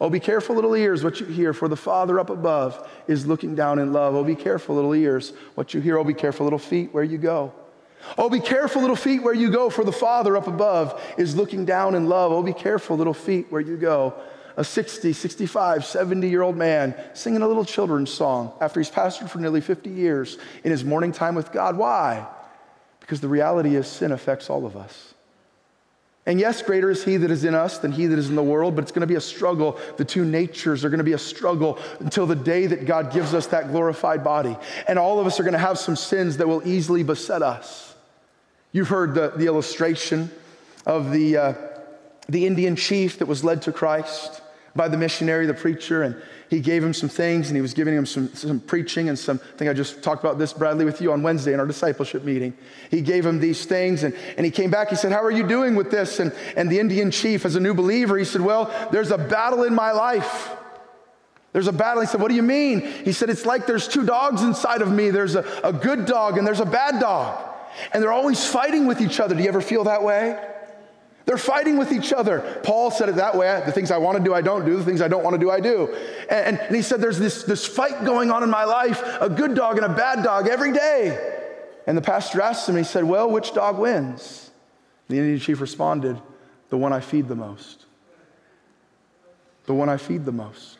Oh, 0.00 0.10
be 0.10 0.18
careful, 0.18 0.56
little 0.56 0.74
ears, 0.74 1.04
what 1.04 1.20
you 1.20 1.26
hear, 1.26 1.52
for 1.52 1.68
the 1.68 1.76
Father 1.76 2.18
up 2.18 2.30
above 2.30 2.90
is 3.06 3.28
looking 3.28 3.54
down 3.54 3.78
in 3.78 3.92
love. 3.92 4.16
Oh, 4.16 4.24
be 4.24 4.34
careful, 4.34 4.74
little 4.74 4.92
ears, 4.92 5.34
what 5.54 5.72
you 5.72 5.80
hear. 5.80 5.98
Oh, 5.98 6.02
be 6.02 6.14
careful, 6.14 6.42
little 6.42 6.58
feet, 6.58 6.92
where 6.92 7.04
you 7.04 7.18
go. 7.18 7.52
Oh, 8.16 8.30
be 8.30 8.40
careful, 8.40 8.80
little 8.80 8.96
feet, 8.96 9.22
where 9.22 9.34
you 9.34 9.50
go, 9.50 9.70
for 9.70 9.84
the 9.84 9.92
Father 9.92 10.36
up 10.36 10.46
above 10.46 11.00
is 11.18 11.36
looking 11.36 11.64
down 11.64 11.94
in 11.94 12.08
love. 12.08 12.32
Oh, 12.32 12.42
be 12.42 12.52
careful, 12.52 12.96
little 12.96 13.14
feet, 13.14 13.46
where 13.50 13.60
you 13.60 13.76
go. 13.76 14.14
A 14.56 14.64
60, 14.64 15.12
65, 15.12 15.84
70 15.84 16.28
year 16.28 16.42
old 16.42 16.56
man 16.56 16.94
singing 17.14 17.42
a 17.42 17.48
little 17.48 17.64
children's 17.64 18.10
song 18.10 18.52
after 18.60 18.80
he's 18.80 18.90
pastored 18.90 19.30
for 19.30 19.38
nearly 19.38 19.60
50 19.60 19.88
years 19.88 20.36
in 20.64 20.72
his 20.72 20.84
morning 20.84 21.12
time 21.12 21.36
with 21.36 21.52
God. 21.52 21.76
Why? 21.76 22.26
Because 22.98 23.20
the 23.20 23.28
reality 23.28 23.76
is 23.76 23.86
sin 23.86 24.10
affects 24.10 24.50
all 24.50 24.66
of 24.66 24.76
us. 24.76 25.14
And 26.28 26.38
yes, 26.38 26.60
greater 26.60 26.90
is 26.90 27.04
he 27.04 27.16
that 27.16 27.30
is 27.30 27.44
in 27.44 27.54
us 27.54 27.78
than 27.78 27.90
he 27.90 28.06
that 28.06 28.18
is 28.18 28.28
in 28.28 28.36
the 28.36 28.42
world, 28.42 28.74
but 28.74 28.82
it's 28.82 28.92
going 28.92 29.00
to 29.00 29.06
be 29.06 29.14
a 29.14 29.20
struggle. 29.20 29.78
The 29.96 30.04
two 30.04 30.26
natures 30.26 30.84
are 30.84 30.90
going 30.90 30.98
to 30.98 31.04
be 31.04 31.14
a 31.14 31.18
struggle 31.18 31.78
until 32.00 32.26
the 32.26 32.36
day 32.36 32.66
that 32.66 32.84
God 32.84 33.12
gives 33.12 33.32
us 33.32 33.46
that 33.46 33.70
glorified 33.70 34.22
body. 34.22 34.54
And 34.86 34.98
all 34.98 35.20
of 35.20 35.26
us 35.26 35.40
are 35.40 35.42
going 35.42 35.54
to 35.54 35.58
have 35.58 35.78
some 35.78 35.96
sins 35.96 36.36
that 36.36 36.46
will 36.46 36.66
easily 36.68 37.02
beset 37.02 37.42
us. 37.42 37.87
You've 38.72 38.88
heard 38.88 39.14
the, 39.14 39.32
the 39.34 39.46
illustration 39.46 40.30
of 40.86 41.10
the, 41.10 41.36
uh, 41.36 41.54
the 42.28 42.46
Indian 42.46 42.76
chief 42.76 43.18
that 43.18 43.26
was 43.26 43.42
led 43.42 43.62
to 43.62 43.72
Christ 43.72 44.42
by 44.76 44.88
the 44.88 44.96
missionary, 44.96 45.46
the 45.46 45.54
preacher, 45.54 46.02
and 46.02 46.20
he 46.50 46.60
gave 46.60 46.82
him 46.82 46.94
some 46.94 47.08
things 47.08 47.48
and 47.48 47.56
he 47.56 47.60
was 47.60 47.74
giving 47.74 47.94
him 47.94 48.06
some, 48.06 48.28
some 48.34 48.60
preaching 48.60 49.08
and 49.08 49.18
some, 49.18 49.40
I 49.42 49.56
think 49.56 49.70
I 49.70 49.74
just 49.74 50.02
talked 50.02 50.22
about 50.22 50.38
this, 50.38 50.52
Bradley, 50.52 50.84
with 50.84 51.00
you 51.00 51.12
on 51.12 51.22
Wednesday 51.22 51.52
in 51.52 51.60
our 51.60 51.66
discipleship 51.66 52.24
meeting. 52.24 52.56
He 52.90 53.00
gave 53.00 53.24
him 53.24 53.40
these 53.40 53.66
things 53.66 54.02
and, 54.02 54.14
and 54.36 54.46
he 54.46 54.50
came 54.50 54.70
back. 54.70 54.88
He 54.88 54.96
said, 54.96 55.12
How 55.12 55.22
are 55.22 55.30
you 55.30 55.46
doing 55.46 55.74
with 55.74 55.90
this? 55.90 56.20
And, 56.20 56.32
and 56.56 56.70
the 56.70 56.78
Indian 56.78 57.10
chief, 57.10 57.44
as 57.44 57.54
a 57.56 57.60
new 57.60 57.74
believer, 57.74 58.16
he 58.16 58.24
said, 58.24 58.40
Well, 58.40 58.72
there's 58.92 59.10
a 59.10 59.18
battle 59.18 59.64
in 59.64 59.74
my 59.74 59.92
life. 59.92 60.50
There's 61.52 61.66
a 61.66 61.72
battle. 61.72 62.00
He 62.02 62.06
said, 62.06 62.20
What 62.20 62.28
do 62.28 62.34
you 62.34 62.42
mean? 62.42 62.80
He 62.80 63.12
said, 63.12 63.30
It's 63.30 63.44
like 63.44 63.66
there's 63.66 63.88
two 63.88 64.06
dogs 64.06 64.42
inside 64.42 64.80
of 64.80 64.90
me. 64.90 65.10
There's 65.10 65.34
a, 65.34 65.44
a 65.64 65.72
good 65.72 66.06
dog 66.06 66.38
and 66.38 66.46
there's 66.46 66.60
a 66.60 66.66
bad 66.66 67.00
dog. 67.00 67.47
And 67.92 68.02
they're 68.02 68.12
always 68.12 68.44
fighting 68.44 68.86
with 68.86 69.00
each 69.00 69.20
other. 69.20 69.34
Do 69.34 69.42
you 69.42 69.48
ever 69.48 69.60
feel 69.60 69.84
that 69.84 70.02
way? 70.02 70.38
They're 71.28 71.36
fighting 71.36 71.76
with 71.76 71.92
each 71.92 72.14
other. 72.14 72.60
Paul 72.62 72.90
said 72.90 73.10
it 73.10 73.16
that 73.16 73.36
way 73.36 73.62
the 73.66 73.72
things 73.72 73.90
I 73.90 73.98
want 73.98 74.16
to 74.16 74.24
do, 74.24 74.32
I 74.32 74.40
don't 74.40 74.64
do. 74.64 74.76
The 74.78 74.84
things 74.84 75.02
I 75.02 75.08
don't 75.08 75.22
want 75.22 75.34
to 75.34 75.38
do, 75.38 75.50
I 75.50 75.60
do. 75.60 75.94
And, 76.30 76.58
and 76.58 76.74
he 76.74 76.80
said, 76.80 77.02
There's 77.02 77.18
this, 77.18 77.44
this 77.44 77.66
fight 77.66 78.06
going 78.06 78.30
on 78.30 78.42
in 78.42 78.48
my 78.48 78.64
life 78.64 79.02
a 79.20 79.28
good 79.28 79.54
dog 79.54 79.76
and 79.76 79.84
a 79.84 79.94
bad 79.94 80.24
dog 80.24 80.48
every 80.48 80.72
day. 80.72 81.34
And 81.86 81.98
the 81.98 82.02
pastor 82.02 82.40
asked 82.40 82.66
him, 82.66 82.76
he 82.76 82.82
said, 82.82 83.04
Well, 83.04 83.30
which 83.30 83.52
dog 83.52 83.78
wins? 83.78 84.50
The 85.08 85.18
Indian 85.18 85.38
chief 85.38 85.60
responded, 85.60 86.18
The 86.70 86.78
one 86.78 86.94
I 86.94 87.00
feed 87.00 87.28
the 87.28 87.36
most. 87.36 87.84
The 89.66 89.74
one 89.74 89.90
I 89.90 89.98
feed 89.98 90.24
the 90.24 90.32
most. 90.32 90.78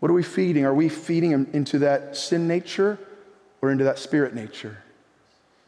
What 0.00 0.10
are 0.10 0.14
we 0.14 0.24
feeding? 0.24 0.64
Are 0.64 0.74
we 0.74 0.88
feeding 0.88 1.30
him 1.30 1.48
into 1.52 1.78
that 1.78 2.16
sin 2.16 2.48
nature 2.48 2.98
or 3.62 3.70
into 3.70 3.84
that 3.84 4.00
spirit 4.00 4.34
nature? 4.34 4.82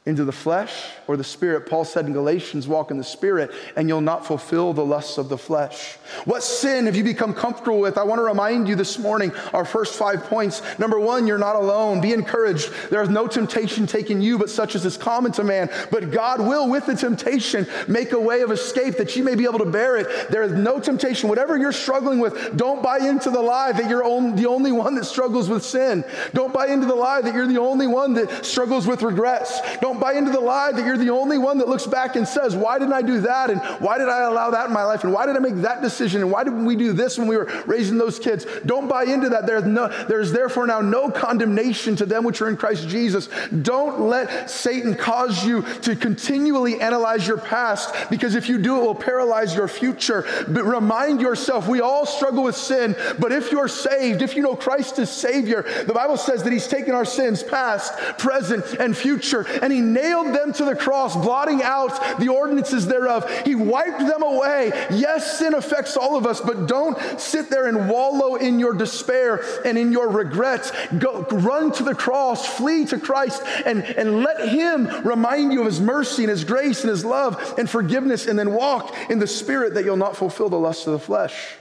Into 0.04 0.24
the 0.24 0.32
flesh 0.32 0.86
or 1.06 1.16
the 1.16 1.22
spirit. 1.22 1.68
Paul 1.68 1.84
said 1.84 2.06
in 2.06 2.12
Galatians, 2.12 2.66
walk 2.66 2.90
in 2.90 2.98
the 2.98 3.04
spirit, 3.04 3.52
and 3.76 3.88
you'll 3.88 4.00
not 4.00 4.26
fulfill 4.26 4.72
the 4.72 4.84
lusts 4.84 5.16
of 5.16 5.28
the 5.28 5.38
flesh. 5.38 5.96
What 6.24 6.42
sin 6.42 6.86
have 6.86 6.96
you 6.96 7.04
become 7.04 7.32
comfortable 7.32 7.78
with? 7.78 7.96
I 7.96 8.02
want 8.02 8.18
to 8.18 8.24
remind 8.24 8.66
you 8.66 8.74
this 8.74 8.98
morning 8.98 9.32
our 9.52 9.64
first 9.64 9.94
five 9.94 10.24
points. 10.24 10.60
Number 10.80 10.98
one, 10.98 11.28
you're 11.28 11.38
not 11.38 11.54
alone. 11.54 12.00
Be 12.00 12.12
encouraged. 12.12 12.72
There 12.90 13.00
is 13.00 13.10
no 13.10 13.28
temptation 13.28 13.86
taking 13.86 14.20
you, 14.20 14.38
but 14.38 14.50
such 14.50 14.74
as 14.74 14.84
is 14.84 14.96
common 14.96 15.30
to 15.32 15.44
man. 15.44 15.70
But 15.92 16.10
God 16.10 16.40
will, 16.40 16.68
with 16.68 16.86
the 16.86 16.96
temptation, 16.96 17.68
make 17.86 18.10
a 18.10 18.18
way 18.18 18.40
of 18.40 18.50
escape 18.50 18.96
that 18.96 19.14
you 19.14 19.22
may 19.22 19.36
be 19.36 19.44
able 19.44 19.60
to 19.60 19.70
bear 19.70 19.96
it. 19.98 20.30
There 20.30 20.42
is 20.42 20.52
no 20.52 20.80
temptation. 20.80 21.28
Whatever 21.28 21.56
you're 21.56 21.70
struggling 21.70 22.18
with, 22.18 22.56
don't 22.56 22.82
buy 22.82 22.98
into 22.98 23.30
the 23.30 23.40
lie 23.40 23.70
that 23.70 23.88
you're 23.88 24.02
the 24.02 24.48
only 24.48 24.72
one 24.72 24.96
that 24.96 25.04
struggles 25.04 25.48
with 25.48 25.64
sin. 25.64 26.04
Don't 26.34 26.52
buy 26.52 26.66
into 26.66 26.86
the 26.86 26.94
lie 26.96 27.20
that 27.20 27.34
you're 27.34 27.46
the 27.46 27.60
only 27.60 27.86
one 27.86 28.14
that 28.14 28.44
struggles 28.44 28.88
with 28.88 29.02
regrets. 29.02 29.60
Don't 29.80 29.91
don't 29.92 30.00
buy 30.00 30.14
into 30.14 30.30
the 30.30 30.40
lie 30.40 30.72
that 30.72 30.86
you're 30.86 30.96
the 30.96 31.10
only 31.10 31.36
one 31.36 31.58
that 31.58 31.68
looks 31.68 31.86
back 31.86 32.16
and 32.16 32.26
says, 32.26 32.56
Why 32.56 32.78
didn't 32.78 32.94
I 32.94 33.02
do 33.02 33.20
that? 33.20 33.50
And 33.50 33.60
why 33.78 33.98
did 33.98 34.08
I 34.08 34.22
allow 34.22 34.50
that 34.50 34.68
in 34.68 34.72
my 34.72 34.84
life? 34.84 35.04
And 35.04 35.12
why 35.12 35.26
did 35.26 35.36
I 35.36 35.38
make 35.38 35.56
that 35.56 35.82
decision? 35.82 36.22
And 36.22 36.30
why 36.30 36.44
didn't 36.44 36.64
we 36.64 36.76
do 36.76 36.94
this 36.94 37.18
when 37.18 37.28
we 37.28 37.36
were 37.36 37.44
raising 37.66 37.98
those 37.98 38.18
kids? 38.18 38.46
Don't 38.64 38.88
buy 38.88 39.04
into 39.04 39.28
that. 39.28 39.46
There's, 39.46 39.64
no, 39.64 39.88
there's 40.06 40.32
therefore 40.32 40.66
now 40.66 40.80
no 40.80 41.10
condemnation 41.10 41.94
to 41.96 42.06
them 42.06 42.24
which 42.24 42.40
are 42.40 42.48
in 42.48 42.56
Christ 42.56 42.88
Jesus. 42.88 43.28
Don't 43.62 44.00
let 44.00 44.48
Satan 44.48 44.94
cause 44.94 45.44
you 45.44 45.62
to 45.82 45.94
continually 45.94 46.80
analyze 46.80 47.26
your 47.26 47.38
past 47.38 47.94
because 48.08 48.34
if 48.34 48.48
you 48.48 48.56
do, 48.56 48.78
it 48.78 48.80
will 48.80 48.94
paralyze 48.94 49.54
your 49.54 49.68
future. 49.68 50.24
But 50.48 50.64
remind 50.64 51.20
yourself, 51.20 51.68
we 51.68 51.82
all 51.82 52.06
struggle 52.06 52.44
with 52.44 52.56
sin, 52.56 52.96
but 53.18 53.30
if 53.30 53.52
you're 53.52 53.68
saved, 53.68 54.22
if 54.22 54.36
you 54.36 54.42
know 54.42 54.56
Christ 54.56 54.98
is 54.98 55.10
Savior, 55.10 55.66
the 55.86 55.92
Bible 55.92 56.16
says 56.16 56.42
that 56.44 56.52
He's 56.52 56.66
taken 56.66 56.94
our 56.94 57.04
sins 57.04 57.42
past, 57.42 57.92
present, 58.16 58.64
and 58.80 58.96
future, 58.96 59.46
and 59.60 59.70
He 59.70 59.81
nailed 59.82 60.34
them 60.34 60.52
to 60.54 60.64
the 60.64 60.76
cross, 60.76 61.16
blotting 61.16 61.62
out 61.62 62.18
the 62.18 62.28
ordinances 62.28 62.86
thereof. 62.86 63.28
He 63.44 63.54
wiped 63.54 64.00
them 64.00 64.22
away. 64.22 64.72
Yes, 64.90 65.38
sin 65.38 65.54
affects 65.54 65.96
all 65.96 66.16
of 66.16 66.26
us, 66.26 66.40
but 66.40 66.66
don't 66.66 66.98
sit 67.20 67.50
there 67.50 67.66
and 67.66 67.88
wallow 67.88 68.36
in 68.36 68.58
your 68.58 68.72
despair 68.72 69.42
and 69.64 69.76
in 69.76 69.92
your 69.92 70.08
regrets. 70.08 70.72
Go 70.98 71.22
run 71.30 71.72
to 71.72 71.82
the 71.82 71.94
cross, 71.94 72.46
flee 72.46 72.84
to 72.86 72.98
Christ, 72.98 73.42
and, 73.66 73.82
and 73.82 74.22
let 74.22 74.48
Him 74.48 74.88
remind 75.06 75.52
you 75.52 75.60
of 75.60 75.66
His 75.66 75.80
mercy 75.80 76.22
and 76.22 76.30
His 76.30 76.44
grace 76.44 76.82
and 76.82 76.90
His 76.90 77.04
love 77.04 77.54
and 77.58 77.68
forgiveness, 77.68 78.26
and 78.26 78.38
then 78.38 78.52
walk 78.52 78.94
in 79.10 79.18
the 79.18 79.26
Spirit 79.26 79.74
that 79.74 79.84
you'll 79.84 79.96
not 79.96 80.16
fulfill 80.16 80.48
the 80.48 80.58
lust 80.58 80.86
of 80.86 80.92
the 80.92 80.98
flesh. 80.98 81.54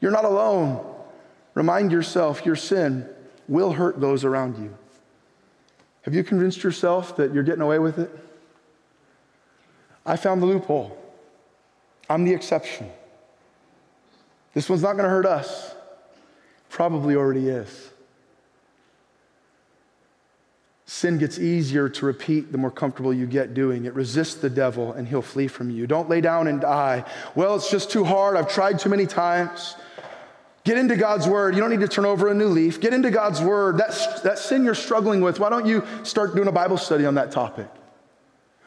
You're 0.00 0.10
not 0.10 0.24
alone. 0.24 0.84
Remind 1.54 1.90
yourself 1.90 2.44
your 2.44 2.56
sin 2.56 3.08
will 3.48 3.72
hurt 3.72 4.00
those 4.00 4.24
around 4.24 4.58
you. 4.58 4.76
Have 6.06 6.14
you 6.14 6.22
convinced 6.22 6.62
yourself 6.62 7.16
that 7.16 7.34
you're 7.34 7.42
getting 7.42 7.62
away 7.62 7.80
with 7.80 7.98
it? 7.98 8.10
I 10.06 10.14
found 10.16 10.40
the 10.40 10.46
loophole. 10.46 10.96
I'm 12.08 12.24
the 12.24 12.32
exception. 12.32 12.88
This 14.54 14.70
one's 14.70 14.82
not 14.82 14.92
going 14.92 15.02
to 15.02 15.10
hurt 15.10 15.26
us. 15.26 15.74
Probably 16.68 17.16
already 17.16 17.48
is. 17.48 17.90
Sin 20.84 21.18
gets 21.18 21.40
easier 21.40 21.88
to 21.88 22.06
repeat 22.06 22.52
the 22.52 22.58
more 22.58 22.70
comfortable 22.70 23.12
you 23.12 23.26
get 23.26 23.52
doing 23.52 23.84
it. 23.84 23.94
Resist 23.94 24.40
the 24.40 24.48
devil 24.48 24.92
and 24.92 25.08
he'll 25.08 25.22
flee 25.22 25.48
from 25.48 25.70
you. 25.70 25.88
Don't 25.88 26.08
lay 26.08 26.20
down 26.20 26.46
and 26.46 26.60
die. 26.60 27.04
Well, 27.34 27.56
it's 27.56 27.68
just 27.68 27.90
too 27.90 28.04
hard. 28.04 28.36
I've 28.36 28.48
tried 28.48 28.78
too 28.78 28.90
many 28.90 29.06
times. 29.06 29.74
Get 30.66 30.78
into 30.78 30.96
God's 30.96 31.28
word. 31.28 31.54
You 31.54 31.60
don't 31.60 31.70
need 31.70 31.78
to 31.78 31.86
turn 31.86 32.04
over 32.04 32.26
a 32.26 32.34
new 32.34 32.48
leaf. 32.48 32.80
Get 32.80 32.92
into 32.92 33.12
God's 33.12 33.40
word. 33.40 33.78
That, 33.78 34.20
that 34.24 34.36
sin 34.36 34.64
you're 34.64 34.74
struggling 34.74 35.20
with, 35.20 35.38
why 35.38 35.48
don't 35.48 35.64
you 35.64 35.84
start 36.02 36.34
doing 36.34 36.48
a 36.48 36.52
Bible 36.52 36.76
study 36.76 37.06
on 37.06 37.14
that 37.14 37.30
topic? 37.30 37.68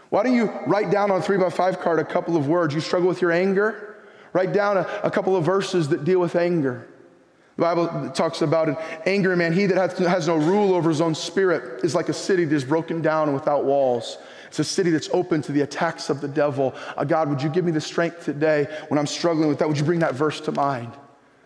Why 0.08 0.24
don't 0.24 0.34
you 0.34 0.46
write 0.66 0.92
down 0.92 1.12
on 1.12 1.20
a 1.20 1.22
three 1.22 1.38
by 1.38 1.50
five 1.50 1.82
card 1.82 2.00
a 2.00 2.06
couple 2.06 2.38
of 2.38 2.48
words? 2.48 2.74
You 2.74 2.80
struggle 2.80 3.10
with 3.10 3.22
your 3.22 3.34
anger? 3.34 3.98
Write 4.32 4.54
down 4.54 4.78
a, 4.78 4.88
a 5.04 5.12
couple 5.12 5.36
of 5.36 5.44
verses 5.44 5.90
that 5.90 6.06
deal 6.06 6.22
with 6.22 6.38
anger. 6.38 6.88
The 7.58 7.64
Bible 7.64 8.12
talks 8.12 8.42
about 8.42 8.70
an 8.70 8.78
angry 9.06 9.36
man. 9.36 9.52
He 9.52 9.66
that 9.66 9.98
has, 9.98 10.26
no 10.26 10.38
rule 10.38 10.74
over 10.74 10.88
his 10.88 11.02
own 11.02 11.14
spirit 11.14 11.84
is 11.84 11.96
like 11.96 12.08
a 12.08 12.14
city 12.14 12.46
that 12.46 12.56
is 12.56 12.64
broken 12.64 13.02
down 13.02 13.28
and 13.28 13.36
without 13.36 13.66
walls. 13.66 14.18
It's 14.48 14.60
a 14.60 14.64
city 14.64 14.90
that's 14.90 15.10
open 15.12 15.42
to 15.42 15.52
the 15.52 15.62
attacks 15.62 16.10
of 16.10 16.22
the 16.22 16.30
devil. 16.30 16.74
Uh, 16.96 17.04
God, 17.04 17.28
would 17.28 17.44
you 17.44 17.50
give 17.50 17.66
me 17.66 17.74
the 17.74 17.82
strength 17.82 18.24
today 18.24 18.70
when 18.88 18.98
I'm 18.98 19.06
struggling 19.06 19.50
with 19.50 19.60
that? 19.60 19.68
Would 19.68 19.78
you 19.78 19.84
bring 19.84 20.00
that 20.00 20.16
verse 20.16 20.40
to 20.42 20.54
mind? 20.54 20.94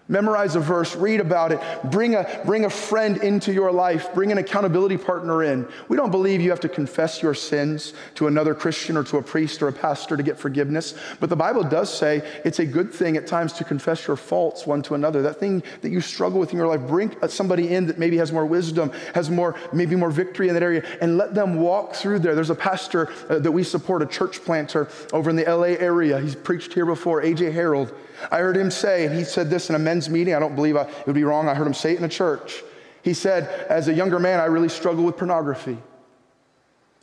Memorize 0.09 0.57
a 0.57 0.59
verse, 0.59 0.97
read 0.97 1.21
about 1.21 1.53
it, 1.53 1.61
bring 1.85 2.15
a, 2.15 2.41
bring 2.45 2.65
a 2.65 2.69
friend 2.69 3.17
into 3.23 3.53
your 3.53 3.71
life, 3.71 4.13
bring 4.13 4.33
an 4.33 4.37
accountability 4.37 4.97
partner 4.97 5.43
in. 5.43 5.65
We 5.87 5.95
don't 5.95 6.11
believe 6.11 6.41
you 6.41 6.49
have 6.49 6.59
to 6.59 6.69
confess 6.69 7.21
your 7.21 7.33
sins 7.33 7.93
to 8.15 8.27
another 8.27 8.53
Christian 8.53 8.97
or 8.97 9.05
to 9.05 9.17
a 9.17 9.23
priest 9.23 9.63
or 9.63 9.69
a 9.69 9.73
pastor 9.73 10.17
to 10.17 10.23
get 10.23 10.37
forgiveness, 10.37 10.93
but 11.21 11.29
the 11.29 11.37
Bible 11.37 11.63
does 11.63 11.91
say 11.91 12.21
it's 12.43 12.59
a 12.59 12.65
good 12.65 12.93
thing 12.93 13.15
at 13.15 13.27
times 13.27 13.53
to 13.53 13.63
confess 13.63 14.05
your 14.05 14.17
faults 14.17 14.67
one 14.67 14.81
to 14.83 14.93
another. 14.95 15.21
That 15.21 15.39
thing 15.39 15.63
that 15.79 15.89
you 15.89 16.01
struggle 16.01 16.37
with 16.37 16.51
in 16.51 16.57
your 16.57 16.67
life, 16.67 16.81
bring 16.81 17.15
somebody 17.29 17.73
in 17.73 17.87
that 17.87 17.97
maybe 17.97 18.17
has 18.17 18.33
more 18.33 18.45
wisdom, 18.45 18.91
has 19.15 19.29
more, 19.29 19.55
maybe 19.71 19.95
more 19.95 20.11
victory 20.11 20.49
in 20.49 20.53
that 20.53 20.63
area, 20.63 20.83
and 20.99 21.17
let 21.17 21.33
them 21.33 21.55
walk 21.55 21.93
through 21.95 22.19
there. 22.19 22.35
There's 22.35 22.49
a 22.49 22.55
pastor 22.55 23.09
uh, 23.29 23.39
that 23.39 23.51
we 23.53 23.63
support, 23.63 24.01
a 24.01 24.05
church 24.05 24.43
planter 24.43 24.89
over 25.13 25.29
in 25.29 25.37
the 25.37 25.45
LA 25.45 25.77
area. 25.79 26.19
He's 26.19 26.35
preached 26.35 26.73
here 26.73 26.85
before, 26.85 27.21
AJ 27.23 27.53
Harold. 27.53 27.93
I 28.31 28.39
heard 28.39 28.57
him 28.57 28.71
say, 28.71 29.05
and 29.05 29.15
he 29.15 29.23
said 29.23 29.49
this 29.49 29.69
in 29.69 29.75
a 29.75 29.79
men's 29.79 30.09
meeting. 30.09 30.33
I 30.33 30.39
don't 30.39 30.55
believe 30.55 30.75
I, 30.75 30.83
it 30.83 31.07
would 31.07 31.15
be 31.15 31.23
wrong. 31.23 31.47
I 31.47 31.53
heard 31.55 31.67
him 31.67 31.73
say 31.73 31.93
it 31.93 31.99
in 31.99 32.03
a 32.03 32.09
church. 32.09 32.63
He 33.03 33.13
said, 33.13 33.49
as 33.69 33.87
a 33.87 33.93
younger 33.93 34.19
man, 34.19 34.39
I 34.39 34.45
really 34.45 34.69
struggled 34.69 35.05
with 35.05 35.17
pornography. 35.17 35.77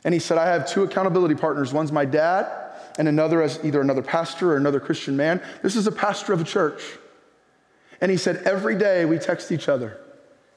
And 0.03 0.13
he 0.13 0.19
said, 0.19 0.37
I 0.37 0.47
have 0.47 0.67
two 0.67 0.83
accountability 0.83 1.35
partners. 1.35 1.73
One's 1.73 1.91
my 1.91 2.05
dad, 2.05 2.47
and 2.97 3.07
another 3.07 3.41
as 3.41 3.63
either 3.63 3.81
another 3.81 4.01
pastor 4.01 4.53
or 4.53 4.57
another 4.57 4.79
Christian 4.79 5.15
man. 5.15 5.41
This 5.61 5.75
is 5.75 5.85
a 5.85 5.91
pastor 5.91 6.33
of 6.33 6.41
a 6.41 6.43
church. 6.43 6.81
And 8.01 8.09
he 8.09 8.17
said, 8.17 8.37
every 8.37 8.75
day 8.75 9.05
we 9.05 9.19
text 9.19 9.51
each 9.51 9.69
other 9.69 9.99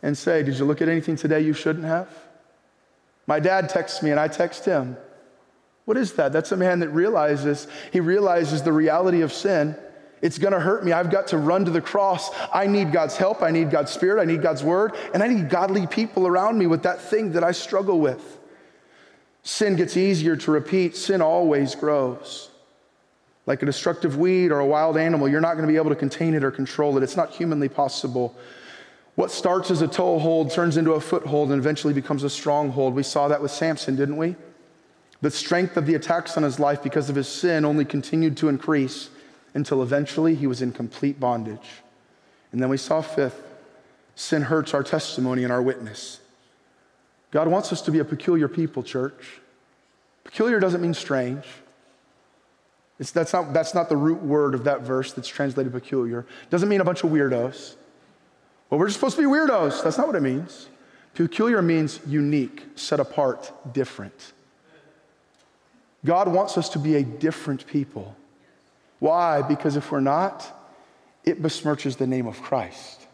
and 0.03 0.17
say, 0.17 0.43
Did 0.43 0.59
you 0.59 0.65
look 0.65 0.81
at 0.81 0.89
anything 0.89 1.17
today 1.17 1.41
you 1.41 1.53
shouldn't 1.53 1.85
have? 1.85 2.09
My 3.27 3.41
dad 3.41 3.69
texts 3.69 4.03
me 4.03 4.11
and 4.11 4.21
I 4.21 4.29
text 4.29 4.65
him. 4.65 4.97
What 5.85 5.97
is 5.97 6.15
that? 6.15 6.33
That's 6.33 6.53
a 6.53 6.57
man 6.57 6.81
that 6.81 6.91
realizes, 6.91 7.67
he 7.93 8.01
realizes 8.01 8.62
the 8.62 8.73
reality 8.73 9.23
of 9.23 9.33
sin 9.33 9.77
it's 10.25 10.39
going 10.39 10.55
to 10.55 10.59
hurt 10.59 10.87
me. 10.87 10.93
I've 10.93 11.11
got 11.11 11.27
to 11.29 11.39
run 11.39 11.66
to 11.66 11.70
the 11.70 11.83
cross. 11.83 12.31
I 12.51 12.66
need 12.66 12.93
God's 12.93 13.14
help. 13.14 13.43
I 13.43 13.51
need 13.51 13.70
God's 13.70 13.93
spirit. 13.93 14.22
I 14.22 14.25
need 14.25 14.41
God's 14.41 14.64
word. 14.64 14.97
And 15.12 15.22
I 15.22 15.29
need 15.29 15.51
godly 15.51 15.87
people 15.87 16.27
around 16.27 16.57
me 16.57 16.66
with 16.66 16.85
that 16.85 16.99
thing 16.99 17.33
that 17.33 17.45
I 17.45 17.53
struggle 17.53 18.01
with. 18.01 18.39
Sin 19.43 19.77
gets 19.77 19.99
easier 19.99 20.35
to 20.35 20.51
repeat, 20.51 20.97
sin 20.97 21.20
always 21.20 21.75
grows. 21.75 22.49
Like 23.45 23.62
a 23.62 23.66
destructive 23.66 24.16
weed 24.16 24.51
or 24.51 24.61
a 24.61 24.66
wild 24.66 24.97
animal, 24.97 25.29
you're 25.29 25.43
not 25.43 25.57
going 25.57 25.66
to 25.66 25.70
be 25.70 25.77
able 25.77 25.91
to 25.91 25.97
contain 25.97 26.33
it 26.33 26.43
or 26.43 26.51
control 26.51 26.97
it. 26.97 27.03
It's 27.03 27.18
not 27.18 27.31
humanly 27.35 27.68
possible. 27.68 28.35
What 29.16 29.31
starts 29.31 29.70
as 29.70 29.83
a 29.83 29.89
toehold 29.89 30.53
turns 30.53 30.79
into 30.79 30.93
a 30.93 31.01
foothold 31.03 31.51
and 31.51 31.59
eventually 31.59 31.93
becomes 31.93 32.25
a 32.25 32.31
stronghold. 32.31 32.95
We 32.95 33.03
saw 33.03 33.29
that 33.29 33.43
with 33.43 33.51
Samson, 33.51 33.95
didn't 33.95 34.16
we? 34.16 34.37
The 35.20 35.31
strength 35.31 35.77
of 35.77 35.85
the 35.85 35.97
attacks 35.97 36.39
on 36.39 36.45
his 36.45 36.59
life 36.59 36.83
because 36.83 37.11
of 37.11 37.16
his 37.16 37.29
sin 37.29 37.66
only 37.66 37.85
continued 37.85 38.39
to 38.39 38.49
increase 38.49 39.11
until 39.55 39.83
eventually 39.83 40.35
he 40.35 40.47
was 40.47 40.61
in 40.61 40.73
complete 40.73 41.19
bondage. 41.19 41.83
And 42.53 42.61
then 42.61 42.69
we 42.69 42.77
saw 42.77 43.01
fifth, 43.01 43.43
sin 44.15 44.43
hurts 44.43 44.75
our 44.75 44.83
testimony 44.83 45.45
and 45.45 45.53
our 45.53 45.63
witness. 45.63 46.21
God 47.31 47.49
wants 47.49 47.73
us 47.73 47.83
to 47.83 47.91
be 47.91 47.99
a 47.99 48.05
peculiar 48.05 48.49
people, 48.49 48.83
church. 48.83 49.41
Peculiar 50.25 50.61
doesn't 50.61 50.81
mean 50.81 50.95
strange. 50.95 51.45
It's, 52.99 53.11
that's, 53.11 53.33
not, 53.33 53.53
that's 53.53 53.75
not 53.75 53.89
the 53.89 53.97
root 53.97 54.23
word 54.23 54.55
of 54.55 54.65
that 54.65 54.83
verse 54.83 55.13
that's 55.13 55.29
translated 55.29 55.73
peculiar. 55.73 56.27
Doesn't 56.51 56.69
mean 56.69 56.81
a 56.81 56.85
bunch 56.85 57.03
of 57.03 57.11
weirdos. 57.11 57.75
Well, 58.71 58.79
we're 58.79 58.87
just 58.87 58.99
supposed 58.99 59.17
to 59.17 59.23
be 59.23 59.29
weirdos. 59.29 59.83
That's 59.83 59.99
not 59.99 60.07
what 60.07 60.17
it 60.17 60.23
means. 60.23 60.69
Peculiar 61.15 61.63
means 61.63 62.01
unique, 62.07 62.63
set 62.77 63.01
apart, 63.01 63.53
different. 63.73 64.33
God 66.05 66.29
wants 66.29 66.59
us 66.59 66.69
to 66.71 66.79
be 66.79 66.97
a 66.97 67.03
different 67.03 67.67
people. 67.67 68.17
Why? 68.99 69.42
Because 69.42 69.76
if 69.76 69.90
we're 69.90 70.01
not, 70.01 70.51
it 71.24 71.42
besmirches 71.42 71.97
the 71.97 72.07
name 72.07 72.26
of 72.26 72.40
Christ. 72.42 73.07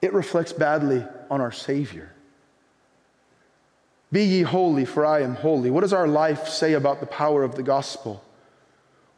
It 0.00 0.12
reflects 0.12 0.52
badly 0.52 1.04
on 1.30 1.40
our 1.40 1.52
Savior. 1.52 2.12
Be 4.10 4.24
ye 4.24 4.42
holy, 4.42 4.84
for 4.84 5.04
I 5.04 5.20
am 5.22 5.34
holy. 5.34 5.70
What 5.70 5.82
does 5.82 5.92
our 5.92 6.08
life 6.08 6.48
say 6.48 6.72
about 6.72 7.00
the 7.00 7.06
power 7.06 7.42
of 7.42 7.56
the 7.56 7.62
gospel? 7.62 8.24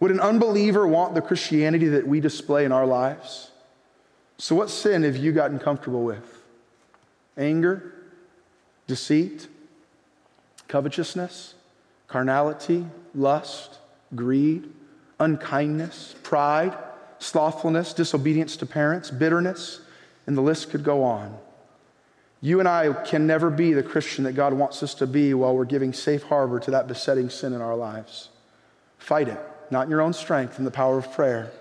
Would 0.00 0.10
an 0.10 0.20
unbeliever 0.20 0.86
want 0.86 1.14
the 1.14 1.20
Christianity 1.20 1.88
that 1.88 2.06
we 2.06 2.20
display 2.20 2.64
in 2.64 2.72
our 2.72 2.86
lives? 2.86 3.50
So, 4.38 4.56
what 4.56 4.70
sin 4.70 5.02
have 5.02 5.16
you 5.16 5.32
gotten 5.32 5.58
comfortable 5.58 6.02
with? 6.02 6.42
Anger, 7.36 7.92
deceit, 8.86 9.46
covetousness, 10.66 11.54
carnality, 12.08 12.86
lust, 13.14 13.78
greed, 14.14 14.72
unkindness, 15.20 16.16
pride, 16.22 16.76
slothfulness, 17.18 17.92
disobedience 17.92 18.56
to 18.56 18.66
parents, 18.66 19.10
bitterness, 19.10 19.80
and 20.26 20.36
the 20.36 20.42
list 20.42 20.70
could 20.70 20.82
go 20.82 21.04
on. 21.04 21.36
You 22.40 22.58
and 22.58 22.68
I 22.68 22.92
can 23.04 23.26
never 23.26 23.50
be 23.50 23.74
the 23.74 23.82
Christian 23.82 24.24
that 24.24 24.32
God 24.32 24.54
wants 24.54 24.82
us 24.82 24.94
to 24.94 25.06
be 25.06 25.34
while 25.34 25.54
we're 25.54 25.66
giving 25.66 25.92
safe 25.92 26.22
harbor 26.22 26.58
to 26.60 26.70
that 26.70 26.88
besetting 26.88 27.28
sin 27.28 27.52
in 27.52 27.60
our 27.60 27.76
lives. 27.76 28.30
Fight 28.96 29.28
it, 29.28 29.38
not 29.70 29.84
in 29.84 29.90
your 29.90 30.00
own 30.00 30.14
strength, 30.14 30.58
in 30.58 30.64
the 30.64 30.70
power 30.70 30.96
of 30.96 31.12
prayer, 31.12 31.52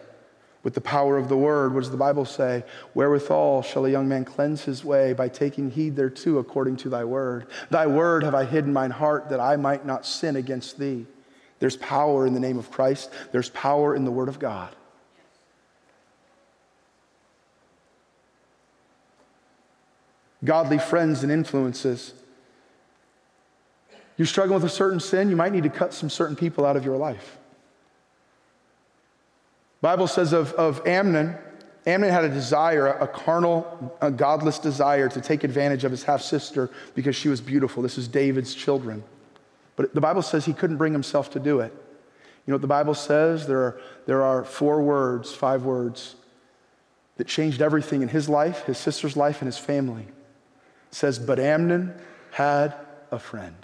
with 0.64 0.74
the 0.74 0.82
power 0.82 1.18
of 1.18 1.28
the 1.28 1.36
word. 1.36 1.74
What 1.74 1.82
does 1.82 1.92
the 1.92 1.98
Bible 1.98 2.24
say? 2.24 2.64
Wherewithal 2.94 3.62
shall 3.64 3.86
a 3.86 3.90
young 3.90 4.08
man 4.08 4.24
cleanse 4.24 4.64
his 4.64 4.86
way 4.86 5.12
by 5.12 5.28
taking 5.28 5.72
heed 5.72 5.98
thereto 5.98 6.38
according 6.38 6.78
to 6.78 6.90
thy 6.90 7.04
word. 7.04 7.48
Thy 7.70 7.86
word 7.86 8.24
have 8.24 8.36
I 8.36 8.46
hidden 8.46 8.72
mine 8.72 8.92
heart 8.92 9.30
that 9.30 9.42
I 9.42 9.58
might 9.58 9.86
not 9.86 10.06
sin 10.06 10.38
against 10.38 10.80
thee. 10.80 11.08
There's 11.60 11.78
power 11.78 12.26
in 12.26 12.34
the 12.34 12.40
name 12.40 12.58
of 12.58 12.72
Christ, 12.72 13.12
there's 13.32 13.50
power 13.50 13.96
in 13.96 14.06
the 14.06 14.12
word 14.12 14.30
of 14.30 14.40
God. 14.40 14.76
godly 20.44 20.78
friends 20.78 21.24
and 21.24 21.32
influences. 21.32 22.14
You're 24.18 24.26
struggling 24.26 24.56
with 24.56 24.70
a 24.70 24.74
certain 24.74 25.00
sin, 25.00 25.30
you 25.30 25.36
might 25.36 25.52
need 25.52 25.64
to 25.64 25.70
cut 25.70 25.94
some 25.94 26.10
certain 26.10 26.36
people 26.36 26.66
out 26.66 26.76
of 26.76 26.86
your 26.86 26.98
life. 26.98 27.38
Bible 29.82 30.08
says 30.08 30.34
of, 30.34 30.52
of 30.54 30.86
Amnon, 30.86 31.38
Amnon 31.86 32.10
had 32.10 32.26
a 32.26 32.30
desire, 32.30 32.88
a 32.88 33.08
carnal, 33.08 33.98
a 34.02 34.12
godless 34.12 34.60
desire 34.60 35.08
to 35.08 35.22
take 35.22 35.46
advantage 35.46 35.86
of 35.86 35.92
his 35.92 36.04
half 36.04 36.22
sister 36.22 36.70
because 36.96 37.16
she 37.16 37.30
was 37.30 37.40
beautiful. 37.40 37.82
This 37.82 37.98
is 37.98 38.08
David's 38.10 38.54
children. 38.54 39.04
But 39.80 39.96
the 39.96 40.02
Bible 40.02 40.22
says 40.22 40.44
he 40.44 40.52
couldn't 40.52 40.76
bring 40.76 40.92
himself 40.92 41.30
to 41.30 41.40
do 41.40 41.62
it. 41.62 41.72
You 41.72 42.52
know 42.52 42.56
what 42.56 42.62
the 42.62 42.68
Bible 42.68 42.94
says? 42.94 43.48
There 43.48 43.62
are, 43.62 43.82
there 44.08 44.24
are 44.24 44.44
four 44.44 44.82
words, 44.82 45.34
five 45.34 45.64
words, 45.64 46.18
that 47.16 47.28
changed 47.28 47.62
everything 47.62 48.02
in 48.02 48.10
his 48.10 48.28
life, 48.28 48.66
his 48.66 48.78
sister's 48.78 49.16
life, 49.16 49.42
and 49.42 49.46
his 49.48 49.58
family 49.58 50.06
says, 50.92 51.18
But 51.18 51.40
Amnon 51.40 51.94
had 52.32 52.76
a 53.10 53.20
friend. 53.20 53.56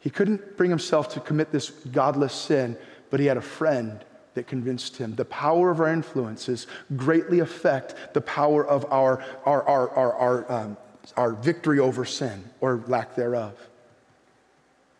He 0.00 0.10
couldn't 0.10 0.56
bring 0.56 0.70
himself 0.70 1.10
to 1.10 1.20
commit 1.20 1.52
this 1.52 1.70
godless 1.70 2.34
sin, 2.34 2.76
but 3.10 3.20
he 3.20 3.26
had 3.26 3.36
a 3.36 3.40
friend 3.40 4.04
that 4.34 4.48
convinced 4.48 4.96
him. 4.96 5.14
The 5.14 5.24
power 5.24 5.70
of 5.70 5.78
our 5.78 5.92
influences 5.92 6.66
greatly 6.96 7.38
affect 7.38 7.94
the 8.12 8.22
power 8.22 8.66
of 8.66 8.84
our, 8.90 9.24
our, 9.44 9.62
our, 9.68 9.90
our, 9.90 10.14
our, 10.14 10.52
um, 10.52 10.76
our 11.16 11.32
victory 11.34 11.78
over 11.78 12.04
sin 12.04 12.42
or 12.60 12.82
lack 12.88 13.14
thereof. 13.14 13.54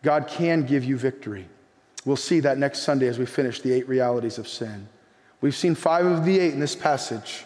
God 0.03 0.27
can 0.27 0.65
give 0.65 0.83
you 0.83 0.97
victory. 0.97 1.47
We'll 2.05 2.15
see 2.15 2.39
that 2.39 2.57
next 2.57 2.79
Sunday 2.79 3.07
as 3.07 3.19
we 3.19 3.25
finish 3.25 3.61
the 3.61 3.71
eight 3.71 3.87
realities 3.87 4.37
of 4.37 4.47
sin. 4.47 4.87
We've 5.39 5.55
seen 5.55 5.75
five 5.75 6.05
of 6.05 6.25
the 6.25 6.39
eight 6.39 6.53
in 6.53 6.59
this 6.59 6.75
passage. 6.75 7.45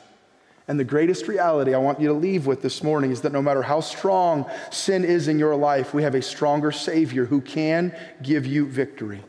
And 0.68 0.80
the 0.80 0.84
greatest 0.84 1.28
reality 1.28 1.74
I 1.74 1.78
want 1.78 2.00
you 2.00 2.08
to 2.08 2.14
leave 2.14 2.48
with 2.48 2.62
this 2.62 2.82
morning 2.82 3.12
is 3.12 3.22
that 3.22 3.32
no 3.32 3.42
matter 3.42 3.62
how 3.62 3.82
strong 3.82 4.50
sin 4.72 5.04
is 5.04 5.28
in 5.28 5.38
your 5.38 5.56
life, 5.56 5.94
we 5.94 6.04
have 6.04 6.16
a 6.16 6.22
stronger 6.22 6.72
Savior 6.72 7.26
who 7.26 7.40
can 7.40 7.96
give 8.24 8.48
you 8.48 8.66
victory. 8.66 9.22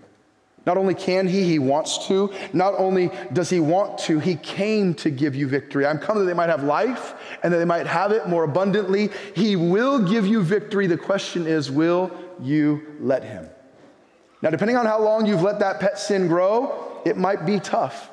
Not 0.67 0.77
only 0.77 0.95
can 0.95 1.29
he, 1.29 1.45
he 1.45 1.61
wants 1.61 2.09
to. 2.09 2.33
Not 2.53 2.75
only 2.77 3.11
does 3.33 3.49
he 3.49 3.61
want 3.61 3.99
to, 3.99 4.19
he 4.19 4.35
came 4.35 4.95
to 4.95 5.11
give 5.11 5.37
you 5.37 5.47
victory. 5.47 5.87
I'm 5.87 5.99
coming 5.99 6.25
that 6.25 6.27
they 6.27 6.37
might 6.37 6.49
have 6.49 6.65
life 6.65 7.15
and 7.45 7.55
that 7.55 7.59
they 7.59 7.65
might 7.65 7.87
have 7.87 8.11
it 8.11 8.29
more 8.29 8.43
abundantly. 8.43 9.11
He 9.37 9.55
will 9.55 10.01
give 10.01 10.27
you 10.27 10.43
victory. 10.43 10.89
The 10.89 10.99
question 10.99 11.47
is, 11.47 11.71
will 11.71 12.11
you 12.43 12.97
let 13.01 13.23
him? 13.23 13.49
Now, 14.43 14.51
depending 14.51 14.77
on 14.77 14.87
how 14.87 15.01
long 15.01 15.25
you've 15.25 15.43
let 15.43 15.61
that 15.61 15.79
pet 15.79 15.99
sin 15.99 16.27
grow, 16.27 17.01
it 17.07 17.17
might 17.17 17.47
be 17.47 17.61
tough. 17.61 18.11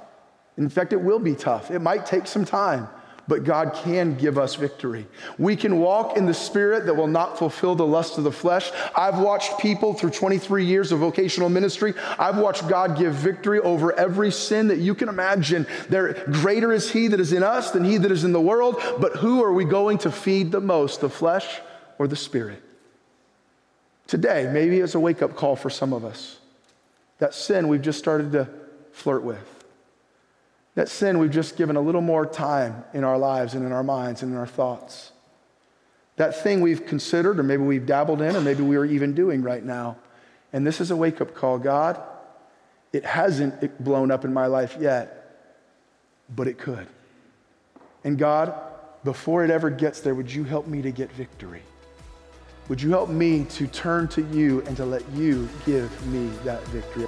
In 0.57 0.69
fact, 0.69 0.93
it 0.93 1.01
will 1.01 1.19
be 1.19 1.33
tough. 1.33 1.71
It 1.71 1.79
might 1.79 2.05
take 2.05 2.27
some 2.27 2.45
time 2.45 2.87
but 3.27 3.43
God 3.43 3.73
can 3.73 4.15
give 4.15 4.37
us 4.37 4.55
victory. 4.55 5.07
We 5.37 5.55
can 5.55 5.79
walk 5.79 6.17
in 6.17 6.25
the 6.25 6.33
spirit 6.33 6.85
that 6.85 6.95
will 6.95 7.07
not 7.07 7.37
fulfill 7.37 7.75
the 7.75 7.85
lust 7.85 8.17
of 8.17 8.23
the 8.23 8.31
flesh. 8.31 8.71
I've 8.95 9.19
watched 9.19 9.59
people 9.59 9.93
through 9.93 10.11
23 10.11 10.65
years 10.65 10.91
of 10.91 10.99
vocational 10.99 11.49
ministry. 11.49 11.93
I've 12.19 12.37
watched 12.37 12.67
God 12.67 12.97
give 12.97 13.13
victory 13.13 13.59
over 13.59 13.97
every 13.97 14.31
sin 14.31 14.67
that 14.67 14.79
you 14.79 14.93
can 14.93 15.09
imagine. 15.09 15.65
There, 15.89 16.13
greater 16.25 16.73
is 16.73 16.91
He 16.91 17.07
that 17.07 17.19
is 17.19 17.31
in 17.31 17.43
us 17.43 17.71
than 17.71 17.83
He 17.83 17.97
that 17.97 18.11
is 18.11 18.23
in 18.23 18.33
the 18.33 18.41
world. 18.41 18.81
But 18.99 19.17
who 19.17 19.43
are 19.43 19.53
we 19.53 19.65
going 19.65 19.99
to 19.99 20.11
feed 20.11 20.51
the 20.51 20.61
most, 20.61 21.01
the 21.01 21.09
flesh 21.09 21.61
or 21.97 22.07
the 22.07 22.15
spirit? 22.15 22.61
Today, 24.07 24.49
maybe 24.51 24.79
it's 24.79 24.95
a 24.95 24.99
wake 24.99 25.21
up 25.21 25.35
call 25.35 25.55
for 25.55 25.69
some 25.69 25.93
of 25.93 26.03
us. 26.03 26.39
That 27.19 27.33
sin 27.33 27.69
we've 27.69 27.81
just 27.81 27.99
started 27.99 28.33
to 28.33 28.49
flirt 28.91 29.23
with. 29.23 29.62
That 30.75 30.89
sin 30.89 31.19
we've 31.19 31.31
just 31.31 31.55
given 31.55 31.75
a 31.75 31.81
little 31.81 32.01
more 32.01 32.25
time 32.25 32.83
in 32.93 33.03
our 33.03 33.17
lives 33.17 33.53
and 33.53 33.65
in 33.65 33.71
our 33.71 33.83
minds 33.83 34.23
and 34.23 34.31
in 34.31 34.37
our 34.37 34.47
thoughts. 34.47 35.11
That 36.15 36.41
thing 36.43 36.61
we've 36.61 36.85
considered, 36.85 37.39
or 37.39 37.43
maybe 37.43 37.63
we've 37.63 37.85
dabbled 37.85 38.21
in, 38.21 38.35
or 38.35 38.41
maybe 38.41 38.63
we 38.63 38.75
are 38.75 38.85
even 38.85 39.13
doing 39.13 39.41
right 39.41 39.63
now. 39.63 39.97
And 40.51 40.65
this 40.65 40.79
is 40.79 40.91
a 40.91 40.95
wake 40.95 41.21
up 41.21 41.33
call. 41.33 41.57
God, 41.57 42.01
it 42.91 43.03
hasn't 43.03 43.83
blown 43.83 44.11
up 44.11 44.23
in 44.23 44.33
my 44.33 44.45
life 44.45 44.77
yet, 44.79 45.57
but 46.35 46.47
it 46.47 46.57
could. 46.57 46.87
And 48.03 48.17
God, 48.17 48.53
before 49.03 49.43
it 49.43 49.49
ever 49.49 49.69
gets 49.69 50.01
there, 50.01 50.13
would 50.13 50.31
you 50.31 50.43
help 50.43 50.67
me 50.67 50.81
to 50.81 50.91
get 50.91 51.11
victory? 51.11 51.61
Would 52.69 52.81
you 52.81 52.91
help 52.91 53.09
me 53.09 53.45
to 53.45 53.67
turn 53.67 54.07
to 54.09 54.21
you 54.27 54.61
and 54.61 54.77
to 54.77 54.85
let 54.85 55.07
you 55.11 55.49
give 55.65 56.07
me 56.07 56.27
that 56.43 56.63
victory? 56.67 57.07